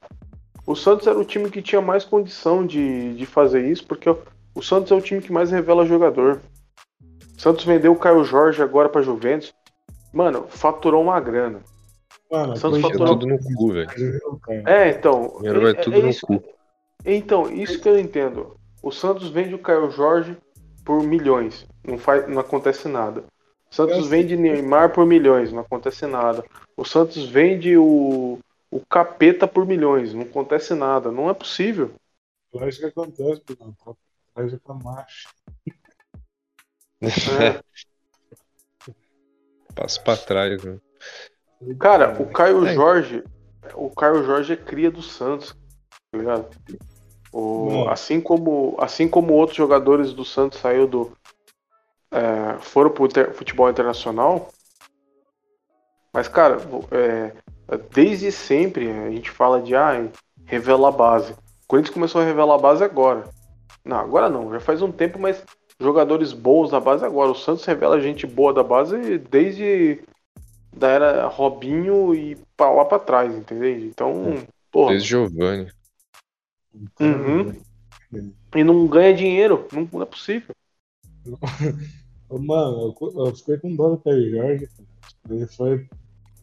O 0.66 0.77
Santos 0.77 1.07
era 1.07 1.19
o 1.19 1.25
time 1.25 1.51
que 1.51 1.62
tinha 1.62 1.81
mais 1.81 2.05
condição 2.05 2.64
de, 2.64 3.14
de 3.14 3.27
fazer 3.27 3.66
isso, 3.66 3.87
porque 3.87 4.09
o 4.55 4.62
Santos 4.62 4.93
é 4.93 4.95
o 4.95 5.01
time 5.01 5.21
que 5.21 5.33
mais 5.33 5.51
revela 5.51 5.87
jogador. 5.87 6.41
O 7.37 7.41
Santos 7.41 7.64
vendeu 7.64 7.93
o 7.93 7.99
Caio 7.99 8.23
Jorge 8.23 8.62
agora 8.62 8.89
pra 8.89 9.03
Juventus. 9.03 9.53
Mano, 10.12 10.47
faturou 10.49 11.03
uma 11.03 11.19
grana. 11.19 11.61
Mano, 12.31 12.57
Santos 12.57 12.81
faturou 12.81 13.18
tudo 13.18 13.26
no 13.26 13.39
cu, 13.39 13.72
velho. 13.72 13.91
É, 14.66 14.91
então. 14.91 15.37
Dinheiro 15.39 15.62
vai 15.62 15.70
é, 15.70 15.74
tudo 15.74 15.97
é 15.97 16.03
no 16.03 16.09
isso, 16.09 16.26
cu. 16.26 16.45
Então, 17.05 17.51
isso 17.51 17.81
que 17.81 17.89
eu 17.89 17.99
entendo. 17.99 18.57
O 18.83 18.93
Santos 18.93 19.31
vende 19.31 19.55
o 19.55 19.59
Caio 19.59 19.91
Jorge 19.91 20.37
por 20.85 21.03
milhões. 21.03 21.66
Não, 21.85 21.99
faz, 21.99 22.29
não 22.29 22.41
acontece 22.41 22.87
nada. 22.89 23.24
O 23.70 23.74
Santos 23.74 24.09
vende 24.09 24.37
Neymar 24.37 24.93
por 24.93 25.07
milhões, 25.07 25.53
não 25.53 25.61
acontece 25.61 26.07
nada. 26.07 26.45
O 26.76 26.85
Santos 26.85 27.29
vende 27.29 27.76
o, 27.76 28.39
o 28.70 28.81
Capeta 28.89 29.47
por 29.47 29.66
milhões, 29.66 30.14
não 30.14 30.22
acontece 30.22 30.74
nada. 30.74 31.11
Não 31.11 31.29
é 31.29 31.35
possível. 31.35 31.93
Eu 32.53 32.64
acho 32.64 32.79
que 32.79 32.87
acontece, 32.87 33.43
não 33.61 33.74
faz 34.35 34.53
o 34.53 34.61
Camacho. 34.61 35.29
É. 37.03 37.61
Passo 39.74 40.03
pra 40.03 40.16
trás, 40.16 40.64
né? 40.64 40.79
Cara, 41.79 42.21
o 42.21 42.27
Caio 42.27 42.67
é. 42.67 42.75
Jorge. 42.75 43.25
O 43.75 43.91
Caio 43.91 44.25
Jorge 44.25 44.53
é 44.53 44.57
cria 44.57 44.91
do 44.91 45.03
Santos, 45.03 45.55
tá 46.11 46.19
ligado? 46.19 46.47
O, 47.33 47.87
assim, 47.89 48.21
como, 48.21 48.77
assim 48.81 49.09
como 49.09 49.35
outros 49.35 49.57
jogadores 49.57 50.13
do 50.13 50.25
Santos 50.25 50.61
saiu 50.61 50.87
do. 50.87 51.13
É, 52.11 52.59
foram 52.61 52.91
pro 52.91 53.09
ter, 53.09 53.33
futebol 53.33 53.69
internacional. 53.69 54.49
Mas, 56.13 56.27
cara, 56.27 56.59
é, 56.91 57.33
desde 57.93 58.33
sempre 58.33 58.91
a 58.91 59.11
gente 59.11 59.31
fala 59.31 59.61
de 59.61 59.75
ah, 59.75 60.09
revela 60.47 60.89
a 60.89 60.93
base. 60.93 61.33
O 61.33 61.69
Corinthians 61.69 61.93
começou 61.93 62.23
a 62.23 62.25
revelar 62.25 62.55
a 62.55 62.59
base 62.59 62.83
agora 62.83 63.25
Não, 63.85 63.99
agora 63.99 64.31
não, 64.31 64.51
já 64.51 64.59
faz 64.59 64.81
um 64.81 64.91
tempo, 64.91 65.19
mas 65.19 65.45
jogadores 65.79 66.33
bons 66.33 66.71
da 66.71 66.81
base 66.81 67.05
agora. 67.05 67.31
O 67.31 67.35
Santos 67.35 67.65
revela 67.67 68.01
gente 68.01 68.27
boa 68.27 68.55
da 68.55 68.63
base 68.63 69.19
desde 69.19 70.01
da 70.73 70.89
era 70.89 71.27
Robinho 71.27 72.14
e 72.14 72.37
pra 72.57 72.71
lá 72.71 72.85
pra 72.85 72.99
trás, 72.99 73.35
entendeu? 73.35 73.79
Então, 73.87 74.47
porra. 74.71 74.93
Desde 74.93 75.09
Giovanni. 75.09 75.71
Uhum. 77.01 77.53
E 78.55 78.64
não 78.64 78.87
ganha 78.87 79.14
dinheiro, 79.14 79.66
não, 79.73 79.89
não 79.93 80.03
é 80.03 80.07
possível. 80.07 80.55
Mano, 82.31 82.95
eu, 83.01 83.27
eu 83.27 83.35
fiquei 83.35 83.59
com 83.59 83.75
dó 83.75 83.91
do 83.91 83.99
Caio 83.99 84.31
Jorge. 84.31 84.66
cara. 84.66 84.89
Ele 85.31 85.47
foi. 85.47 85.89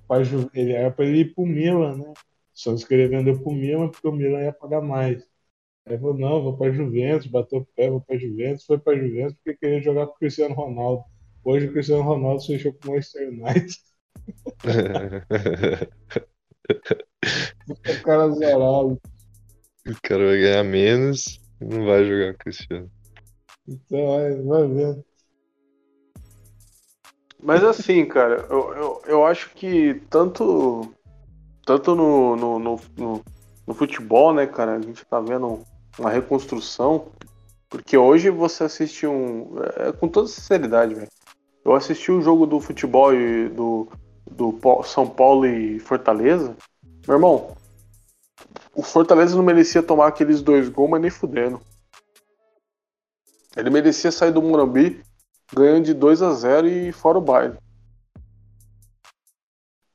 Pra, 0.08 0.18
ele 0.54 0.72
era 0.74 0.92
pra 0.92 1.06
ele 1.06 1.20
ir 1.20 1.34
pro 1.34 1.46
Milan, 1.46 1.98
né? 1.98 2.14
Só 2.54 2.70
Santos 2.70 2.86
queria 2.86 3.10
vender 3.10 3.40
pro 3.42 3.52
Milan 3.52 3.90
porque 3.90 4.08
o 4.08 4.12
Milan 4.12 4.42
ia 4.42 4.54
pagar 4.54 4.82
mais. 4.82 5.22
Aí 5.86 5.94
ele 5.94 6.00
falou: 6.00 6.18
não, 6.18 6.44
vou 6.44 6.58
pra 6.58 6.72
Juventus, 6.72 7.28
bateu 7.28 7.60
o 7.60 7.66
pé, 7.76 7.90
vou 7.90 8.02
pra 8.02 8.18
Juventus. 8.18 8.66
Foi 8.66 8.78
pra 8.78 8.98
Juventus 8.98 9.36
porque 9.36 9.58
queria 9.58 9.82
jogar 9.82 10.08
com 10.08 10.14
o 10.14 10.18
Cristiano 10.18 10.56
Ronaldo. 10.56 11.04
Hoje 11.44 11.68
o 11.68 11.74
Cristiano 11.74 12.04
Ronaldo 12.04 12.42
se 12.42 12.48
fechou 12.48 12.74
com 12.74 12.90
o 12.90 12.92
Manchester 12.92 13.30
United. 13.30 13.76
O 17.68 18.04
cara 18.04 18.30
zerado. 18.32 19.02
o 19.88 20.02
cara 20.04 20.26
vai 20.26 20.38
ganhar 20.40 20.64
menos 20.64 21.40
e 21.60 21.66
não 21.66 21.86
vai 21.86 22.06
jogar 22.06 22.34
com 22.34 22.36
o 22.36 22.38
Cristiano. 22.38 22.92
Então, 23.68 24.18
aí, 24.18 24.42
vai 24.42 24.68
vendo. 24.68 25.06
Mas 27.42 27.64
assim, 27.64 28.06
cara, 28.06 28.46
eu, 28.50 28.74
eu, 28.74 29.02
eu 29.06 29.26
acho 29.26 29.52
que 29.52 30.02
tanto, 30.10 30.94
tanto 31.66 31.96
no, 31.96 32.36
no, 32.36 32.60
no, 32.60 32.82
no, 32.98 33.24
no 33.68 33.74
futebol, 33.74 34.34
né, 34.34 34.48
cara, 34.48 34.76
a 34.76 34.82
gente 34.82 35.06
tá 35.06 35.20
vendo 35.20 35.64
uma 35.98 36.10
reconstrução. 36.10 37.12
Porque 37.70 37.98
hoje 37.98 38.30
você 38.30 38.64
assiste 38.64 39.06
um. 39.06 39.58
É, 39.78 39.92
com 39.92 40.08
toda 40.08 40.28
sinceridade, 40.28 40.94
velho. 40.94 41.10
Eu 41.64 41.74
assisti 41.74 42.12
o 42.12 42.22
jogo 42.22 42.46
do 42.46 42.60
futebol 42.60 43.14
e 43.14 43.50
do, 43.50 43.88
do 44.30 44.60
São 44.84 45.08
Paulo 45.08 45.46
e 45.46 45.80
Fortaleza. 45.80 46.56
Meu 47.08 47.18
irmão, 47.18 47.56
o 48.74 48.82
Fortaleza 48.84 49.36
não 49.36 49.44
merecia 49.44 49.84
tomar 49.84 50.08
aqueles 50.08 50.42
dois 50.42 50.68
gols, 50.70 50.90
mas 50.90 51.02
nem 51.02 51.12
fudendo. 51.12 51.62
Ele 53.56 53.70
merecia 53.70 54.12
sair 54.12 54.32
do 54.32 54.42
Morumbi 54.42 55.02
ganhando 55.54 55.86
de 55.86 55.94
2 55.94 56.22
a 56.22 56.32
0 56.34 56.68
e 56.68 56.92
fora 56.92 57.18
o 57.18 57.22
baile. 57.22 57.58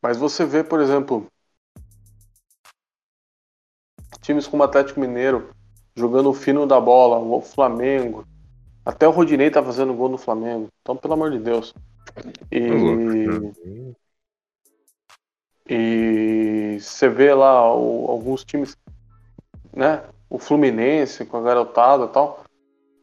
Mas 0.03 0.17
você 0.17 0.47
vê, 0.47 0.65
por 0.65 0.81
exemplo, 0.81 1.27
times 4.23 4.47
como 4.47 4.63
o 4.63 4.67
Atlético 4.67 5.01
Mineiro 5.01 5.51
jogando 5.95 6.31
o 6.31 6.35
fino 6.35 6.67
da 6.67 6.81
bola, 6.81 7.19
o 7.19 7.43
Flamengo. 7.43 8.25
Até 8.85 9.07
o 9.07 9.11
Rodinei 9.11 9.51
tá 9.51 9.63
fazendo 9.63 9.93
gol 9.93 10.09
no 10.09 10.17
Flamengo. 10.17 10.69
Então, 10.81 10.97
pelo 10.97 11.15
amor 11.15 11.31
de 11.31 11.39
Deus. 11.39 11.75
E, 12.51 12.87
e 15.71 16.81
você 16.81 17.09
vê 17.09 17.33
lá 17.33 17.73
o- 17.73 18.11
alguns 18.11 18.45
times, 18.45 18.77
né? 19.73 20.03
O 20.29 20.37
Fluminense 20.37 21.25
com 21.25 21.37
a 21.37 21.43
garotada 21.43 22.05
e 22.05 22.09
tal. 22.09 22.43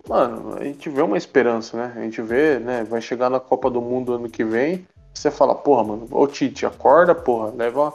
Mano, 0.07 0.57
a 0.57 0.63
gente 0.63 0.89
vê 0.89 1.01
uma 1.01 1.17
esperança, 1.17 1.77
né? 1.77 1.93
A 1.95 2.01
gente 2.01 2.21
vê, 2.21 2.59
né? 2.59 2.83
Vai 2.83 3.01
chegar 3.01 3.29
na 3.29 3.39
Copa 3.39 3.69
do 3.69 3.81
Mundo 3.81 4.13
ano 4.13 4.29
que 4.29 4.43
vem. 4.43 4.85
Você 5.13 5.31
fala, 5.31 5.55
porra, 5.55 5.83
mano, 5.83 6.07
ô 6.11 6.27
Tite, 6.27 6.65
acorda, 6.65 7.15
porra, 7.15 7.51
leva, 7.55 7.93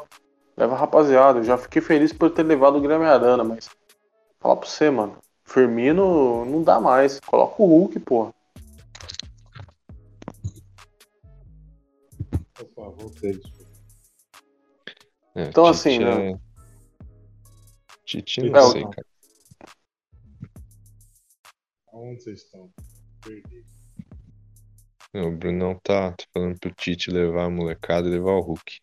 leva 0.57 0.75
rapaziada. 0.75 1.39
Eu 1.41 1.45
já 1.45 1.59
fiquei 1.59 1.81
feliz 1.83 2.12
por 2.12 2.31
ter 2.31 2.43
levado 2.43 2.77
o 2.79 2.81
Grêmio 2.81 3.07
Arana, 3.07 3.45
mas 3.45 3.68
fala 4.41 4.57
pra 4.57 4.68
você, 4.68 4.91
mano. 4.91 5.16
Firmino 5.45 6.45
não 6.47 6.62
dá 6.62 6.81
mais. 6.81 7.20
Coloca 7.20 7.62
o 7.62 7.66
Hulk, 7.66 8.01
porra. 8.01 8.33
Opa, 12.59 12.91
voltei, 12.91 13.33
desculpa. 13.33 13.61
É, 15.35 15.45
Então, 15.45 15.64
Tite 15.64 15.89
assim, 15.89 15.99
né? 15.99 16.30
é- 16.33 16.39
Tite 18.05 18.41
É, 18.41 18.51
não 18.51 18.68
o- 18.68 18.72
sei, 18.72 18.83
cara. 18.83 19.07
Aonde 21.93 22.22
vocês 22.22 22.43
estão? 22.43 22.70
Perdi. 23.24 23.64
Não, 25.14 25.28
o 25.28 25.37
Brunão 25.37 25.78
tá, 25.83 26.12
tá 26.12 26.24
falando 26.33 26.59
pro 26.59 26.72
Tite 26.74 27.11
levar 27.11 27.45
a 27.45 27.51
molecada 27.51 28.09
e 28.09 28.11
levar 28.11 28.33
o 28.33 28.41
Hulk. 28.41 28.80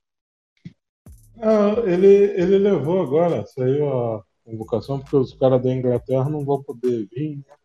Ah, 1.42 1.74
ele, 1.86 2.08
ele 2.08 2.58
levou 2.60 3.02
agora, 3.02 3.46
saiu 3.48 3.88
a 3.92 4.24
convocação, 4.44 5.00
porque 5.00 5.16
os 5.16 5.34
caras 5.34 5.62
da 5.62 5.74
Inglaterra 5.74 6.30
não 6.30 6.44
vão 6.46 6.62
poder 6.62 7.08
vir, 7.12 7.38
né? 7.38 7.56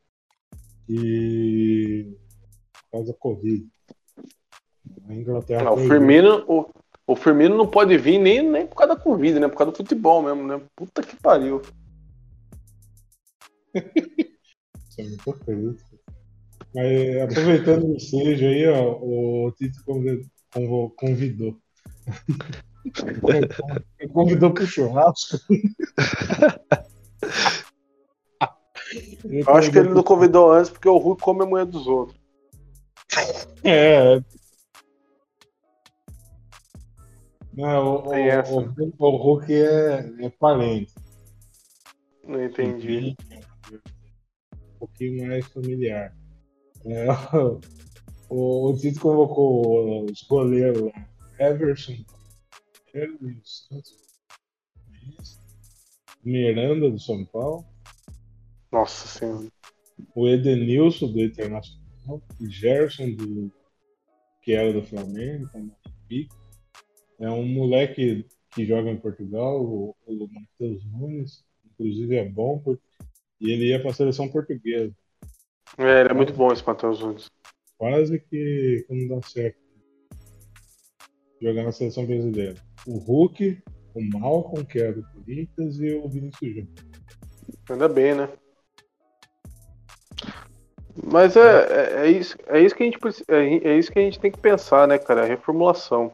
E 0.89 2.17
por 2.73 2.91
causa 2.91 3.13
da 3.13 3.19
Covid. 3.19 3.67
A 5.09 5.15
Inglaterra 5.15 5.65
Não, 5.65 5.75
o. 5.75 5.89
Firmino, 5.89 6.45
o, 6.47 6.71
o 7.07 7.15
Firmino 7.17 7.57
não 7.57 7.67
pode 7.67 7.97
vir 7.99 8.19
nem, 8.19 8.43
nem 8.43 8.67
por 8.67 8.77
causa 8.77 8.95
da 8.95 9.01
Covid, 9.01 9.39
né? 9.39 9.49
Por 9.49 9.57
causa 9.57 9.73
do 9.73 9.77
futebol 9.77 10.23
mesmo, 10.23 10.47
né? 10.47 10.61
Puta 10.75 11.03
que 11.03 11.17
pariu. 11.17 11.61
Isso 13.75 15.01
é 15.01 15.03
muito 15.05 15.45
feio. 15.45 15.77
Mas 16.75 17.23
aproveitando 17.23 17.85
o 17.85 17.95
ensejo 17.95 18.47
aí, 18.47 18.67
ó, 18.67 18.99
o 19.01 19.53
Tite 19.53 19.83
convi- 19.85 20.27
convo- 20.53 20.91
convidou. 20.91 21.57
convidou 24.13 24.53
pro 24.53 24.67
churrasco. 24.67 25.39
Eu 29.25 29.57
acho 29.57 29.71
que 29.71 29.79
ele 29.79 29.91
não 29.91 30.03
convidou 30.03 30.53
antes 30.53 30.71
porque 30.71 30.89
o 30.89 30.99
Hulk 30.99 31.23
come 31.23 31.43
a 31.43 31.47
mulher 31.47 31.67
dos 31.67 31.87
outros. 31.87 32.19
É. 33.63 34.21
Não, 37.57 37.97
o, 37.97 38.09
o, 38.09 38.95
o, 38.99 39.07
o 39.07 39.17
Hulk 39.17 39.53
é, 39.53 40.25
é 40.27 40.31
parente. 40.31 40.93
Não 42.27 42.43
entendi. 42.43 43.17
Um 44.53 44.79
pouquinho 44.79 45.29
mais 45.29 45.47
familiar. 45.47 46.15
É, 46.87 47.07
o, 48.29 48.71
o 48.71 48.77
Tite 48.77 48.99
convocou 48.99 50.05
os 50.05 50.23
goleiros 50.23 50.83
lá. 50.83 51.09
Everson, 51.39 51.95
Miranda 56.25 56.91
do 56.91 56.99
São 56.99 57.25
Paulo, 57.27 57.65
Nossa 58.71 59.07
senhora. 59.09 59.49
o 60.15 60.29
Edenilson 60.29 61.11
do 61.13 61.21
Internacional, 61.21 62.23
o 62.41 62.47
Gerson 62.47 63.11
do 63.11 63.53
que 64.43 64.53
era 64.53 64.73
do 64.73 64.83
Flamengo, 64.83 65.49
tá 65.51 65.59
no 65.59 65.73
pique. 66.07 66.44
É 67.25 67.31
um 67.31 67.47
moleque 67.47 68.27
que 68.55 68.67
joga 68.67 68.91
em 68.91 68.99
Portugal, 68.99 69.65
o, 69.65 69.97
o 70.07 70.29
Matheus 70.31 70.85
Nunes, 70.93 71.43
inclusive 71.65 72.17
é 72.17 72.29
bom, 72.29 72.59
porque- 72.59 72.83
e 73.41 73.51
ele 73.51 73.69
ia 73.71 73.81
para 73.81 73.93
a 73.93 73.95
seleção 73.95 74.29
portuguesa. 74.29 74.95
É, 75.79 76.01
ele 76.01 76.11
é 76.11 76.13
muito 76.13 76.35
bom 76.35 76.53
esse 76.53 76.63
Matheus 76.67 77.01
Nunes. 77.01 77.31
Quase 77.79 78.19
que, 78.19 78.85
que 78.87 78.95
não 78.95 79.17
dá 79.17 79.27
certo 79.27 79.59
jogar 81.41 81.65
na 81.65 81.73
seleção 81.73 82.05
brasileira. 82.05 82.57
O 82.87 82.99
Hulk, 82.99 83.63
o 83.95 84.03
Malcolm, 84.19 84.63
que 84.67 84.81
é 84.81 84.93
do 84.93 85.03
Corinthians, 85.15 85.81
e 85.81 85.95
o 85.95 86.07
Vinícius 86.07 86.51
Júnior. 86.51 86.69
Ainda 87.71 87.89
bem, 87.89 88.15
né? 88.15 88.29
Mas 91.03 91.37
é, 91.37 91.41
é, 91.41 92.07
é 92.07 92.11
isso, 92.11 92.37
é 92.49 92.61
isso 92.61 92.75
que 92.75 92.83
a 92.83 92.87
gente 92.87 92.99
é, 93.29 93.69
é 93.73 93.79
isso 93.79 93.91
que 93.91 93.99
a 93.99 94.03
gente 94.03 94.21
tem 94.21 94.31
que 94.31 94.39
pensar, 94.39 94.87
né, 94.87 94.99
cara? 94.99 95.23
A 95.23 95.27
reformulação. 95.27 96.13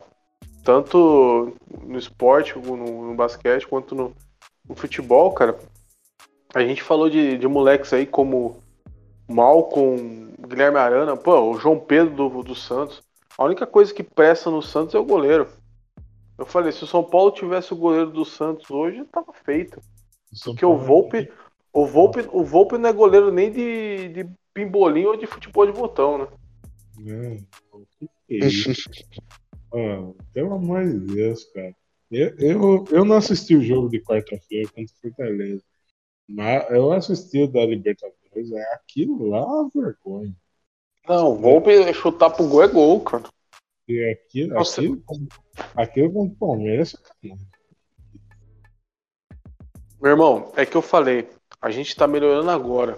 Tanto 0.71 1.53
no 1.83 1.99
esporte, 1.99 2.57
no, 2.57 2.77
no 2.77 3.14
basquete, 3.16 3.66
quanto 3.66 3.93
no, 3.93 4.14
no 4.68 4.77
futebol, 4.77 5.33
cara. 5.33 5.59
A 6.55 6.62
gente 6.62 6.81
falou 6.81 7.11
de, 7.11 7.37
de 7.37 7.49
moleques 7.49 7.93
aí 7.93 8.07
como 8.07 8.62
Malcolm, 9.29 10.33
Guilherme 10.47 10.79
Arana, 10.79 11.16
pô, 11.16 11.41
o 11.41 11.59
João 11.59 11.77
Pedro 11.77 12.14
do, 12.14 12.43
do 12.45 12.55
Santos. 12.55 13.03
A 13.37 13.43
única 13.43 13.66
coisa 13.66 13.93
que 13.93 14.05
presta 14.05 14.49
no 14.49 14.62
Santos 14.62 14.95
é 14.95 14.99
o 15.01 15.05
goleiro. 15.05 15.49
Eu 16.39 16.47
falei, 16.47 16.71
se 16.71 16.85
o 16.85 16.87
São 16.87 17.03
Paulo 17.03 17.33
tivesse 17.33 17.73
o 17.73 17.77
goleiro 17.77 18.12
do 18.12 18.25
Santos 18.25 18.71
hoje, 18.71 19.05
tava 19.11 19.33
feito. 19.45 19.81
São 20.33 20.53
Porque 20.53 20.64
o 20.64 20.68
Paulo- 20.68 20.85
Volpe, 20.85 21.33
o 21.73 21.85
Volpe, 21.85 22.29
o 22.31 22.45
Volpe 22.45 22.79
não 22.79 22.91
é 22.91 22.93
goleiro 22.93 23.33
nem 23.33 23.51
de, 23.51 24.09
de 24.11 24.31
pimbolinho 24.55 25.09
ou 25.09 25.16
de 25.16 25.27
futebol 25.27 25.66
de 25.66 25.73
botão, 25.73 26.16
né? 26.16 26.29
Não, 26.97 27.37
que 27.99 28.07
que 28.07 28.35
é 28.35 28.47
isso? 28.47 28.85
Pelo 30.33 30.55
amor 30.55 30.85
de 30.85 30.99
Deus, 31.14 31.45
cara. 31.47 31.75
Eu, 32.11 32.35
eu, 32.39 32.85
eu 32.91 33.05
não 33.05 33.16
assisti 33.16 33.55
o 33.55 33.62
jogo 33.62 33.89
de 33.89 34.01
quarta-feira 34.01 34.68
contra 34.68 34.93
o 34.93 35.01
Fortaleza. 35.01 35.62
Mas 36.29 36.71
eu 36.71 36.93
assisti 36.93 37.43
o 37.43 37.49
da 37.49 37.64
Libertadores. 37.64 38.53
É 38.53 38.75
aquilo 38.75 39.29
lá 39.29 39.39
é 39.39 39.43
uma 39.43 39.71
vergonha. 39.73 40.35
Não, 41.09 41.37
Volpe 41.37 41.93
chutar 41.95 42.31
pro 42.31 42.47
gol 42.47 42.62
é 42.62 42.68
gol, 42.68 43.01
cara. 43.01 43.25
E 43.89 44.05
aquilo, 44.11 44.55
Nossa. 44.55 44.81
aquilo, 44.81 45.03
aquilo 45.75 46.12
contra 46.12 46.35
o 46.35 46.37
Palmeiras 46.37 46.91
sacanagem. 46.91 47.49
Meu 50.01 50.12
irmão, 50.12 50.53
é 50.57 50.64
que 50.64 50.77
eu 50.77 50.83
falei, 50.83 51.29
a 51.61 51.71
gente 51.71 51.95
tá 51.95 52.07
melhorando 52.07 52.51
agora. 52.51 52.97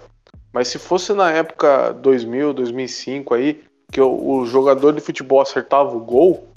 Mas 0.53 0.67
se 0.67 0.77
fosse 0.77 1.13
na 1.13 1.31
época 1.31 1.91
2000, 1.93 2.53
2005 2.53 3.33
aí, 3.33 3.63
que 3.91 3.99
o, 3.99 4.37
o 4.37 4.45
jogador 4.45 4.93
de 4.93 5.01
futebol 5.01 5.41
acertava 5.41 5.95
o 5.95 5.99
gol, 5.99 6.47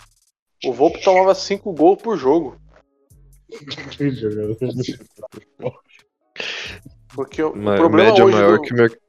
o 0.64 0.72
Volpe 0.72 1.02
tomava 1.02 1.34
5 1.34 1.72
gols 1.72 2.00
por 2.02 2.16
jogo. 2.16 2.56
Porque 7.14 7.42
o, 7.42 7.56
Ma- 7.56 7.76
problema 7.76 8.10
média 8.10 8.24
hoje 8.24 8.36
maior 8.36 8.56
do- 8.58 8.62
que 8.62 8.72
o 8.74 8.76
Mer- 8.76 9.00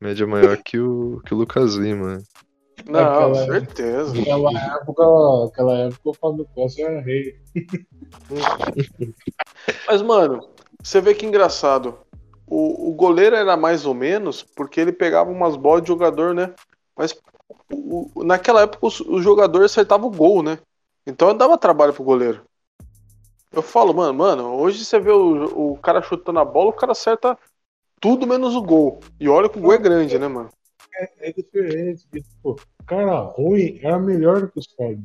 média 0.00 0.26
maior 0.26 0.56
que 0.62 0.78
o, 0.78 1.20
que 1.24 1.34
o 1.34 1.36
Lucas 1.38 1.74
Lima. 1.74 2.22
Não, 2.86 3.00
Aquela- 3.00 3.46
certeza. 3.46 4.14
Naquela 4.14 4.50
época, 4.76 5.04
aquela 5.48 5.78
época 5.78 6.00
o 6.10 6.14
Fábio 6.14 6.46
Costa 6.54 6.82
era 6.82 7.00
rei. 7.00 7.36
Mas, 9.86 10.02
mano, 10.02 10.48
você 10.82 11.00
vê 11.00 11.14
que 11.14 11.26
engraçado. 11.26 11.98
O, 12.46 12.90
o 12.90 12.94
goleiro 12.94 13.36
era 13.36 13.56
mais 13.56 13.84
ou 13.84 13.92
menos 13.92 14.42
porque 14.42 14.80
ele 14.80 14.92
pegava 14.92 15.30
umas 15.30 15.54
bolas 15.56 15.82
de 15.82 15.88
jogador, 15.88 16.34
né? 16.34 16.54
Mas 16.96 17.14
o- 17.70 18.24
naquela 18.24 18.62
época 18.62 18.86
o, 18.86 19.14
o 19.16 19.22
jogador 19.22 19.64
acertava 19.64 20.06
o 20.06 20.10
gol, 20.10 20.42
né? 20.42 20.58
Então 21.06 21.36
dava 21.36 21.56
trabalho 21.58 21.92
pro 21.92 22.04
goleiro. 22.04 22.44
Eu 23.50 23.62
falo, 23.62 23.94
mano, 23.94 24.12
mano, 24.12 24.54
hoje 24.56 24.84
você 24.84 25.00
vê 25.00 25.10
o, 25.10 25.72
o 25.72 25.78
cara 25.78 26.02
chutando 26.02 26.38
a 26.38 26.44
bola, 26.44 26.70
o 26.70 26.74
cara 26.74 26.92
acerta 26.92 27.36
tudo 28.00 28.26
menos 28.26 28.54
o 28.54 28.62
gol. 28.62 29.00
E 29.18 29.28
olha 29.28 29.48
que 29.48 29.58
o 29.58 29.62
gol 29.62 29.72
é 29.72 29.78
grande, 29.78 30.18
né, 30.18 30.28
mano? 30.28 30.50
É 31.18 31.32
diferente. 31.32 32.06
porque, 32.10 32.26
Pô, 32.42 32.52
o 32.52 32.84
cara 32.84 33.18
ruim 33.20 33.78
era 33.82 33.98
melhor 33.98 34.42
do 34.42 34.48
que 34.50 34.58
os 34.58 34.66
caras. 34.66 34.98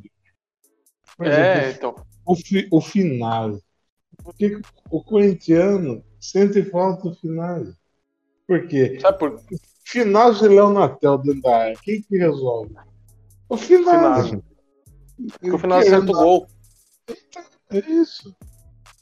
É, 1.22 1.72
então. 1.72 1.96
o, 2.26 2.36
fi, 2.36 2.68
o 2.72 2.82
final. 2.82 3.60
Por 4.24 4.34
que 4.36 4.60
o 4.89 5.04
corintiano 5.04 6.04
sente 6.20 6.64
falta 6.64 7.10
do 7.10 7.16
final? 7.16 7.64
Por 8.48 8.68
quê? 8.68 9.00
Sabe 9.00 9.18
por 9.20 9.39
Final 9.39 9.60
de 9.84 10.47
Léo 10.47 10.69
Natel 10.69 11.17
dentro 11.17 11.41
da 11.41 11.57
área. 11.57 11.77
Quem 11.84 12.01
que 12.01 12.17
resolve? 12.17 12.73
O 13.49 13.57
final. 13.57 14.23
final? 14.23 14.43
Porque 15.31 15.51
o 15.51 15.57
final 15.57 15.79
acerta 15.79 16.11
o 16.11 16.15
gol. 16.15 16.47
É 17.69 17.77
isso. 17.77 18.36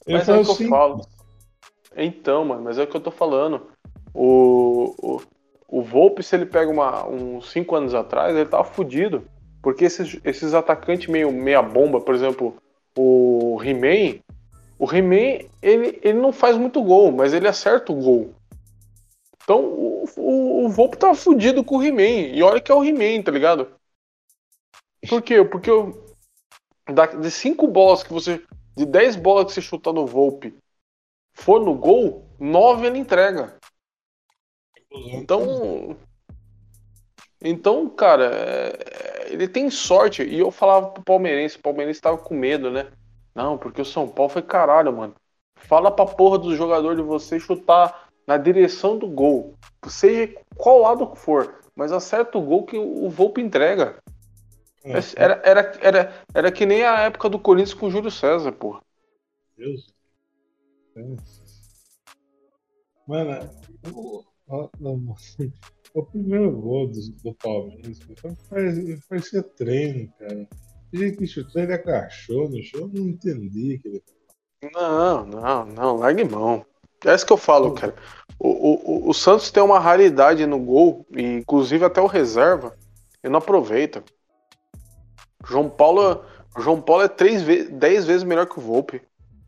Mas 0.06 0.28
é 0.28 0.32
o 0.32 0.42
que 0.42 0.50
eu 0.50 0.52
assim, 0.52 0.68
falo. 0.68 1.06
Então, 1.96 2.44
mano, 2.44 2.62
mas 2.62 2.78
é 2.78 2.82
o 2.82 2.86
que 2.86 2.96
eu 2.96 3.00
tô 3.00 3.10
falando. 3.10 3.68
O, 4.14 4.94
o, 4.98 5.22
o 5.68 5.82
Volpe, 5.82 6.22
se 6.22 6.34
ele 6.36 6.46
pega 6.46 6.70
uma, 6.70 7.06
uns 7.06 7.50
5 7.50 7.74
anos 7.74 7.94
atrás, 7.94 8.34
ele 8.34 8.48
tava 8.48 8.64
fudido. 8.64 9.24
Porque 9.62 9.84
esses, 9.84 10.18
esses 10.24 10.54
atacantes 10.54 11.06
meio 11.06 11.30
meia 11.30 11.62
bomba, 11.62 12.00
por 12.00 12.14
exemplo, 12.14 12.56
o 12.98 13.60
He-Man, 13.62 14.18
o 14.78 14.92
He-Man, 14.92 15.46
ele, 15.62 16.00
ele 16.02 16.18
não 16.18 16.32
faz 16.32 16.56
muito 16.56 16.82
gol, 16.82 17.12
mas 17.12 17.32
ele 17.32 17.46
acerta 17.46 17.92
o 17.92 17.96
gol. 17.96 18.34
Então, 19.42 19.64
o, 19.64 20.04
o, 20.16 20.64
o 20.66 20.68
Volpe 20.68 20.96
tava 20.96 21.14
fudido 21.14 21.64
com 21.64 21.78
o 21.78 21.82
He-Man. 21.82 22.34
E 22.34 22.42
olha 22.42 22.60
que 22.60 22.70
é 22.70 22.74
o 22.74 22.84
He-Man, 22.84 23.22
tá 23.22 23.32
ligado? 23.32 23.74
Por 25.08 25.20
quê? 25.20 25.44
Porque 25.44 25.70
eu, 25.70 26.14
da, 26.92 27.06
de 27.06 27.30
5 27.30 27.66
bolas 27.66 28.02
que 28.02 28.12
você 28.12 28.42
de 28.76 28.86
10 28.86 29.16
bolas 29.16 29.46
que 29.46 29.52
você 29.52 29.60
chutar 29.60 29.92
no 29.92 30.06
Volpe 30.06 30.56
for 31.34 31.60
no 31.60 31.74
gol, 31.74 32.26
9 32.38 32.86
ele 32.86 32.98
entrega. 32.98 33.58
Então. 34.90 35.96
Então, 37.40 37.88
cara, 37.88 38.30
é- 38.34 39.32
ele 39.32 39.48
tem 39.48 39.70
sorte. 39.70 40.22
E 40.22 40.38
eu 40.38 40.50
falava 40.50 40.90
pro 40.90 41.02
palmeirense, 41.02 41.56
o 41.56 41.62
palmeirense 41.62 42.00
tava 42.00 42.18
com 42.18 42.34
medo, 42.34 42.70
né? 42.70 42.90
Não, 43.34 43.56
porque 43.58 43.80
o 43.80 43.84
São 43.84 44.08
Paulo 44.08 44.30
foi 44.30 44.42
caralho, 44.42 44.92
mano. 44.92 45.14
Fala 45.56 45.90
pra 45.90 46.06
porra 46.06 46.38
do 46.38 46.54
jogador 46.54 46.94
de 46.94 47.02
você 47.02 47.40
chutar 47.40 48.08
na 48.32 48.38
direção 48.38 48.96
do 48.98 49.06
gol. 49.06 49.54
Seja 49.88 50.34
qual 50.56 50.80
lado 50.80 51.10
que 51.12 51.18
for. 51.18 51.60
Mas 51.74 51.92
acerta 51.92 52.38
o 52.38 52.42
gol 52.42 52.64
que 52.64 52.76
o 52.78 53.04
o 53.04 53.10
Volpe 53.10 53.40
entrega. 53.40 53.98
É, 54.84 54.98
Era, 55.16 55.40
era, 55.44 55.72
era, 55.80 56.14
era 56.34 56.52
que 56.52 56.66
nem 56.66 56.82
a 56.82 57.00
época 57.00 57.28
do 57.28 57.38
Corinthians 57.38 57.74
com 57.74 57.86
o 57.86 57.90
Júlio 57.90 58.10
César, 58.10 58.52
porra. 58.52 58.80
Deus. 59.56 59.86
Mano, 63.06 63.48
o, 63.92 64.24
o, 64.46 64.70
o- 64.80 65.14
o 65.94 66.02
primeiro 66.04 66.50
gol 66.52 66.88
do, 66.88 67.00
do 67.22 67.34
Palmeiras 67.34 67.98
parecia, 68.48 68.98
parecia 69.08 69.42
treino, 69.42 70.12
cara. 70.18 70.48
O 70.92 70.96
jeito 70.96 71.18
que 71.18 71.26
chutou, 71.26 71.62
ele 71.62 71.72
agachou 71.74 72.48
no 72.48 72.62
chão, 72.62 72.80
eu 72.82 72.88
não 73.02 73.08
entendi. 73.08 73.76
aquele- 73.78 74.02
Não, 74.74 75.24
não, 75.26 75.64
não, 75.66 75.96
largue 75.96 76.24
mão. 76.24 76.64
É 77.04 77.14
isso 77.14 77.26
que 77.26 77.32
eu 77.32 77.36
falo, 77.36 77.74
cara. 77.74 77.94
O, 78.42 79.06
o, 79.06 79.10
o- 79.10 79.14
Santos 79.14 79.50
tem 79.50 79.62
uma 79.62 79.78
raridade 79.78 80.46
no 80.46 80.58
gol, 80.58 81.06
e 81.10 81.22
inclusive 81.22 81.84
até 81.84 82.00
o 82.00 82.06
reserva, 82.06 82.76
e 83.22 83.28
não 83.28 83.38
aproveita. 83.38 84.02
João 85.44 85.68
Paulo, 85.68 86.24
o 86.56 86.60
João 86.60 86.80
Paulo 86.80 87.02
é 87.02 87.08
três 87.08 87.42
ve 87.42 87.64
10 87.64 88.04
vezes 88.04 88.24
melhor 88.24 88.46
que 88.46 88.58
o 88.58 88.62
Volpe. 88.62 89.02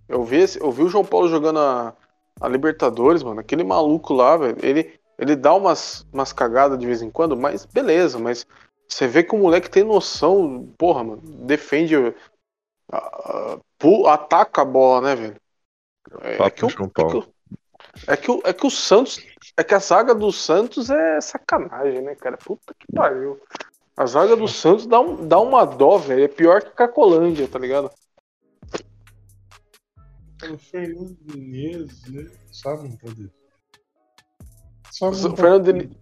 Eu 0.09 0.25
vi, 0.25 0.39
eu 0.61 0.71
vi 0.71 0.83
o 0.83 0.89
João 0.89 1.05
Paulo 1.05 1.29
jogando 1.29 1.59
a, 1.61 1.95
a 2.41 2.49
Libertadores, 2.49 3.23
mano. 3.23 3.41
Aquele 3.41 3.65
maluco 3.65 4.13
lá, 4.13 4.37
velho. 4.37 4.57
Ele, 4.63 4.93
ele 5.19 5.37
dá 5.37 5.55
umas, 5.55 6.07
umas 6.13 6.33
cagadas 6.33 6.79
de 6.79 6.87
vez 6.87 7.03
em 7.03 7.11
quando, 7.11 7.37
mas 7.37 7.65
beleza, 7.67 8.19
mas 8.19 8.47
você 8.89 9.07
vê 9.07 9.23
que 9.25 9.35
o 9.35 9.39
moleque 9.39 9.71
tem 9.71 9.85
noção, 9.85 10.69
porra, 10.79 11.05
mano. 11.05 11.23
Defende. 11.47 11.95
ah, 12.93 13.59
pu- 13.79 14.07
ataca 14.07 14.63
a 14.63 14.65
bola, 14.65 15.01
né, 15.01 15.17
velho? 15.17 15.37
É, 16.23 16.37
Papo 16.39 16.55
que 16.57 16.65
o, 16.67 16.69
João 16.69 16.89
é, 16.99 17.05
que 17.05 17.17
Paulo. 17.17 17.34
É, 18.07 18.17
que 18.17 18.31
o, 18.31 18.43
é 18.45 18.53
que 18.53 18.67
o 18.67 18.71
Santos. 18.71 19.21
É 19.57 19.63
que 19.63 19.75
a 19.75 19.79
zaga 19.79 20.15
do 20.15 20.33
Santos 20.33 20.91
é 20.91 21.21
sacanagem, 21.21 22.03
né, 22.03 22.15
cara? 22.17 22.37
Puta 22.37 22.75
que 22.75 22.93
pariu. 22.93 23.41
A 23.97 24.05
zaga 24.07 24.35
do 24.35 24.49
Santos 24.49 24.87
dá, 24.87 24.99
um, 24.99 25.29
dá 25.29 25.39
uma 25.39 25.65
dó, 25.65 25.97
velho. 25.97 26.25
É 26.25 26.29
pior 26.29 26.63
que 26.63 26.71
Cacolândia, 26.71 27.47
tá 27.47 27.59
ligado? 27.59 27.91
O 30.51 30.59
Fernando 30.59 31.17
Diniz, 31.23 32.03
né? 32.11 32.31
Sabe 32.51 32.89
não 32.89 32.97
pode. 32.97 33.31
O 35.01 35.37
Fernando 35.37 35.73
Diniz, 35.73 35.97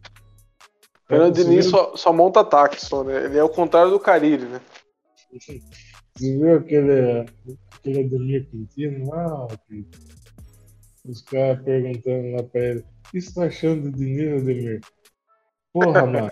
Fernando 1.06 1.34
Diniz 1.34 1.66
só, 1.66 1.94
só 1.94 2.12
monta 2.12 2.40
ataque, 2.40 2.80
só, 2.80 3.04
né? 3.04 3.26
Ele 3.26 3.38
é 3.38 3.44
o 3.44 3.48
contrário 3.48 3.90
do 3.90 4.00
Carilli, 4.00 4.46
né? 4.46 4.60
Você 5.30 5.60
viu 6.18 6.56
aquele, 6.56 7.26
aquele 7.74 8.00
Ademir 8.00 8.48
Quintino 8.50 9.10
lá? 9.10 9.46
que 9.68 9.86
Os 11.04 11.20
caras 11.22 11.62
perguntando 11.64 12.36
lá 12.36 12.42
pra 12.44 12.60
ele: 12.60 12.80
O 12.80 13.10
que 13.10 13.20
você 13.20 13.34
tá 13.34 13.44
achando 13.46 13.90
do 13.90 13.96
Diniz, 13.96 14.42
Ademir? 14.42 14.80
Porra, 15.72 16.06
mano. 16.06 16.30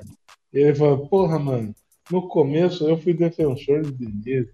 Ele 0.52 0.74
falou: 0.74 1.08
Porra, 1.08 1.38
mano. 1.38 1.74
No 2.10 2.28
começo 2.28 2.88
eu 2.88 2.96
fui 2.96 3.14
defensor 3.14 3.82
do. 3.82 3.94
Eu, 4.26 4.46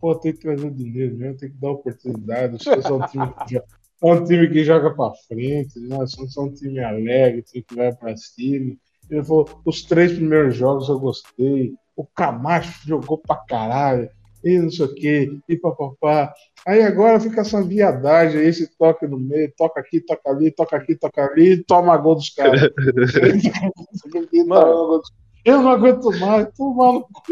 Pô, 0.00 0.14
tem 0.14 0.32
que 0.32 0.40
trazer 0.40 0.66
o 0.66 0.70
Diniz 0.70 1.12
mesmo, 1.16 1.36
tem 1.36 1.50
que 1.50 1.56
dar 1.56 1.70
oportunidade. 1.70 2.56
Os 2.56 2.62
são 2.62 2.98
um 2.98 3.06
time 3.06 3.32
que 3.32 3.54
joga, 3.54 3.66
um 4.02 4.24
time 4.24 4.48
que 4.48 4.64
joga 4.64 4.94
pra 4.94 5.12
frente, 5.28 5.78
né? 5.80 6.06
São, 6.06 6.44
um 6.44 6.52
time 6.52 6.78
alegre, 6.80 7.42
time 7.42 7.64
que 7.64 7.74
vai 7.74 7.94
pra 7.94 8.16
cima. 8.16 8.76
Ele 9.10 9.24
falou: 9.24 9.48
Os 9.64 9.82
três 9.82 10.12
primeiros 10.12 10.56
jogos 10.56 10.88
eu 10.88 10.98
gostei. 10.98 11.74
O 11.96 12.04
Camacho 12.04 12.86
jogou 12.86 13.18
pra 13.18 13.36
caralho 13.36 14.10
e 14.44 14.58
não 14.58 14.70
sei 14.70 14.86
o 14.86 14.94
que, 14.94 15.38
e 15.48 15.56
papapá. 15.56 16.32
Aí 16.66 16.82
agora 16.82 17.20
fica 17.20 17.40
essa 17.40 17.62
viadagem 17.62 18.40
aí, 18.40 18.48
esse 18.48 18.66
toque 18.76 19.06
no 19.06 19.18
meio, 19.18 19.52
toca 19.56 19.80
aqui, 19.80 20.00
toca 20.00 20.30
ali, 20.30 20.50
toca 20.50 20.76
aqui, 20.76 20.94
toca 20.96 21.24
ali, 21.24 21.52
e 21.52 21.64
toma 21.64 21.96
gol 21.96 22.16
dos 22.16 22.30
caras. 22.30 22.60
Mano. 24.46 25.02
Eu 25.44 25.62
não 25.62 25.70
aguento 25.70 26.10
mais, 26.18 26.48
toma 26.56 26.92
no 26.92 27.02
cu. 27.02 27.22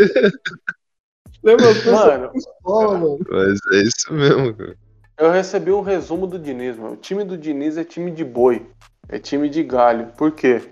Lembra 1.42 1.66
Mano, 1.66 2.30
escola, 2.34 2.98
mano? 2.98 3.18
Mas 3.28 3.59
é 3.72 3.82
isso 3.82 4.12
mesmo, 4.14 4.55
cara. 4.55 4.76
eu 5.18 5.30
recebi 5.30 5.70
um 5.72 5.82
resumo 5.82 6.26
do 6.26 6.38
Diniz, 6.38 6.78
mano. 6.78 6.94
O 6.94 6.96
time 6.96 7.22
do 7.22 7.36
Diniz 7.36 7.76
é 7.76 7.84
time 7.84 8.11
de 8.11 8.24
boi. 8.24 8.66
É 9.09 9.18
time 9.18 9.50
de 9.50 9.62
galho. 9.62 10.12
Por 10.16 10.32
quê? 10.32 10.62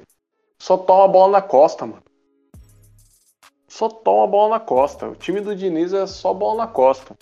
Só 0.59 0.79
toma 0.79 1.09
bola 1.09 1.33
na 1.33 1.43
costa, 1.43 1.85
mano. 1.85 2.03
Só 3.73 3.89
toma 3.89 4.27
bola 4.27 4.59
na 4.59 4.61
costa. 4.61 5.09
O 5.09 5.17
time 5.17 5.41
do 5.41 5.57
Diniz 5.57 5.95
é 5.95 6.07
só 6.07 6.35
bola 6.35 6.67
na 6.67 6.71
costa. 6.71 7.17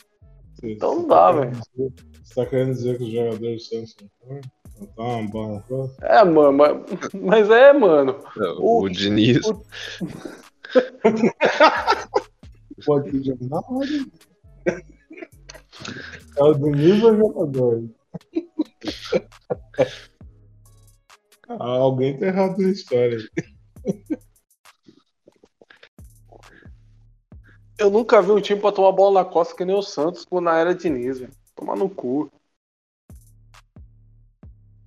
Então 0.61 0.97
não 0.97 1.07
dá, 1.07 1.31
velho. 1.31 1.53
Você 2.25 2.35
tá 2.35 2.45
querendo 2.45 2.73
dizer 2.73 2.99
que 2.99 3.05
os 3.05 3.13
jogadores 3.13 3.69
são 3.69 3.85
tá 4.97 5.03
uma 5.05 5.31
bola 5.31 5.55
na 5.55 5.61
costa? 5.61 6.05
É, 6.05 6.25
mano, 6.25 6.53
mas, 6.53 6.77
mas 7.15 7.49
é, 7.51 7.73
mano. 7.73 8.17
Não, 8.37 8.59
O- 8.59 8.83
o, 8.83 8.89
Diniz. 8.91 9.47
o- 9.47 9.65
Pode 12.85 13.13
pedir 13.13 13.39
na 13.43 13.59
hora. 13.59 13.87
É 16.37 16.43
o 16.43 16.55
Diniz 16.55 17.01
ou 17.05 17.13
o 17.13 17.17
jogador? 17.17 17.85
Ah, 21.49 21.79
alguém 21.79 22.17
tá 22.17 22.27
errado 22.27 22.59
na 22.59 22.71
história. 22.71 23.19
Eu 27.81 27.89
nunca 27.91 28.21
vi 28.21 28.31
um 28.31 28.41
time 28.41 28.61
pra 28.61 28.71
tomar 28.71 28.93
bola 28.93 29.23
na 29.23 29.29
costa 29.29 29.57
que 29.57 29.65
nem 29.65 29.75
o 29.75 29.81
Santos 29.81 30.27
quando 30.27 30.45
na 30.45 30.59
era 30.59 30.75
Diniz, 30.75 31.19
velho. 31.19 31.33
Tomar 31.57 31.77
no 31.77 31.89
cu. 31.89 32.31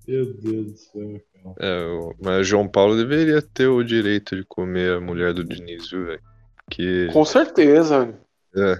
Meu 0.06 0.32
Deus 0.34 0.66
do 0.72 0.76
céu, 0.78 1.20
cara. 1.42 1.54
É, 1.58 2.14
mas 2.22 2.40
o 2.40 2.44
João 2.44 2.68
Paulo 2.68 2.96
deveria 2.96 3.42
ter 3.42 3.66
o 3.66 3.82
direito 3.82 4.36
de 4.36 4.44
comer 4.44 4.98
a 4.98 5.00
mulher 5.00 5.34
do 5.34 5.42
Diniz, 5.44 5.90
viu, 5.90 6.04
velho? 6.06 6.22
Que. 6.70 7.08
Com 7.12 7.24
certeza. 7.24 8.14
É, 8.56 8.76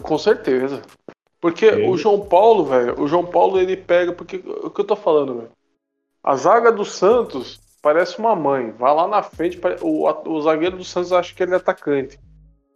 Com 0.00 0.16
certeza. 0.16 0.80
Porque 1.40 1.64
Ele- 1.66 1.88
o 1.88 1.96
João 1.96 2.20
Paulo, 2.24 2.66
velho, 2.66 3.00
o 3.00 3.08
João 3.08 3.26
Paulo 3.26 3.58
ele 3.58 3.76
pega. 3.76 4.12
Porque 4.12 4.36
o 4.36 4.70
que 4.70 4.80
eu 4.80 4.86
tô 4.86 4.94
falando, 4.94 5.38
velho? 5.38 5.50
A 6.22 6.36
zaga 6.36 6.70
do 6.70 6.84
Santos 6.84 7.58
parece 7.82 8.18
uma 8.18 8.36
mãe. 8.36 8.70
Vai 8.72 8.94
lá 8.94 9.08
na 9.08 9.22
frente, 9.22 9.58
o, 9.82 10.06
o 10.06 10.42
zagueiro 10.42 10.76
do 10.76 10.84
Santos 10.84 11.12
acha 11.12 11.34
que 11.34 11.42
ele 11.42 11.54
é 11.54 11.56
atacante. 11.56 12.20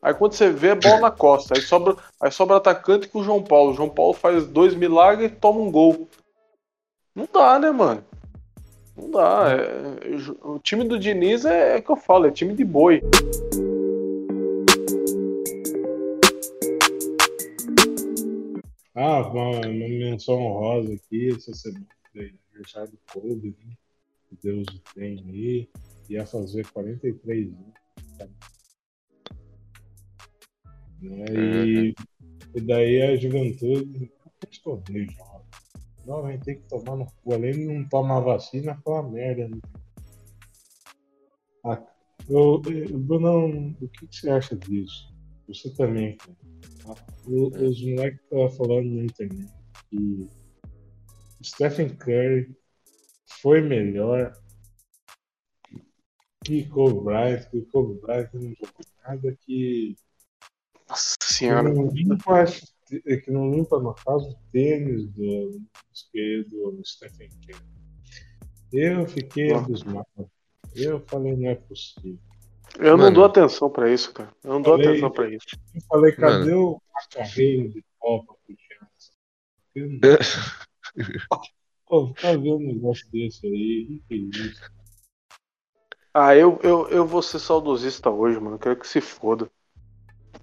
Aí 0.04 0.12
quando 0.12 0.34
você 0.34 0.50
vê, 0.50 0.68
é 0.68 0.74
bola 0.74 1.00
na 1.00 1.10
costa. 1.10 1.54
Aí 1.56 1.62
sobra, 1.62 1.96
aí 2.20 2.30
sobra 2.30 2.58
atacante 2.58 3.08
com 3.08 3.20
o 3.20 3.24
João 3.24 3.42
Paulo. 3.42 3.70
O 3.70 3.74
João 3.74 3.88
Paulo 3.88 4.12
faz 4.12 4.46
dois 4.46 4.74
milagres 4.74 5.32
e 5.32 5.34
toma 5.34 5.60
um 5.60 5.70
gol. 5.70 6.06
Não 7.14 7.26
dá, 7.32 7.58
né, 7.58 7.70
mano? 7.70 8.04
Não 8.94 9.10
dá. 9.10 9.46
É- 9.50 10.46
o 10.46 10.58
time 10.58 10.84
do 10.86 10.98
Diniz 10.98 11.46
é, 11.46 11.78
é 11.78 11.80
que 11.80 11.90
eu 11.90 11.96
falo, 11.96 12.26
é 12.26 12.30
time 12.30 12.52
de 12.52 12.66
boi. 12.66 13.00
Ah, 18.94 19.26
uma, 19.26 19.60
menção 19.62 20.34
honrosa 20.34 20.92
aqui, 20.92 21.30
essa 21.34 21.54
semana 21.54 21.86
do 22.12 22.98
Kobe, 23.10 23.56
né? 23.64 23.72
Deus 24.42 24.66
o 24.68 24.94
tem 24.94 25.24
aí. 25.30 25.68
Ia 26.10 26.26
fazer 26.26 26.66
43 26.70 27.48
anos. 28.20 28.53
Né? 31.04 31.24
E, 31.34 31.94
e 32.54 32.60
daí 32.60 33.02
a 33.02 33.16
juventude. 33.16 34.10
Não, 36.06 36.26
a 36.26 36.32
gente 36.32 36.44
tem 36.44 36.56
que 36.56 36.68
tomar 36.68 36.96
no 36.96 37.06
cu. 37.06 37.32
Além 37.32 37.52
de 37.52 37.64
não 37.66 37.88
tomar 37.88 38.20
vacina, 38.20 38.78
foi 38.82 38.92
uma 38.92 39.10
merda. 39.10 39.48
Né? 39.48 39.60
Ah, 41.64 41.82
eu, 42.28 42.62
eu, 42.66 42.98
Brunão, 42.98 43.74
o 43.80 43.88
que, 43.88 44.06
que 44.06 44.16
você 44.16 44.30
acha 44.30 44.56
disso? 44.56 45.14
Você 45.48 45.70
também, 45.74 46.16
cara. 46.16 46.36
O- 47.26 47.48
os 47.48 47.82
moleques 47.82 48.20
estavam 48.22 48.50
falando 48.50 48.90
na 48.90 49.04
internet 49.04 49.50
que 49.88 50.28
Stephen 51.42 51.96
Curry 51.96 52.54
foi 53.40 53.60
melhor 53.60 54.32
que 56.44 56.66
Kobe 56.68 57.04
Bryant, 57.04 57.48
que 57.50 57.62
Kobe 57.62 58.00
Bryant 58.00 58.28
não 58.34 58.42
jogou 58.42 58.84
nada, 59.02 59.36
que, 59.40 59.96
Nossa 60.88 61.14
que 61.18 61.32
senhora. 61.34 61.72
não 61.72 61.88
limpa, 61.88 62.42
as- 62.42 62.74
que 62.88 63.30
não 63.30 63.50
limpa 63.50 63.78
no 63.80 63.94
caso 63.94 64.28
o 64.30 64.36
tênis 64.52 65.06
do, 65.08 65.50
do 65.50 66.84
Stephen 66.84 67.28
Curry. 67.46 67.74
Eu 68.72 69.06
fiquei 69.06 69.52
abismado. 69.52 70.06
Eu 70.74 71.00
falei, 71.06 71.36
não 71.36 71.48
é 71.48 71.54
possível. 71.54 72.18
Eu 72.78 72.96
não 72.96 73.04
Mano. 73.04 73.14
dou 73.14 73.24
atenção 73.24 73.70
pra 73.70 73.92
isso, 73.92 74.12
cara. 74.12 74.34
Eu 74.42 74.54
não 74.54 74.62
dou 74.62 74.72
Falei- 74.72 74.88
atenção 74.90 75.10
pra 75.10 75.28
isso. 75.30 75.46
Eu 75.74 75.80
falei, 75.88 76.12
cadê 76.12 76.52
o 76.54 76.80
a 76.94 77.14
carreira 77.14 77.68
de 77.68 77.84
Copa? 77.98 78.34
Eu 79.74 79.88
não- 79.90 80.00
Pô, 81.86 82.12
tá 82.14 82.32
vendo 82.32 82.56
um 82.56 82.66
negócio 82.66 83.08
desse 83.12 83.46
aí? 83.46 84.00
Que 84.08 84.18
que 84.30 84.38
é 84.40 84.42
isso? 84.46 84.70
Ah, 86.12 86.34
eu, 86.34 86.58
eu, 86.62 86.88
eu 86.88 87.06
vou 87.06 87.22
ser 87.22 87.38
saudosista 87.38 88.10
hoje, 88.10 88.38
mano. 88.40 88.58
Quero 88.58 88.76
que 88.78 88.86
se 88.88 89.00
foda. 89.00 89.50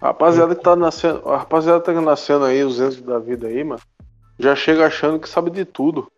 A 0.02 0.06
rapaziada 0.08 0.56
que 0.56 0.62
tá 0.62 0.74
nascendo. 0.74 1.28
A 1.28 1.36
rapaziada 1.38 1.80
tá 1.80 1.92
nascendo 1.92 2.44
aí, 2.44 2.64
os 2.64 2.80
anos 2.80 3.00
da 3.00 3.20
vida 3.20 3.46
aí, 3.46 3.62
mano. 3.62 3.80
Já 4.36 4.56
chega 4.56 4.84
achando 4.84 5.20
que 5.20 5.28
sabe 5.28 5.48
de 5.48 5.64
tudo. 5.64 6.10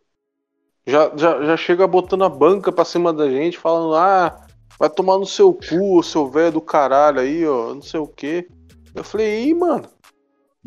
Já, 0.86 1.12
já, 1.14 1.44
já 1.44 1.56
chega 1.56 1.86
botando 1.86 2.24
a 2.24 2.28
banca 2.30 2.72
pra 2.72 2.84
cima 2.84 3.12
da 3.12 3.28
gente, 3.28 3.58
falando, 3.58 3.94
ah, 3.94 4.46
vai 4.78 4.88
tomar 4.88 5.18
no 5.18 5.26
seu 5.26 5.52
cu, 5.52 6.02
seu 6.02 6.30
velho 6.30 6.52
do 6.52 6.60
caralho 6.62 7.20
aí, 7.20 7.46
ó, 7.46 7.74
não 7.74 7.82
sei 7.82 8.00
o 8.00 8.06
quê. 8.08 8.48
Eu 8.94 9.04
falei, 9.04 9.44
ih, 9.44 9.54
mano. 9.54 9.86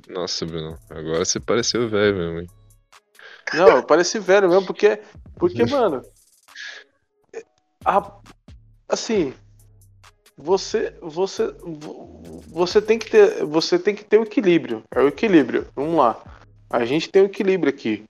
Nossa, 0.08 0.46
Bruno, 0.46 0.78
agora 0.90 1.26
você 1.26 1.40
pareceu 1.40 1.90
velho 1.90 2.16
mesmo, 2.16 2.40
hein? 2.42 2.48
Não, 3.54 3.82
parece 3.82 4.20
velho 4.20 4.48
mesmo, 4.48 4.66
porque, 4.68 5.02
porque 5.36 5.66
mano, 5.72 6.04
a- 7.84 8.12
assim, 8.88 9.34
você, 10.38 10.94
você, 11.02 11.48
vo- 11.64 12.42
você 12.48 12.82
tem 12.82 13.00
que 13.00 13.10
ter, 13.10 13.44
você 13.46 13.80
tem 13.80 13.96
que 13.96 14.04
ter 14.06 14.20
o 14.20 14.24
equilíbrio. 14.24 14.84
É 14.94 15.02
o 15.02 15.08
equilíbrio. 15.08 15.68
Vamos 15.76 15.96
lá. 15.98 16.22
A 16.70 16.86
gente 16.86 17.10
tem 17.10 17.24
o 17.24 17.26
equilíbrio 17.26 17.74
aqui. 17.74 18.04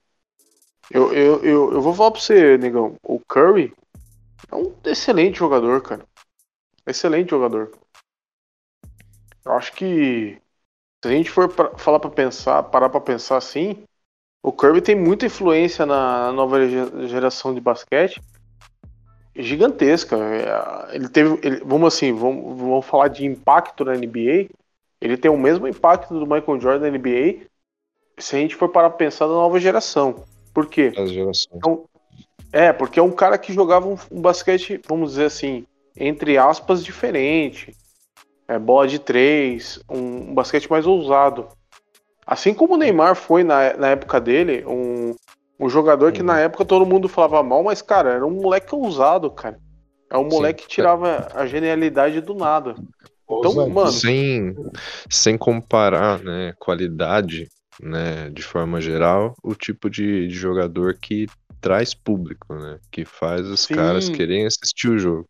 Eu, 0.90 1.12
eu, 1.12 1.44
eu, 1.44 1.72
eu 1.72 1.80
vou 1.80 1.94
falar 1.94 2.10
pra 2.10 2.20
você, 2.20 2.58
negão. 2.58 2.96
O 3.02 3.20
Curry 3.20 3.72
é 4.50 4.54
um 4.54 4.74
excelente 4.84 5.38
jogador, 5.38 5.80
cara. 5.82 6.04
Excelente 6.86 7.30
jogador. 7.30 7.72
Eu 9.44 9.52
acho 9.52 9.72
que 9.72 10.38
se 11.02 11.08
a 11.08 11.10
gente 11.10 11.30
for 11.30 11.48
pra, 11.48 11.76
falar 11.78 12.00
para 12.00 12.10
pensar, 12.10 12.62
parar 12.64 12.88
pra 12.88 13.00
pensar 13.00 13.36
assim, 13.36 13.84
o 14.42 14.52
Kirby 14.52 14.80
tem 14.80 14.96
muita 14.96 15.26
influência 15.26 15.86
na 15.86 16.32
nova 16.32 16.66
ge- 16.68 17.08
geração 17.08 17.54
de 17.54 17.60
basquete. 17.60 18.20
Gigantesca. 19.42 20.16
É, 20.16 20.96
Ele 20.96 21.08
teve. 21.08 21.38
ele- 21.42 21.62
vamos 21.64 21.94
assim, 21.94 22.12
vamos, 22.12 22.58
vamos 22.58 22.86
falar 22.86 23.08
de 23.08 23.24
impacto 23.24 23.84
na 23.84 23.94
NBA. 23.94 24.48
Ele 25.00 25.16
tem 25.16 25.30
o 25.30 25.38
mesmo 25.38 25.68
impacto 25.68 26.12
do 26.12 26.26
Michael 26.26 26.60
Jordan 26.60 26.80
na 26.80 26.88
NBA. 26.88 27.46
Se 28.18 28.36
a 28.36 28.38
gente 28.40 28.56
for 28.56 28.68
parar 28.68 28.90
pra 28.90 28.98
pensar 28.98 29.26
na 29.26 29.34
nova 29.34 29.60
geração. 29.60 30.24
Por 30.52 30.66
quê? 30.66 30.92
As 30.96 31.10
gerações. 31.10 31.60
É, 32.52 32.72
porque 32.72 32.98
é 32.98 33.02
um 33.02 33.12
cara 33.12 33.38
que 33.38 33.52
jogava 33.52 33.86
um, 33.86 33.96
um 34.10 34.20
basquete, 34.20 34.80
vamos 34.88 35.10
dizer 35.10 35.26
assim, 35.26 35.64
entre 35.96 36.36
aspas, 36.38 36.82
diferente. 36.84 37.76
É, 38.48 38.58
bola 38.58 38.88
de 38.88 38.98
três, 38.98 39.78
um, 39.88 40.30
um 40.30 40.34
basquete 40.34 40.70
mais 40.70 40.86
ousado. 40.86 41.46
Assim 42.26 42.52
como 42.52 42.74
o 42.74 42.76
Neymar 42.76 43.14
foi 43.14 43.44
na, 43.44 43.74
na 43.74 43.88
época 43.88 44.20
dele, 44.20 44.64
um, 44.66 45.14
um 45.58 45.68
jogador 45.68 46.12
que 46.12 46.20
Uhum. 46.20 46.26
na 46.26 46.40
época 46.40 46.64
todo 46.64 46.86
mundo 46.86 47.08
falava 47.08 47.42
mal, 47.42 47.62
mas, 47.62 47.82
cara, 47.82 48.10
era 48.10 48.26
um 48.26 48.30
moleque 48.30 48.74
ousado, 48.74 49.30
cara. 49.30 49.58
É 50.10 50.16
um 50.16 50.30
Sim. 50.30 50.36
moleque 50.36 50.62
que 50.62 50.68
tirava 50.68 51.28
a 51.34 51.46
genialidade 51.46 52.20
do 52.20 52.34
nada. 52.34 52.74
Então, 53.24 53.50
Ousadia. 53.50 53.74
mano, 53.74 53.92
Sem, 53.92 54.56
sem 55.10 55.36
comparar, 55.36 56.22
né, 56.22 56.54
qualidade, 56.58 57.48
né, 57.82 58.30
de 58.30 58.42
forma 58.42 58.80
geral, 58.80 59.34
o 59.42 59.54
tipo 59.54 59.90
de, 59.90 60.26
de 60.28 60.34
jogador 60.34 60.94
que 60.94 61.26
traz 61.60 61.92
público, 61.92 62.54
né, 62.54 62.78
que 62.90 63.04
faz 63.04 63.46
os 63.46 63.62
Sim. 63.62 63.74
caras 63.74 64.08
querem 64.08 64.46
assistir 64.46 64.88
o 64.88 64.98
jogo. 64.98 65.28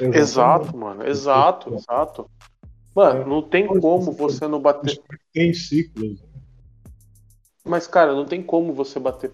exato, 0.00 0.76
mano, 0.76 1.06
exato, 1.06 1.72
exato. 1.74 2.28
Mano, 2.94 3.24
não 3.26 3.42
tem 3.42 3.66
como 3.66 4.10
você 4.10 4.48
não 4.48 4.60
bater. 4.60 5.00
Tem 5.32 5.54
ciclos. 5.54 6.18
Mas, 7.70 7.86
cara, 7.86 8.12
não 8.12 8.24
tem 8.26 8.42
como 8.42 8.72
você 8.72 8.98
bater. 8.98 9.30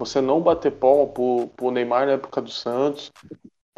Você 0.00 0.20
não 0.20 0.40
bater 0.40 0.72
palma 0.72 1.06
pro, 1.06 1.46
pro 1.56 1.70
Neymar 1.70 2.06
na 2.06 2.12
época 2.14 2.42
do 2.42 2.50
Santos. 2.50 3.12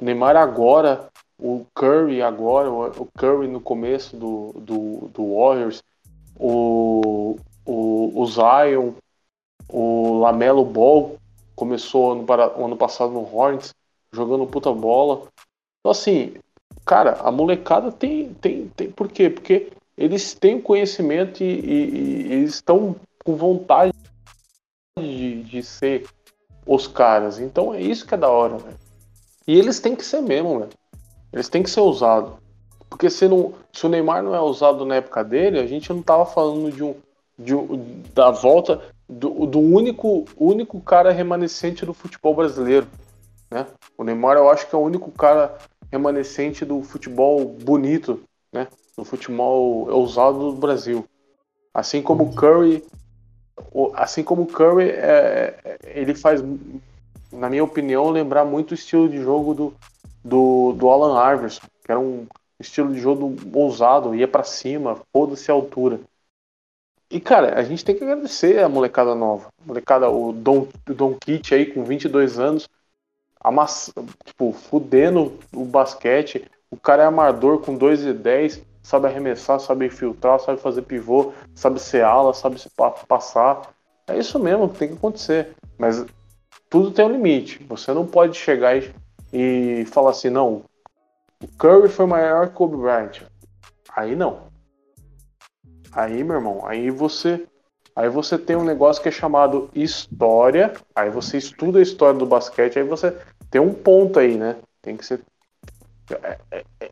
O 0.01 0.03
Neymar 0.03 0.37
agora, 0.37 1.11
o 1.39 1.67
Curry 1.75 2.23
agora, 2.23 2.71
o 2.71 3.07
Curry 3.19 3.47
no 3.47 3.61
começo 3.61 4.17
do, 4.17 4.53
do, 4.55 5.09
do 5.13 5.37
Warriors, 5.37 5.83
o, 6.39 7.37
o, 7.67 8.23
o 8.23 8.27
Zion, 8.27 8.93
o 9.69 10.19
Lamelo 10.21 10.65
Ball 10.65 11.17
começou 11.55 12.13
ano, 12.13 12.25
para, 12.25 12.47
ano 12.47 12.79
passado 12.79 13.13
no 13.13 13.21
Hornets, 13.21 13.75
jogando 14.15 14.47
puta 14.47 14.73
bola. 14.73 15.29
Então, 15.81 15.93
assim, 15.93 16.37
cara, 16.87 17.21
a 17.21 17.31
molecada 17.31 17.93
tem. 17.93 18.33
tem, 18.33 18.69
tem 18.69 18.91
por 18.91 19.09
quê? 19.09 19.29
Porque 19.29 19.71
eles 19.95 20.33
têm 20.33 20.59
conhecimento 20.59 21.45
e, 21.45 21.47
e- 21.47 22.29
e 22.29 22.33
eles 22.33 22.55
estão 22.55 22.97
com 23.25 23.37
vontade 23.37 23.93
de, 24.99 25.43
de 25.43 25.63
ser 25.63 26.07
os 26.67 26.87
caras. 26.87 27.39
Então 27.39 27.75
é 27.75 27.81
isso 27.81 28.07
que 28.07 28.15
é 28.15 28.19
da 28.19 28.29
hora, 28.29 28.59
velho. 28.59 28.79
E 29.47 29.59
eles 29.59 29.81
têm 29.81 29.97
que 29.97 30.05
ser 30.05 30.21
mesmo, 30.21 30.61
velho. 30.61 30.71
Eles 31.33 31.49
têm 31.49 31.63
que 31.63 31.71
ser 31.71 31.81
ousados. 31.81 32.33
Porque 32.89 33.09
se, 33.09 33.29
não, 33.29 33.55
se 33.73 33.87
o 33.87 33.89
Neymar 33.89 34.23
não 34.23 34.35
é 34.35 34.41
usado 34.41 34.85
na 34.85 34.97
época 34.97 35.23
dele, 35.23 35.61
a 35.61 35.67
gente 35.67 35.93
não 35.93 36.03
tava 36.03 36.27
falando 36.27 36.73
de 36.73 36.83
um, 36.83 36.95
de 37.39 37.55
um- 37.55 38.03
da 38.13 38.31
volta 38.31 38.81
do, 39.09 39.47
do 39.47 39.61
único, 39.61 40.25
único 40.37 40.81
cara 40.81 41.13
remanescente 41.13 41.87
do 41.87 41.95
futebol 41.95 42.35
brasileiro. 42.35 42.87
Né? 43.51 43.67
O 43.97 44.05
Neymar 44.05 44.37
eu 44.37 44.51
acho 44.51 44.69
que 44.69 44.75
é 44.75 44.79
o 44.79 44.83
único 44.83 45.11
cara 45.13 45.57
remanescente 45.91 46.65
do 46.65 46.83
futebol 46.83 47.45
bonito, 47.45 48.21
né? 48.53 48.69
Do 48.97 49.05
futebol 49.05 49.89
ousado 49.91 50.53
do 50.53 50.57
Brasil. 50.57 51.05
Assim 51.75 52.01
como 52.03 52.25
o 52.25 52.35
Curry, 52.35 52.85
assim 53.95 54.23
como 54.23 54.43
o 54.43 54.47
Curry, 54.47 54.91
é, 54.91 55.59
é, 55.65 55.79
ele 55.85 56.15
faz, 56.15 56.43
na 57.33 57.49
minha 57.49 57.65
opinião, 57.65 58.11
lembrar 58.11 58.45
muito 58.45 58.73
o 58.73 58.75
estilo 58.75 59.09
de 59.09 59.19
jogo 59.23 59.55
do, 59.55 59.75
do, 60.25 60.73
do 60.73 60.89
Alan 60.89 61.35
Iverson, 61.35 61.63
que 61.85 61.91
era 61.91 62.01
um 62.01 62.27
estilo 62.59 62.93
de 62.93 63.01
jogo 63.01 63.37
ousado, 63.55 64.15
ia 64.15 64.29
pra 64.29 64.45
cima, 64.45 65.01
foda-se 65.13 65.51
a 65.51 65.55
altura. 65.55 66.01
E, 67.11 67.21
cara, 67.21 67.59
a 67.59 67.63
gente 67.65 67.85
tem 67.85 67.97
que 67.97 68.05
agradecer 68.05 68.63
a 68.63 68.69
molecada 68.69 69.15
nova. 69.15 69.49
A 69.61 69.67
molecada, 69.67 70.09
o 70.09 70.33
Don, 70.33 70.69
o 70.89 70.95
Don 70.95 71.15
Kit 71.15 71.53
aí, 71.53 71.67
com 71.67 71.83
22 71.83 72.39
anos, 72.39 72.69
amassa, 73.41 73.93
tipo, 74.25 74.53
fudendo 74.53 75.37
o 75.53 75.65
basquete. 75.65 76.45
O 76.71 76.77
cara 76.77 77.03
é 77.03 77.07
amador 77.07 77.63
com 77.63 77.77
2 77.77 78.05
e 78.05 78.13
10, 78.13 78.63
sabe 78.83 79.07
arremessar, 79.07 79.61
sabe 79.61 79.87
infiltrar, 79.87 80.41
sabe 80.41 80.61
fazer 80.61 80.83
pivô, 80.83 81.33
sabe 81.55 81.81
ser 81.81 82.05
ala, 82.05 82.33
sabe 82.33 82.61
se 82.61 82.69
passar. 83.07 83.75
É 84.07 84.19
isso 84.19 84.39
mesmo 84.39 84.69
que 84.69 84.79
tem 84.79 84.89
que 84.89 84.95
acontecer. 84.95 85.55
Mas 85.79 86.05
tudo 86.69 86.91
tem 86.91 87.05
um 87.05 87.13
limite. 87.13 87.65
Você 87.69 87.93
não 87.93 88.07
pode 88.07 88.37
chegar 88.37 88.77
e, 88.77 88.93
e 89.33 89.85
falar 89.87 90.11
assim, 90.11 90.31
não, 90.31 90.65
o 91.43 91.49
Curry 91.59 91.89
foi 91.89 92.07
maior 92.07 92.47
que 92.49 92.55
o 92.55 92.57
Kobe 92.57 92.77
Bryant. 92.77 93.23
Aí 93.95 94.15
não. 94.15 94.51
Aí, 95.93 96.23
meu 96.23 96.37
irmão, 96.37 96.67
aí 96.67 96.91
você 96.91 97.47
Aí 97.95 98.09
você 98.09 98.39
tem 98.39 98.57
um 98.57 98.65
negócio 98.65 99.03
que 99.03 99.09
é 99.09 99.13
chamado 99.13 99.69
história. 99.75 100.73
Aí 100.95 101.11
você 101.11 101.37
estuda 101.37 101.79
a 101.79 101.83
história 101.83 102.19
do 102.19 102.25
basquete, 102.25 102.79
aí 102.79 102.85
você 102.85 103.17
tem 103.51 103.61
um 103.61 103.75
ponto 103.75 104.19
aí, 104.19 104.37
né? 104.37 104.57
Tem 104.81 104.97
que 104.97 105.05
ser 105.05 105.21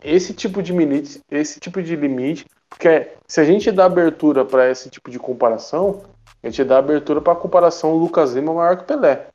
esse 0.03 0.35
tipo 0.35 0.63
de 0.63 0.73
limite, 0.73 1.21
esse 1.31 1.61
tipo 1.61 1.83
de 1.83 1.97
limite, 1.97 2.47
porque 2.69 3.13
se 3.27 3.41
a 3.41 3.45
gente 3.45 3.73
dá 3.73 3.87
abertura 3.87 4.45
para 4.45 4.71
esse 4.71 4.91
tipo 4.91 5.11
de 5.11 5.19
comparação, 5.19 6.05
a 6.43 6.49
gente 6.49 6.63
dá 6.65 6.79
abertura 6.79 7.21
para 7.21 7.33
a 7.33 7.37
comparação 7.37 7.97
Lucas 7.97 8.35
Lima 8.35 8.55
maior 8.55 8.77
que 8.77 8.85
Pelé. 8.85 9.29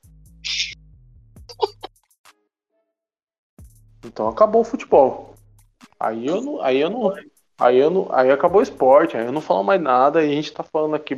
Então 4.05 4.27
acabou 4.27 4.61
o 4.61 4.65
futebol. 4.65 5.33
Aí 5.99 6.27
eu 6.27 6.41
não, 6.41 6.61
aí 6.61 6.79
eu 6.79 6.89
não, 6.89 7.13
aí 7.57 7.77
eu 7.77 7.89
não, 7.89 8.07
aí 8.11 8.29
acabou 8.31 8.59
o 8.59 8.63
esporte. 8.63 9.17
Aí 9.17 9.25
eu 9.25 9.31
não 9.31 9.41
falo 9.41 9.63
mais 9.63 9.81
nada. 9.81 10.19
Aí 10.19 10.31
a 10.31 10.35
gente 10.35 10.53
tá 10.53 10.63
falando 10.63 10.95
aqui 10.95 11.17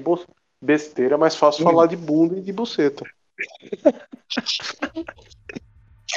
besteira, 0.62 1.18
mas 1.18 1.36
fácil 1.36 1.64
falar 1.64 1.88
de 1.88 1.98
bunda 1.98 2.38
e 2.38 2.42
de 2.42 2.54
buceta. 2.54 3.04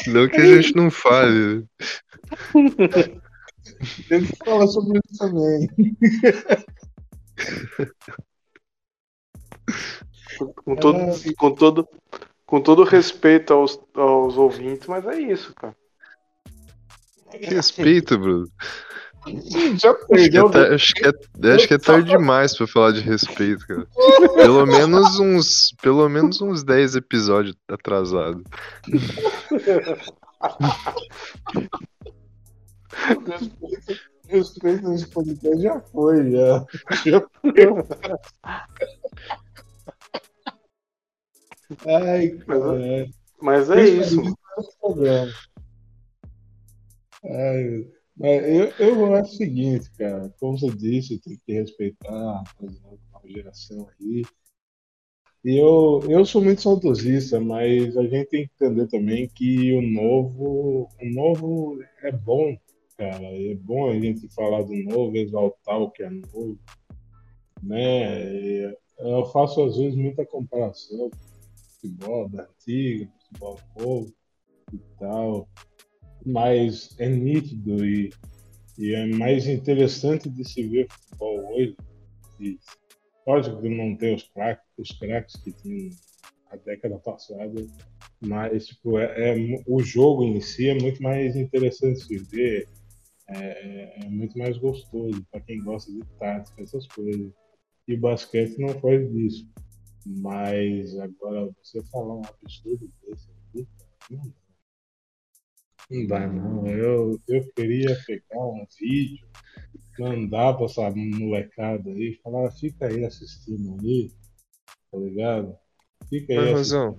Não 0.07 0.29
que 0.29 0.37
a 0.37 0.63
gente 0.63 0.77
não 0.77 0.91
fale. 0.91 1.65
Tem 4.09 4.25
que 4.25 4.37
falar 4.45 4.67
sobre 4.67 5.01
isso 5.11 5.19
também. 5.19 5.69
Com 10.65 10.77
todo, 10.77 10.99
com 11.37 11.55
todo, 11.55 11.89
com 12.47 12.61
todo 12.61 12.85
respeito 12.85 13.53
aos, 13.53 13.79
aos 13.95 14.37
ouvintes, 14.37 14.87
mas 14.87 15.05
é 15.07 15.21
isso, 15.21 15.55
cara. 15.55 15.77
Respeito, 17.33 18.19
Bruno. 18.19 18.49
Já 19.81 19.95
perdeu. 19.95 20.47
Acho 20.47 20.53
que, 20.53 20.59
é, 20.59 20.75
acho, 20.75 20.95
que 20.95 21.05
é, 21.47 21.55
acho 21.55 21.69
que 21.69 21.75
é 21.75 21.79
tarde 21.79 22.11
demais 22.11 22.57
pra 22.57 22.67
falar 22.67 22.93
de 22.93 23.01
respeito, 23.01 23.67
cara. 23.67 23.87
Pelo 24.35 24.67
menos 24.67 25.19
uns, 25.19 25.75
pelo 25.83 26.09
menos 26.09 26.41
uns 26.41 26.65
10 26.65 26.97
episódios 26.97 27.55
atrasados. 32.93 34.09
Respeito 34.27 34.89
nesse 34.89 35.09
podcast 35.09 35.63
já 35.63 35.81
foi, 35.81 36.31
já. 36.33 36.67
já 37.07 37.27
Ai, 41.87 42.31
cara. 42.31 43.09
Mas 43.41 43.71
é 43.71 43.89
isso. 43.89 44.21
Ai, 47.25 47.89
mas 48.17 48.43
eu, 48.45 48.87
eu 48.87 49.15
acho 49.15 49.33
o 49.33 49.37
seguinte, 49.37 49.91
cara, 49.97 50.35
como 50.41 50.59
você 50.59 50.71
disse, 50.71 51.21
tem 51.21 51.41
que 51.47 51.53
respeitar 51.53 52.43
a 52.43 53.29
geração 53.29 53.89
aí. 54.01 54.23
E 55.45 55.57
eu, 55.57 56.01
eu 56.09 56.27
sou 56.27 56.43
muito 56.43 56.61
saudosista, 56.61 57.39
mas 57.39 57.97
a 57.97 58.03
gente 58.03 58.29
tem 58.29 58.47
que 58.47 58.53
entender 58.55 58.89
também 58.89 59.29
que 59.29 59.73
o 59.73 59.81
novo, 59.81 60.89
o 61.01 61.09
novo 61.15 61.79
é 62.03 62.11
bom, 62.11 62.57
cara. 62.99 63.25
É 63.25 63.55
bom 63.55 63.91
a 63.91 63.99
gente 63.99 64.29
falar 64.35 64.63
do 64.63 64.75
novo, 64.75 65.17
exaltar 65.17 65.81
o 65.81 65.91
que 65.91 66.03
é 66.03 66.11
novo. 66.11 66.59
Né? 67.63 68.75
Eu 68.99 69.25
faço 69.33 69.65
às 69.65 69.77
vezes 69.77 69.97
muita 69.97 70.27
comparação 70.27 71.09
com 71.09 71.19
futebol 71.75 72.29
da 72.29 72.43
antiga, 72.43 73.09
futebol 73.31 73.61
novo 73.79 74.13
e 74.73 74.79
tal 74.99 75.49
mais 76.25 76.95
é 76.99 77.09
nítido 77.09 77.85
e, 77.85 78.11
e 78.79 78.95
é 78.95 79.07
mais 79.07 79.47
interessante 79.47 80.29
de 80.29 80.45
se 80.45 80.63
ver 80.63 80.87
futebol 80.91 81.55
hoje. 81.55 81.77
Lógico 83.27 83.61
que 83.61 83.69
não 83.69 83.97
tem 83.97 84.15
os 84.15 84.23
craques, 84.25 84.65
os 84.79 84.91
craques 84.93 85.37
que 85.43 85.53
tinham 85.53 85.91
a 86.51 86.57
década 86.57 86.99
passada, 86.99 87.67
mas 88.21 88.67
tipo, 88.67 88.99
é, 88.99 89.35
é, 89.35 89.63
o 89.67 89.83
jogo 89.83 90.25
em 90.25 90.41
si 90.41 90.69
é 90.69 90.75
muito 90.75 91.03
mais 91.03 91.37
interessante 91.37 92.07
de 92.09 92.19
ver, 92.19 92.69
é, 93.29 94.05
é 94.05 94.09
muito 94.09 94.39
mais 94.39 94.57
gostoso 94.59 95.25
para 95.31 95.41
quem 95.41 95.63
gosta 95.63 95.93
de 95.93 96.05
tática, 96.19 96.63
essas 96.63 96.87
coisas. 96.87 97.33
E 97.87 97.97
basquete 97.97 98.59
não 98.59 98.79
faz 98.81 99.11
disso. 99.13 99.49
Mas 100.07 100.99
agora 100.99 101.51
você 101.63 101.83
falar 101.85 102.17
um 102.17 102.23
absurdo 102.25 102.91
desse 103.03 103.31
aqui, 103.31 103.69
não 104.11 104.33
não 105.91 106.07
dá, 106.07 106.27
não. 106.27 106.67
Eu, 106.67 107.19
eu 107.27 107.53
queria 107.55 107.97
pegar 108.07 108.45
um 108.45 108.67
vídeo, 108.79 109.27
mandar 109.99 110.55
pra 110.55 110.67
essa 110.67 110.91
molecada 110.91 111.91
aí, 111.91 112.15
falar, 112.23 112.51
fica 112.53 112.87
aí 112.87 113.05
assistindo 113.05 113.75
aí, 113.81 114.11
tá 114.91 114.99
ligado? 114.99 115.57
Fica 116.09 116.35
aí. 116.35 116.53
razão. 116.53 116.99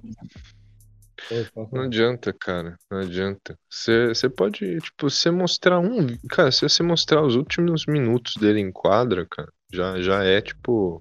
Não 1.71 1.81
adianta, 1.83 2.33
cara. 2.33 2.77
Não 2.89 2.99
adianta. 2.99 3.57
Você 3.69 4.29
pode, 4.29 4.79
tipo, 4.79 5.09
você 5.09 5.29
mostrar 5.29 5.79
um. 5.79 6.07
Cara, 6.29 6.51
se 6.51 6.61
você 6.61 6.81
mostrar 6.83 7.23
os 7.23 7.35
últimos 7.35 7.85
minutos 7.85 8.35
dele 8.35 8.59
em 8.59 8.71
quadra, 8.71 9.25
cara, 9.29 9.51
já, 9.71 9.99
já 10.01 10.23
é, 10.23 10.41
tipo, 10.41 10.99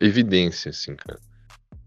evidência, 0.00 0.70
assim, 0.70 0.94
cara. 0.94 1.18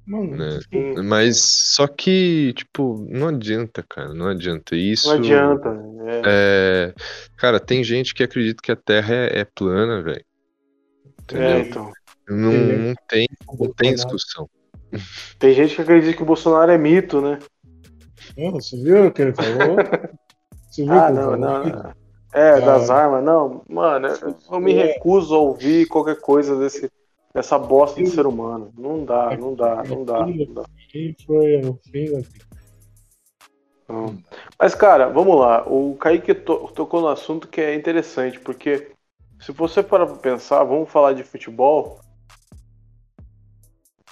Mano, 0.06 0.36
né? 0.36 0.60
Mas 1.02 1.40
só 1.40 1.88
que, 1.88 2.54
tipo, 2.54 3.08
não 3.10 3.30
adianta, 3.30 3.84
cara, 3.88 4.14
não 4.14 4.28
adianta. 4.28 4.76
Isso. 4.76 5.08
Não 5.08 5.16
adianta. 5.16 5.70
É. 6.06 6.22
é... 6.26 6.94
Cara, 7.38 7.60
tem 7.60 7.84
gente 7.84 8.14
que 8.14 8.24
acredita 8.24 8.62
que 8.62 8.72
a 8.72 8.76
Terra 8.76 9.16
é, 9.16 9.40
é 9.40 9.46
plana, 9.46 10.02
velho. 10.02 10.26
É, 11.34 11.60
então. 11.60 11.92
Não, 12.28 12.52
não, 12.52 12.96
tem, 13.08 13.28
não 13.60 13.74
tem 13.74 13.96
discussão. 13.96 14.50
Tem 15.40 15.54
gente 15.54 15.76
que 15.76 15.82
acredita 15.82 16.16
que 16.16 16.24
o 16.24 16.26
Bolsonaro 16.26 16.72
é 16.72 16.78
mito, 16.78 17.22
né? 17.22 17.40
você 18.52 18.82
viu 18.82 19.08
o 19.08 19.12
que 19.12 19.22
ele 19.22 19.34
falou? 19.34 19.78
Você 20.70 20.84
viu 20.84 20.94
ah, 20.94 21.12
não, 21.12 21.38
não, 21.38 21.64
não, 21.66 21.94
É, 22.34 22.54
ah. 22.54 22.60
das 22.60 22.90
armas, 22.90 23.24
não. 23.24 23.64
Mano, 23.70 24.08
eu 24.52 24.60
me 24.60 24.74
é. 24.74 24.86
recuso 24.86 25.36
a 25.36 25.38
ouvir 25.38 25.88
qualquer 25.88 26.20
coisa 26.20 26.58
desse 26.58 26.90
essa 27.34 27.58
bosta 27.58 28.02
de 28.02 28.10
ser 28.10 28.28
humano. 28.28 28.72
Não 28.78 29.04
dá, 29.04 29.36
não 29.36 29.56
dá, 29.56 29.84
não 29.84 30.06
dá. 30.06 30.26
Não 30.26 30.54
dá. 30.54 30.64
Foi 31.26 31.62
o 31.66 31.80
fim 31.92 32.24
Mas, 34.60 34.76
cara, 34.76 35.10
vamos 35.10 35.40
lá. 35.40 35.68
O 35.68 35.96
Kaique 35.96 36.36
to 36.36 36.72
tocou 36.76 37.02
no 37.02 37.08
assunto 37.08 37.48
que 37.48 37.60
é 37.60 37.74
interessante, 37.74 38.40
porque 38.40 38.92
se 39.40 39.52
você 39.52 39.82
parar 39.82 40.06
pra 40.06 40.16
pensar, 40.16 40.64
vamos 40.64 40.90
falar 40.90 41.14
de 41.14 41.24
futebol. 41.24 42.00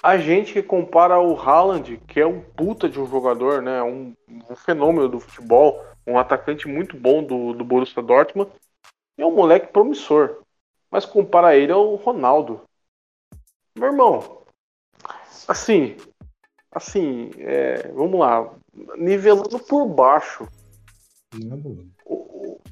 A 0.03 0.17
gente 0.17 0.53
que 0.53 0.63
compara 0.63 1.19
o 1.19 1.35
Haaland, 1.35 1.97
que 2.07 2.19
é 2.19 2.25
um 2.25 2.41
puta 2.41 2.89
de 2.89 2.99
um 2.99 3.05
jogador, 3.05 3.61
né? 3.61 3.83
Um, 3.83 4.15
um 4.27 4.55
fenômeno 4.55 5.07
do 5.07 5.19
futebol, 5.19 5.83
um 6.07 6.17
atacante 6.17 6.67
muito 6.67 6.97
bom 6.97 7.23
do, 7.23 7.53
do 7.53 7.63
Borussia 7.63 8.01
Dortmund, 8.01 8.51
é 9.17 9.25
um 9.25 9.35
moleque 9.35 9.71
promissor. 9.71 10.41
Mas 10.89 11.05
compara 11.05 11.55
ele 11.55 11.71
ao 11.71 11.95
Ronaldo. 11.95 12.61
Meu 13.77 13.89
irmão, 13.89 14.41
assim, 15.47 15.95
assim, 16.71 17.29
é, 17.37 17.87
vamos 17.89 18.19
lá, 18.19 18.53
nivelando 18.97 19.59
por 19.59 19.85
baixo. 19.85 20.47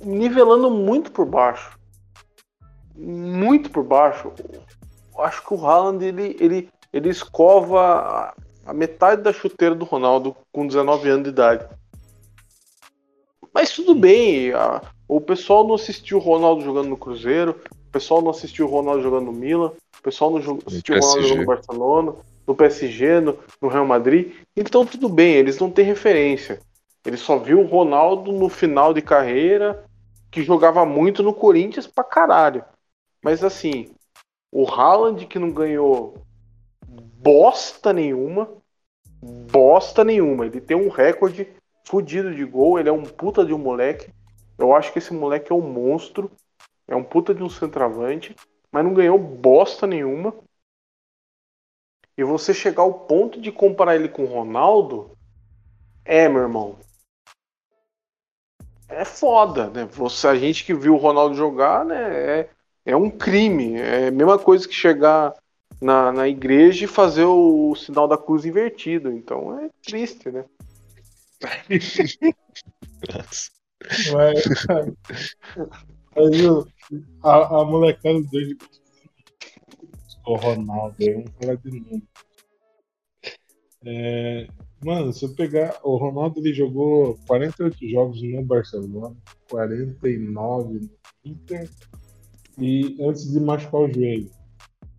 Nivelando 0.01 0.69
muito 0.71 1.11
por 1.11 1.25
baixo. 1.25 1.77
Muito 2.95 3.69
por 3.69 3.83
baixo. 3.83 4.33
Acho 5.17 5.45
que 5.45 5.53
o 5.53 5.65
Haaland 5.65 6.03
ele, 6.03 6.35
ele, 6.39 6.69
ele 6.91 7.09
escova 7.09 8.33
a 8.65 8.73
metade 8.73 9.21
da 9.21 9.33
chuteira 9.33 9.73
do 9.73 9.85
Ronaldo 9.85 10.35
com 10.51 10.67
19 10.67 11.09
anos 11.09 11.23
de 11.23 11.29
idade. 11.29 11.67
Mas 13.53 13.71
tudo 13.71 13.95
bem, 13.95 14.53
a, 14.53 14.81
o 15.07 15.19
pessoal 15.19 15.67
não 15.67 15.75
assistiu 15.75 16.17
o 16.17 16.21
Ronaldo 16.21 16.63
jogando 16.63 16.89
no 16.89 16.97
Cruzeiro, 16.97 17.59
o 17.87 17.91
pessoal 17.91 18.21
não 18.21 18.29
assistiu 18.29 18.67
o 18.67 18.69
Ronaldo 18.69 19.01
jogando 19.01 19.25
no 19.25 19.33
Milan, 19.33 19.71
o 19.99 20.01
pessoal 20.03 20.29
não 20.29 20.37
assistiu 20.37 20.95
o 20.95 20.99
Ronaldo 20.99 21.21
jogando 21.23 21.39
no 21.39 21.45
Barcelona, 21.45 22.15
no 22.45 22.55
PSG, 22.55 23.19
no, 23.19 23.39
no, 23.61 23.67
Real 23.67 23.85
Madrid. 23.85 24.33
Então 24.55 24.85
tudo 24.85 25.09
bem, 25.09 25.33
eles 25.33 25.57
não 25.59 25.71
têm 25.71 25.85
referência. 25.85 26.59
Eles 27.05 27.21
só 27.21 27.37
viu 27.37 27.61
o 27.61 27.65
Ronaldo 27.65 28.31
no 28.31 28.49
final 28.49 28.93
de 28.93 29.01
carreira, 29.01 29.83
que 30.29 30.43
jogava 30.43 30.85
muito 30.85 31.23
no 31.23 31.33
Corinthians 31.33 31.87
pra 31.87 32.03
caralho. 32.03 32.63
Mas 33.23 33.43
assim, 33.43 33.89
o 34.51 34.65
Haaland 34.67 35.25
que 35.25 35.39
não 35.39 35.51
ganhou 35.51 36.15
bosta 37.21 37.91
nenhuma, 37.91 38.49
bosta 39.51 40.03
nenhuma. 40.03 40.45
Ele 40.45 40.61
tem 40.61 40.77
um 40.77 40.89
recorde 40.89 41.47
fudido 41.85 42.33
de 42.33 42.45
gol, 42.45 42.79
ele 42.79 42.89
é 42.89 42.91
um 42.91 43.03
puta 43.03 43.45
de 43.45 43.53
um 43.53 43.57
moleque. 43.57 44.13
Eu 44.57 44.75
acho 44.75 44.91
que 44.91 44.99
esse 44.99 45.13
moleque 45.13 45.51
é 45.51 45.55
um 45.55 45.61
monstro, 45.61 46.31
é 46.87 46.95
um 46.95 47.03
puta 47.03 47.33
de 47.33 47.43
um 47.43 47.49
centroavante, 47.49 48.35
mas 48.71 48.83
não 48.83 48.93
ganhou 48.93 49.17
bosta 49.17 49.85
nenhuma. 49.85 50.33
E 52.17 52.23
você 52.23 52.53
chegar 52.53 52.83
ao 52.83 52.93
ponto 52.93 53.39
de 53.39 53.51
comparar 53.51 53.95
ele 53.95 54.09
com 54.09 54.23
o 54.23 54.27
Ronaldo, 54.27 55.11
é, 56.03 56.27
meu 56.27 56.41
irmão. 56.41 56.77
É 58.87 59.05
foda, 59.05 59.69
né? 59.69 59.85
Você, 59.85 60.27
a 60.27 60.35
gente 60.35 60.65
que 60.65 60.73
viu 60.73 60.95
o 60.95 60.97
Ronaldo 60.97 61.35
jogar, 61.35 61.85
né? 61.85 62.39
É, 62.39 62.49
é 62.85 62.95
um 62.95 63.09
crime. 63.09 63.75
É 63.75 64.07
a 64.07 64.11
mesma 64.11 64.37
coisa 64.37 64.67
que 64.67 64.73
chegar 64.73 65.33
na, 65.81 66.11
na 66.11 66.27
igreja 66.27 66.85
e 66.85 66.87
fazer 66.87 67.25
o, 67.25 67.71
o 67.71 67.75
sinal 67.75 68.07
da 68.07 68.17
cruz 68.17 68.45
invertido. 68.45 69.11
Então 69.11 69.59
é 69.59 69.69
triste, 69.83 70.31
né? 70.31 70.45
Mas, 74.11 74.43
aí 76.15 76.45
a, 77.23 77.61
a 77.61 77.65
molecada 77.65 78.21
dele 78.23 78.57
o 80.29 80.35
Ronaldo, 80.35 80.95
vamos 80.99 81.31
falar 81.39 81.55
de 81.55 81.79
novo. 81.79 82.03
É, 83.83 84.47
mano, 84.83 85.11
se 85.11 85.25
eu 85.25 85.33
pegar. 85.33 85.79
O 85.83 85.97
Ronaldo 85.97 86.39
ele 86.39 86.53
jogou 86.53 87.17
48 87.25 87.89
jogos 87.89 88.21
no 88.21 88.43
Barcelona, 88.43 89.15
49 89.49 90.79
no 90.79 90.89
Inter, 91.25 91.67
e 92.59 92.95
antes 93.01 93.31
de 93.31 93.39
machucar 93.39 93.81
o 93.81 93.91
joelho. 93.91 94.29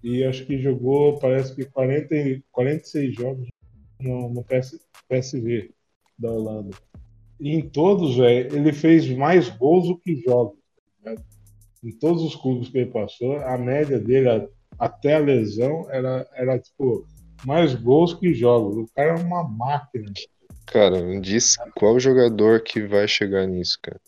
E 0.02 0.24
acho 0.24 0.46
que 0.46 0.58
jogou, 0.58 1.18
parece 1.18 1.54
que 1.54 1.64
40, 1.64 2.42
46 2.50 3.14
jogos 3.14 3.48
no, 4.00 4.30
no 4.30 4.44
PS, 4.44 4.78
PSV 5.08 5.70
da 6.18 6.30
Holanda. 6.30 6.76
E 7.38 7.54
em 7.54 7.68
todos, 7.68 8.16
velho, 8.16 8.54
ele 8.54 8.72
fez 8.72 9.08
mais 9.10 9.48
gols 9.48 9.88
do 9.88 9.98
que 9.98 10.16
jogos. 10.16 10.58
Né? 11.02 11.14
Em 11.82 11.90
todos 11.90 12.22
os 12.22 12.36
clubes 12.36 12.68
que 12.68 12.78
ele 12.78 12.90
passou, 12.90 13.36
a 13.36 13.56
média 13.56 13.98
dele 13.98 14.48
até 14.78 15.14
a 15.14 15.18
lesão 15.18 15.86
era, 15.90 16.26
era 16.34 16.58
tipo 16.58 17.06
mais 17.44 17.74
gols 17.74 18.14
que 18.14 18.34
jogos. 18.34 18.76
O 18.76 18.86
cara 18.94 19.18
é 19.18 19.22
uma 19.22 19.42
máquina. 19.42 20.12
Cara, 20.66 21.02
me 21.02 21.20
diz 21.20 21.56
qual 21.74 21.98
jogador 21.98 22.62
que 22.62 22.86
vai 22.86 23.08
chegar 23.08 23.46
nisso, 23.46 23.78
cara. 23.82 24.00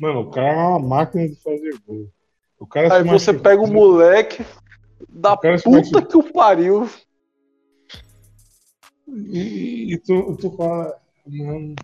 Mano, 0.00 0.20
o 0.20 0.30
cara 0.30 0.48
é 0.48 0.66
uma 0.66 0.78
máquina 0.78 1.28
de 1.28 1.36
fazer 1.36 1.74
gol. 1.86 2.08
O 2.58 2.66
cara 2.66 2.96
Aí 2.96 3.02
você 3.02 3.32
pega 3.32 3.62
o 3.62 3.66
moleque 3.66 4.44
da 5.08 5.36
puta 5.36 6.02
que 6.02 6.16
o 6.16 6.32
pariu. 6.32 6.88
E, 9.08 9.92
e 9.92 9.98
tu, 9.98 10.36
tu 10.36 10.50
fala, 10.56 10.96
mano, 11.26 11.74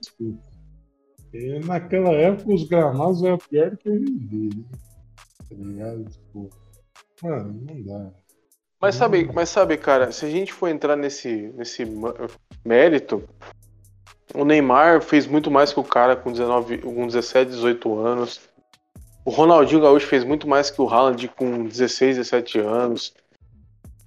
desculpa. 0.00 0.42
E 1.32 1.60
naquela 1.60 2.10
época 2.10 2.52
os 2.52 2.68
gramados 2.68 3.22
eram 3.22 3.38
pior 3.38 3.76
que 3.76 3.88
hoje 3.88 4.04
em 4.04 4.18
dia. 4.18 4.50
Né? 4.56 4.64
Tá 5.48 5.56
ligado? 5.56 6.04
Tipo, 6.04 6.50
mano, 7.22 7.64
não 7.68 7.82
dá. 7.82 8.12
Mas 8.80 8.94
sabe, 8.94 9.30
mas 9.32 9.48
sabe, 9.50 9.76
cara, 9.76 10.10
se 10.10 10.24
a 10.24 10.30
gente 10.30 10.52
for 10.52 10.68
entrar 10.68 10.96
nesse, 10.96 11.52
nesse 11.54 11.84
mérito, 12.64 13.28
o 14.34 14.44
Neymar 14.44 15.02
fez 15.02 15.26
muito 15.26 15.50
mais 15.50 15.72
que 15.72 15.80
o 15.80 15.84
cara 15.84 16.16
com, 16.16 16.32
19, 16.32 16.78
com 16.78 17.06
17, 17.06 17.50
18 17.50 17.98
anos. 17.98 18.40
O 19.24 19.30
Ronaldinho 19.30 19.82
Gaúcho 19.82 20.06
fez 20.06 20.24
muito 20.24 20.48
mais 20.48 20.70
que 20.70 20.80
o 20.80 20.88
Haaland 20.88 21.28
com 21.28 21.64
16, 21.64 22.16
17 22.16 22.58
anos. 22.58 23.14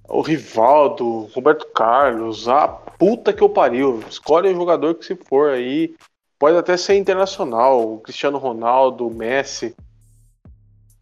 O 0.08 0.20
Rivaldo, 0.20 1.30
Roberto 1.34 1.66
Carlos, 1.72 2.48
a 2.48 2.68
puta 2.68 3.32
que 3.32 3.42
eu 3.42 3.48
pariu. 3.48 4.00
Escolhe 4.08 4.48
o 4.48 4.54
jogador 4.54 4.94
que 4.94 5.06
se 5.06 5.14
for 5.14 5.50
aí. 5.50 5.94
Pode 6.38 6.56
até 6.56 6.76
ser 6.76 6.96
internacional, 6.96 7.94
o 7.94 8.00
Cristiano 8.00 8.38
Ronaldo, 8.38 9.06
o 9.06 9.14
Messi. 9.14 9.74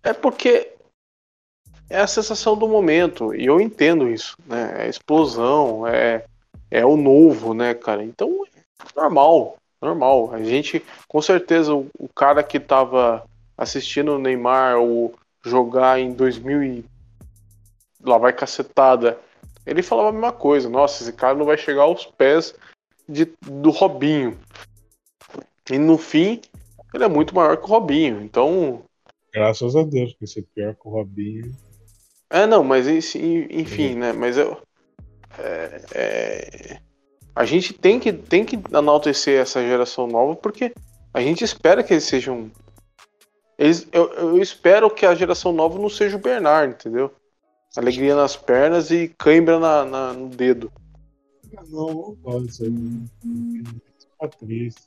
É 0.02 0.12
porque 0.12 0.72
é 1.88 2.00
a 2.00 2.06
sensação 2.06 2.56
do 2.56 2.68
momento, 2.68 3.34
e 3.34 3.46
eu 3.46 3.60
entendo 3.60 4.08
isso, 4.08 4.36
né? 4.46 4.84
É 4.84 4.88
explosão, 4.88 5.86
é, 5.86 6.24
é 6.70 6.84
o 6.86 6.96
novo, 6.96 7.54
né, 7.54 7.74
cara? 7.74 8.02
Então, 8.02 8.44
é 8.54 9.00
normal, 9.00 9.56
normal. 9.80 10.32
A 10.32 10.42
gente, 10.42 10.82
com 11.08 11.20
certeza, 11.20 11.74
o, 11.74 11.86
o 11.98 12.08
cara 12.08 12.42
que 12.42 12.58
tava 12.58 13.24
assistindo 13.62 14.12
o 14.12 14.18
Neymar 14.18 14.76
ou 14.76 15.14
jogar 15.44 15.98
em 15.98 16.12
2000 16.12 16.62
e 16.62 16.84
lá 18.02 18.18
vai 18.18 18.32
cacetada, 18.32 19.18
ele 19.64 19.82
falava 19.82 20.08
a 20.08 20.12
mesma 20.12 20.32
coisa. 20.32 20.68
Nossa, 20.68 21.02
esse 21.02 21.12
cara 21.12 21.34
não 21.36 21.46
vai 21.46 21.56
chegar 21.56 21.82
aos 21.82 22.04
pés 22.04 22.54
de, 23.08 23.32
do 23.42 23.70
Robinho. 23.70 24.38
E 25.70 25.78
no 25.78 25.96
fim, 25.96 26.40
ele 26.92 27.04
é 27.04 27.08
muito 27.08 27.34
maior 27.34 27.56
que 27.56 27.64
o 27.64 27.68
Robinho. 27.68 28.20
Então. 28.22 28.82
Graças 29.32 29.76
a 29.76 29.82
Deus, 29.82 30.12
porque 30.12 30.26
ser 30.26 30.44
pior 30.54 30.74
que 30.74 30.86
o 30.86 30.90
Robinho. 30.90 31.56
É, 32.28 32.46
não, 32.46 32.64
mas 32.64 32.86
enfim, 32.88 33.94
né? 33.94 34.12
Mas 34.12 34.36
eu. 34.36 34.60
É, 35.38 35.82
é, 35.94 36.80
a 37.34 37.44
gente 37.44 37.72
tem 37.72 37.98
que, 37.98 38.12
tem 38.12 38.44
que 38.44 38.58
enaltecer 38.70 39.40
essa 39.40 39.62
geração 39.62 40.06
nova 40.06 40.36
porque 40.36 40.72
a 41.14 41.20
gente 41.20 41.44
espera 41.44 41.82
que 41.82 41.94
eles 41.94 42.04
sejam. 42.04 42.50
Eles, 43.58 43.86
eu, 43.92 44.12
eu 44.14 44.38
espero 44.42 44.90
que 44.90 45.06
a 45.06 45.14
geração 45.14 45.52
nova 45.52 45.78
não 45.78 45.88
seja 45.88 46.16
o 46.16 46.20
Bernard, 46.20 46.74
entendeu? 46.74 47.12
Alegria 47.76 48.14
nas 48.14 48.36
pernas 48.36 48.90
e 48.90 49.08
cãibra 49.18 49.58
na, 49.58 49.84
na 49.84 50.12
no 50.12 50.28
dedo. 50.28 50.70
Não, 51.70 51.86
não 51.86 52.16
pode 52.16 52.54
ser. 52.54 52.70
Tá 54.18 54.28
triste. 54.28 54.82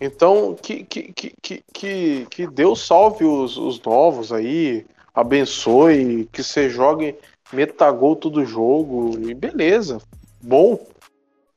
Então, 0.00 0.54
que, 0.54 0.84
que, 0.84 1.12
que, 1.12 1.64
que, 1.72 2.26
que 2.26 2.46
Deus 2.46 2.86
salve 2.86 3.24
os, 3.24 3.56
os 3.56 3.80
novos 3.80 4.32
aí, 4.32 4.86
abençoe, 5.14 6.28
que 6.30 6.42
você 6.42 6.68
jogue 6.68 7.16
metagol 7.52 8.14
todo 8.14 8.44
jogo, 8.44 9.18
e 9.28 9.34
beleza. 9.34 9.98
Bom. 10.42 10.78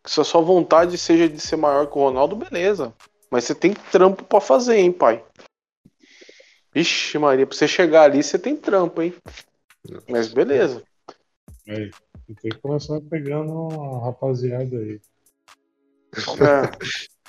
Que 0.01 0.09
se 0.09 0.21
a 0.21 0.23
sua 0.23 0.41
vontade 0.41 0.97
seja 0.97 1.27
de 1.27 1.39
ser 1.39 1.57
maior 1.57 1.87
que 1.87 1.97
o 1.97 2.01
Ronaldo, 2.01 2.35
beleza. 2.35 2.93
Mas 3.31 3.43
você 3.45 3.55
tem 3.55 3.73
trampo 3.73 4.23
para 4.23 4.41
fazer, 4.41 4.77
hein, 4.77 4.91
pai? 4.91 5.23
Ixi, 6.73 7.17
Maria, 7.17 7.45
pra 7.45 7.55
você 7.55 7.67
chegar 7.67 8.03
ali, 8.03 8.23
você 8.23 8.37
tem 8.37 8.55
trampo, 8.55 9.01
hein? 9.01 9.13
Mas 10.07 10.27
beleza. 10.27 10.83
É, 11.67 11.89
tem 12.25 12.51
que 12.51 12.59
começar 12.59 12.99
pegando 13.01 13.69
a 13.81 14.05
rapaziada 14.05 14.77
aí. 14.77 14.99
É. 16.15 17.09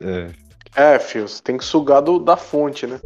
É, 0.00 0.94
é 0.94 0.98
filho, 0.98 1.26
você 1.26 1.42
tem 1.42 1.56
que 1.56 1.64
sugar 1.64 2.00
do, 2.00 2.18
da 2.20 2.36
fonte, 2.36 2.86
né? 2.86 3.00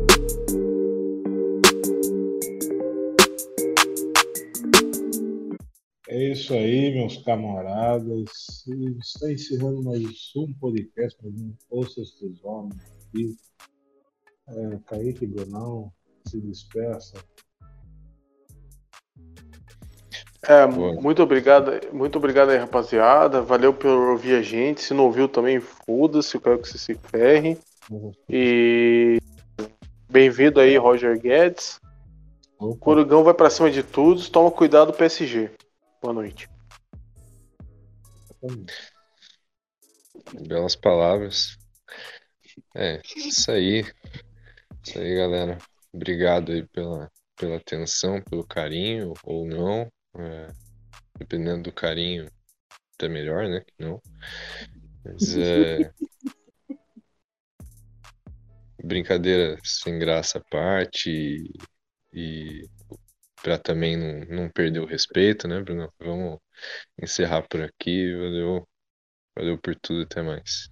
É 6.14 6.24
isso 6.24 6.52
aí, 6.52 6.92
meus 6.92 7.16
camaradas. 7.22 8.66
Está 9.00 9.32
encerrando 9.32 9.82
mais 9.82 10.30
um 10.36 10.52
podcast 10.60 11.18
para 11.18 11.30
mim, 11.30 11.56
Forças 11.70 12.10
dos 12.20 12.44
Homens 12.44 12.76
aqui. 13.08 13.34
É, 14.46 14.78
Kaique 14.88 15.26
Brunão, 15.26 15.90
se 16.28 16.38
despeça. 16.38 17.14
É, 20.42 20.66
muito 20.66 21.22
obrigado, 21.22 21.70
muito 21.94 22.18
obrigado 22.18 22.50
aí, 22.50 22.58
rapaziada. 22.58 23.40
Valeu 23.40 23.72
por 23.72 24.10
ouvir 24.10 24.34
a 24.34 24.42
gente. 24.42 24.82
Se 24.82 24.92
não 24.92 25.04
ouviu 25.04 25.26
também, 25.26 25.60
foda-se, 25.60 26.34
eu 26.34 26.42
quero 26.42 26.58
que 26.58 26.68
você 26.68 26.76
se 26.76 26.94
ferre. 26.94 27.56
Uhum. 27.90 28.12
E 28.28 29.18
bem-vindo 30.10 30.60
aí, 30.60 30.76
Roger 30.76 31.18
Guedes. 31.18 31.80
O 32.58 32.76
Corugão 32.76 33.24
vai 33.24 33.32
para 33.32 33.48
cima 33.48 33.70
de 33.70 33.82
tudo. 33.82 34.28
Toma 34.28 34.50
cuidado, 34.50 34.92
PSG. 34.92 35.50
Boa 36.02 36.14
noite. 36.14 36.50
Belas 40.48 40.74
palavras. 40.74 41.56
É, 42.74 43.00
isso 43.16 43.52
aí. 43.52 43.84
Isso 44.84 44.98
aí, 44.98 45.14
galera. 45.14 45.58
Obrigado 45.92 46.50
aí 46.50 46.66
pela, 46.66 47.08
pela 47.36 47.56
atenção, 47.56 48.20
pelo 48.20 48.44
carinho, 48.44 49.14
ou 49.22 49.46
não. 49.46 49.88
É, 50.16 50.48
dependendo 51.20 51.62
do 51.62 51.72
carinho, 51.72 52.28
até 52.96 53.08
melhor, 53.08 53.48
né? 53.48 53.60
Que 53.60 53.74
não. 53.78 54.02
Mas 55.04 55.36
é. 55.36 55.92
Brincadeira 58.82 59.56
sem 59.62 60.00
graça 60.00 60.38
à 60.38 60.40
parte 60.50 61.08
e, 61.08 61.52
e 62.12 62.68
para 63.42 63.58
também 63.58 63.96
não, 63.96 64.20
não 64.36 64.48
perder 64.48 64.78
o 64.80 64.86
respeito, 64.86 65.48
né, 65.48 65.60
Bruno? 65.60 65.92
Vamos 65.98 66.38
encerrar 67.00 67.42
por 67.48 67.60
aqui. 67.60 68.14
Valeu, 68.14 68.68
valeu 69.36 69.58
por 69.58 69.74
tudo, 69.74 70.02
até 70.02 70.22
mais. 70.22 70.70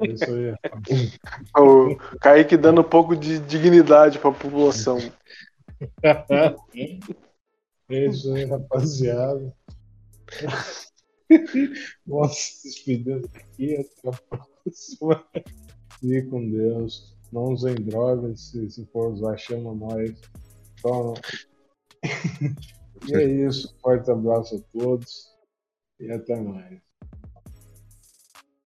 É 0.00 0.08
isso 0.08 0.24
aí. 0.24 0.52
o 1.56 1.96
Kaique 2.20 2.56
dando 2.56 2.80
um 2.80 2.84
pouco 2.84 3.14
de 3.16 3.38
dignidade 3.38 4.18
para 4.18 4.30
a 4.30 4.34
população. 4.34 4.98
é 7.88 8.06
isso 8.06 8.34
aí, 8.34 8.44
rapaziada. 8.44 9.54
Se 11.28 12.68
despedindo 12.68 13.30
aqui. 13.34 13.76
Até 13.76 14.08
a 14.08 14.12
próxima. 14.12 15.24
Fique 16.00 16.22
com 16.22 16.50
Deus. 16.50 17.14
Não 17.32 17.52
usem 17.52 17.76
drogas. 17.76 18.40
Se, 18.40 18.68
se 18.70 18.84
for 18.86 19.12
usar, 19.12 19.36
chama 19.36 19.72
nós. 19.74 20.12
Então, 20.86 21.14
e 23.08 23.14
é 23.14 23.24
isso. 23.24 23.76
Forte 23.80 24.10
abraço 24.10 24.56
a 24.56 24.78
todos. 24.78 25.34
E 25.98 26.12
até 26.12 26.40
mais. 26.40 26.80